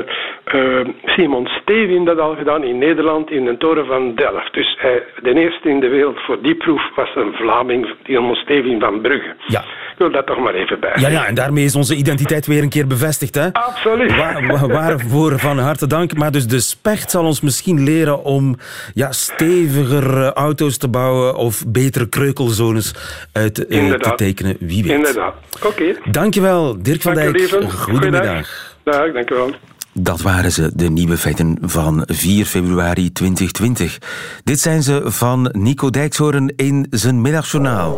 uh, 0.53 0.87
Simon 1.05 1.47
Stevin 1.47 2.05
dat 2.05 2.19
al 2.19 2.35
gedaan 2.35 2.63
in 2.63 2.77
Nederland 2.77 3.31
in 3.31 3.45
de 3.45 3.57
toren 3.57 3.85
van 3.85 4.15
Delft. 4.15 4.53
Dus 4.53 4.77
hij, 4.79 5.03
de 5.21 5.33
eerste 5.33 5.69
in 5.69 5.79
de 5.79 5.87
wereld 5.87 6.19
voor 6.19 6.41
die 6.41 6.55
proef 6.55 6.81
was 6.95 7.15
een 7.15 7.33
Vlaming, 7.33 7.87
Simon 8.03 8.35
Stevin 8.35 8.79
van 8.79 9.01
Brugge. 9.01 9.35
Ja. 9.47 9.59
Ik 9.97 10.03
wil 10.03 10.11
dat 10.11 10.25
toch 10.25 10.39
maar 10.39 10.53
even 10.53 10.79
bij. 10.79 10.93
Ja, 10.95 11.09
ja, 11.09 11.25
en 11.25 11.35
daarmee 11.35 11.63
is 11.63 11.75
onze 11.75 11.95
identiteit 11.95 12.45
weer 12.45 12.63
een 12.63 12.69
keer 12.69 12.87
bevestigd. 12.87 13.35
Hè? 13.35 13.53
Absoluut. 13.53 14.15
Waar, 14.15 14.67
waarvoor 14.67 15.39
van 15.39 15.57
harte 15.57 15.87
dank. 15.87 16.17
Maar 16.17 16.31
dus 16.31 16.47
de 16.47 16.59
specht 16.59 17.11
zal 17.11 17.25
ons 17.25 17.41
misschien 17.41 17.83
leren 17.83 18.23
om 18.23 18.55
ja, 18.93 19.11
steviger 19.11 20.17
eh, 20.17 20.31
auto's 20.31 20.77
te 20.77 20.89
bouwen 20.89 21.35
of 21.35 21.63
betere 21.67 22.09
kreukelzones 22.09 22.93
uit 23.33 23.55
te 23.55 24.13
tekenen. 24.15 24.57
Wie 24.59 24.83
weet. 24.83 24.91
Inderdaad. 24.91 25.35
Oké. 25.55 25.67
Okay. 25.67 25.97
Dankjewel, 26.11 26.83
Dirk 26.83 27.01
van 27.01 27.13
Dank 27.13 27.37
Dijk. 27.37 27.71
Goedemiddag. 27.71 28.66
Dag, 28.87 29.11
dank 29.11 29.29
u 29.29 29.35
wel. 29.35 29.55
Dat 29.93 30.21
waren 30.21 30.51
ze, 30.51 30.71
de 30.75 30.89
nieuwe 30.89 31.17
feiten 31.17 31.57
van 31.61 32.03
4 32.05 32.45
februari 32.45 33.11
2020. 33.11 33.97
Dit 34.43 34.59
zijn 34.59 34.83
ze 34.83 35.01
van 35.05 35.49
Nico 35.51 35.89
Dijkshoorn 35.89 36.53
in 36.55 36.87
zijn 36.89 37.21
middagjournaal. 37.21 37.97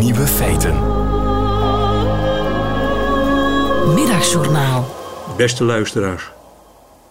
Nieuwe 0.00 0.26
feiten. 0.26 0.74
Middagjournaal. 3.94 4.94
Beste 5.36 5.64
luisteraars, 5.64 6.30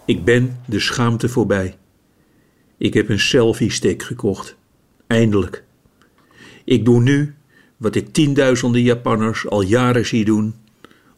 ik 0.06 0.24
ben 0.24 0.60
de 0.66 0.80
schaamte 0.80 1.30
voorbij. 1.30 1.76
Ik 2.78 2.94
heb 2.94 3.10
een 3.10 3.20
selfie-stick 3.20 4.04
gekocht. 4.04 4.56
Eindelijk. 5.08 5.64
Ik 6.64 6.86
doe 6.86 7.02
nu 7.02 7.36
wat 7.78 7.96
ik 7.96 8.14
tienduizenden 8.14 8.82
Japanners 8.82 9.50
al 9.50 9.62
jaren 9.62 10.06
zie 10.06 10.26
doen: 10.26 10.56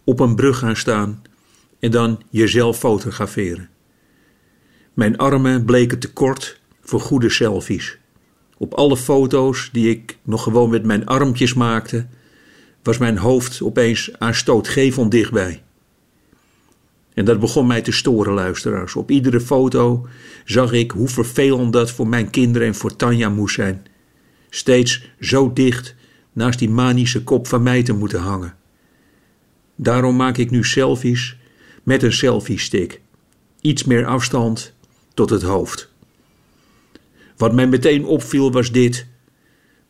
op 0.04 0.20
een 0.20 0.36
brug 0.36 0.58
gaan 0.58 0.76
staan 0.76 1.22
en 1.80 1.92
dan 1.92 2.22
jezelf 2.30 2.78
fotograferen. 2.78 3.70
Mijn 4.94 5.18
armen 5.18 5.66
bleken 5.66 6.00
te 6.00 6.14
kort 6.14 6.60
voor 6.82 7.00
goede 7.00 7.30
selfies. 7.30 7.98
Op 8.58 8.74
alle 8.74 8.98
foto's 8.98 9.70
die 9.72 9.90
ik 9.90 10.18
nog 10.24 10.44
gewoon 10.44 10.70
met 10.70 10.86
mijn 10.86 11.06
armpjes 11.06 11.54
maakte, 11.54 12.08
was 12.84 12.98
mijn 12.98 13.18
hoofd 13.18 13.62
opeens 13.62 14.12
aanstootgevend 14.18 15.12
dichtbij. 15.12 15.64
En 17.14 17.26
dat 17.26 17.40
begon 17.40 17.68
mij 17.68 17.82
te 17.82 17.92
storen, 17.92 18.34
luisteraars. 18.34 18.96
Op 18.96 19.12
iedere 19.12 19.42
foto 19.42 20.08
zag 20.46 20.72
ik 20.72 20.92
hoe 20.92 21.08
vervelend 21.08 21.74
dat 21.74 21.92
voor 21.92 22.08
mijn 22.08 22.30
kinderen 22.30 22.68
en 22.68 22.76
voor 22.76 22.96
Tanja 22.96 23.30
moest 23.30 23.56
zijn. 23.56 23.86
Steeds 24.50 25.10
zo 25.20 25.54
dicht 25.54 25.96
naast 26.34 26.60
die 26.60 26.70
manische 26.70 27.24
kop 27.24 27.48
van 27.48 27.64
mij 27.64 27.84
te 27.84 27.94
moeten 27.94 28.20
hangen. 28.20 28.56
Daarom 29.76 30.16
maak 30.16 30.38
ik 30.38 30.50
nu 30.52 30.64
selfies 30.64 31.39
met 31.90 32.04
een 32.04 32.14
selfie-stick. 32.14 33.02
Iets 33.62 33.84
meer 33.84 34.06
afstand 34.06 34.74
tot 35.14 35.30
het 35.30 35.42
hoofd. 35.42 35.92
Wat 37.38 37.54
mij 37.54 37.68
meteen 37.68 38.06
opviel 38.06 38.52
was 38.52 38.72
dit: 38.72 39.06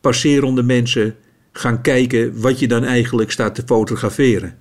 passerende 0.02 0.64
mensen 0.64 1.16
gaan 1.52 1.82
kijken 1.82 2.42
wat 2.42 2.60
je 2.60 2.68
dan 2.68 2.84
eigenlijk 2.84 3.32
staat 3.32 3.56
te 3.56 3.64
fotograferen. 3.66 4.58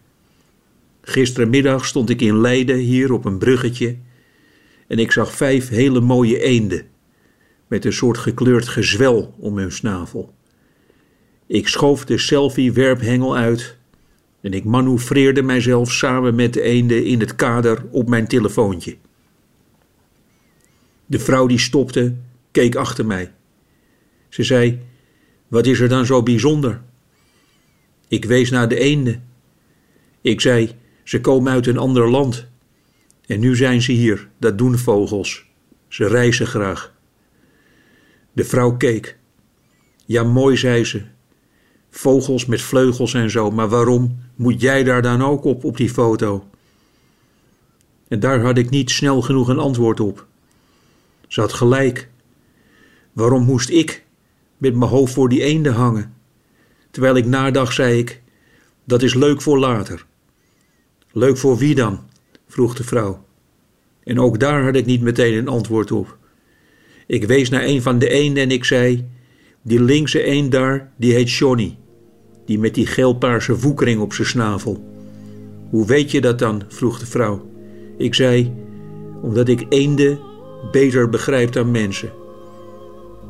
Gisterenmiddag 1.01 1.87
stond 1.87 2.11
ik 2.11 2.21
in 2.21 2.41
Leiden 2.41 2.77
hier 2.77 3.13
op 3.13 3.25
een 3.25 3.39
bruggetje 3.39 3.97
en 4.87 4.99
ik 4.99 5.13
zag 5.13 5.33
vijf 5.33 5.69
hele 5.69 6.01
mooie 6.01 6.43
eenden 6.43 6.87
met 7.67 7.85
een 7.85 7.93
soort 7.93 8.19
gekleurd 8.19 8.69
gezwel 8.69 9.35
om 9.39 9.59
hun 9.59 9.73
snavel. 9.73 10.35
Ik 11.47 11.69
schoof 11.69 12.05
de 12.05 12.19
selfie-werphengel 12.19 13.37
uit 13.37 13.78
en 14.49 14.55
ik 14.55 14.65
manoeuvreerde 14.65 15.43
mijzelf 15.43 15.93
samen 15.93 16.35
met 16.35 16.53
de 16.53 16.63
eenden 16.63 17.05
in 17.05 17.21
het 17.21 17.35
kader 17.35 17.85
op 17.91 18.09
mijn 18.09 18.27
telefoontje. 18.27 18.97
De 21.07 21.19
vrouw 21.19 21.47
die 21.47 21.59
stopte, 21.59 22.15
keek 22.51 22.75
achter 22.75 23.07
mij. 23.07 23.33
Ze 24.29 24.43
zei: 24.43 24.81
Wat 25.49 25.67
is 25.67 25.81
er 25.81 25.89
dan 25.89 26.07
zo 26.07 26.23
bijzonder? 26.23 26.81
Ik 28.09 28.25
wees 28.25 28.51
naar 28.51 28.69
de 28.69 28.79
eenden. 28.79 29.25
Ik 30.21 30.41
zei: 30.41 30.71
Ze 31.05 31.21
komen 31.21 31.53
uit 31.53 31.67
een 31.67 31.79
ander 31.79 32.11
land. 32.11 32.47
En 33.27 33.41
nu 33.41 33.57
zijn 33.57 33.83
ze 33.83 33.93
hier, 33.93 34.29
dat 34.39 34.59
doen 34.59 34.79
vogels. 34.79 35.47
Ze 35.89 36.07
reizen 36.07 36.47
graag. 36.47 36.95
De 38.33 38.45
vrouw 38.45 38.77
keek. 38.77 39.19
Ja, 40.07 40.23
mooi, 40.23 40.57
zei 40.57 40.85
ze. 40.85 41.03
Vogels 41.91 42.47
met 42.47 42.63
vleugels 42.63 43.15
en 43.15 43.31
zo, 43.31 43.51
maar 43.51 43.69
waarom 43.69 44.19
moet 44.35 44.61
jij 44.61 44.85
daar 44.85 45.03
dan 45.03 45.23
ook 45.23 45.45
op, 45.45 45.65
op 45.65 45.77
die 45.77 45.91
foto? 45.91 46.45
En 48.09 48.21
daar 48.21 48.41
had 48.41 48.59
ik 48.59 48.71
niet 48.71 48.91
snel 48.91 49.23
genoeg 49.23 49.49
een 49.49 49.59
antwoord 49.59 50.01
op. 50.01 50.27
Ze 51.29 51.41
had 51.41 51.53
gelijk. 51.53 52.09
Waarom 53.13 53.43
moest 53.43 53.69
ik 53.69 54.05
met 54.57 54.75
mijn 54.75 54.91
hoofd 54.91 55.13
voor 55.13 55.29
die 55.29 55.43
eenden 55.43 55.75
hangen? 55.75 56.15
Terwijl 56.91 57.17
ik 57.17 57.27
nadacht, 57.27 57.75
zei 57.75 57.99
ik: 57.99 58.23
Dat 58.85 59.03
is 59.03 59.15
leuk 59.15 59.43
voor 59.43 59.59
later. 59.59 60.07
Leuk 61.13 61.37
voor 61.37 61.57
wie 61.57 61.75
dan? 61.75 62.01
vroeg 62.49 62.75
de 62.75 62.85
vrouw. 62.85 63.25
En 64.05 64.21
ook 64.21 64.41
daar 64.41 64.65
had 64.65 64.75
ik 64.75 64.87
niet 64.87 65.01
meteen 65.01 65.35
een 65.35 65.49
antwoord 65.49 65.93
op. 65.93 66.17
Ik 67.07 67.25
wees 67.25 67.49
naar 67.49 67.65
een 67.65 67.83
van 67.83 67.99
de 67.99 68.09
eenden 68.09 68.43
en 68.43 68.51
ik 68.51 68.65
zei: 68.65 69.09
Die 69.69 69.81
linkse 69.81 70.23
eend 70.23 70.53
daar, 70.53 70.93
die 70.97 71.13
heet 71.15 71.31
Johnny 71.31 71.79
die 72.49 72.59
met 72.59 72.75
die 72.75 72.87
geelpaarse 72.87 73.57
voekering 73.57 74.01
op 74.01 74.13
zijn 74.13 74.29
snavel. 74.29 74.85
Hoe 75.71 75.87
weet 75.87 76.11
je 76.11 76.21
dat 76.21 76.39
dan? 76.39 76.63
vroeg 76.69 76.99
de 76.99 77.07
vrouw. 77.07 77.51
Ik 77.99 78.15
zei, 78.15 78.53
omdat 79.23 79.49
ik 79.49 79.67
eenden 79.69 80.19
beter 80.73 81.09
begrijp 81.09 81.53
dan 81.53 81.71
mensen. 81.71 82.13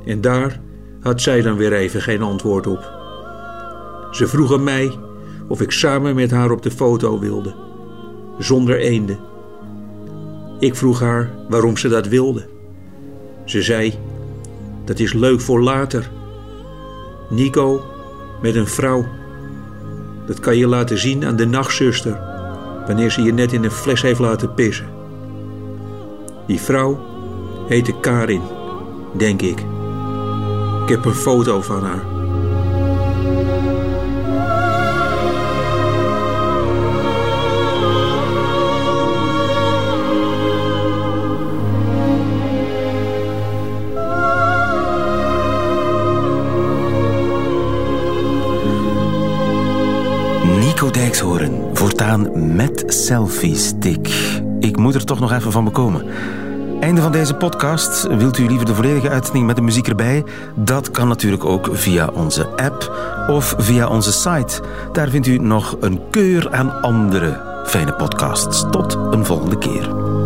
En 0.04 0.20
daar 0.20 0.60
had 1.00 1.22
zij 1.22 1.42
dan 1.42 1.56
weer 1.56 1.72
even 1.72 2.02
geen 2.02 2.22
antwoord 2.22 2.66
op. 2.66 2.92
Ze 4.10 4.26
vroegen 4.26 4.64
mij 4.64 4.90
of 5.48 5.60
ik 5.60 5.70
samen 5.70 6.14
met 6.14 6.30
haar 6.30 6.50
op 6.50 6.62
de 6.62 6.70
foto 6.70 7.18
wilde. 7.18 7.54
zonder 8.38 8.76
eenden. 8.78 9.18
Ik 10.58 10.74
vroeg 10.74 11.00
haar 11.00 11.30
waarom 11.48 11.76
ze 11.76 11.88
dat 11.88 12.08
wilde. 12.08 12.48
Ze 13.44 13.62
zei: 13.62 13.94
Dat 14.84 14.98
is 14.98 15.12
leuk 15.12 15.40
voor 15.40 15.62
later. 15.62 16.10
Nico 17.28 17.84
met 18.42 18.54
een 18.54 18.66
vrouw. 18.66 19.06
Dat 20.26 20.40
kan 20.40 20.56
je 20.56 20.66
laten 20.66 20.98
zien 20.98 21.24
aan 21.24 21.36
de 21.36 21.46
nachtzuster 21.46 22.20
wanneer 22.86 23.10
ze 23.10 23.22
je 23.22 23.32
net 23.32 23.52
in 23.52 23.64
een 23.64 23.70
fles 23.70 24.02
heeft 24.02 24.18
laten 24.20 24.54
pissen. 24.54 24.88
Die 26.46 26.60
vrouw 26.60 26.98
heette 27.68 28.00
Karin, 28.00 28.42
denk 29.16 29.42
ik. 29.42 29.58
Ik 30.82 30.88
heb 30.88 31.04
een 31.04 31.14
foto 31.14 31.60
van 31.60 31.82
haar. 31.82 32.17
Nico 50.78 50.92
Dijkshoorn, 50.92 51.70
voortaan 51.72 52.54
met 52.54 52.84
selfie-stick. 52.86 54.08
Ik 54.60 54.76
moet 54.76 54.94
er 54.94 55.04
toch 55.04 55.20
nog 55.20 55.32
even 55.32 55.52
van 55.52 55.64
bekomen. 55.64 56.06
Einde 56.80 57.00
van 57.00 57.12
deze 57.12 57.34
podcast. 57.34 58.06
Wilt 58.06 58.38
u 58.38 58.46
liever 58.46 58.66
de 58.66 58.74
volledige 58.74 59.08
uitzending 59.08 59.46
met 59.46 59.56
de 59.56 59.62
muziek 59.62 59.88
erbij? 59.88 60.24
Dat 60.54 60.90
kan 60.90 61.08
natuurlijk 61.08 61.44
ook 61.44 61.68
via 61.72 62.08
onze 62.14 62.46
app 62.46 62.92
of 63.30 63.54
via 63.58 63.88
onze 63.88 64.12
site. 64.12 64.62
Daar 64.92 65.08
vindt 65.08 65.26
u 65.26 65.38
nog 65.38 65.76
een 65.80 66.00
keur 66.10 66.52
aan 66.52 66.82
andere 66.82 67.40
fijne 67.66 67.92
podcasts. 67.92 68.64
Tot 68.70 68.98
een 69.10 69.24
volgende 69.24 69.58
keer. 69.58 70.16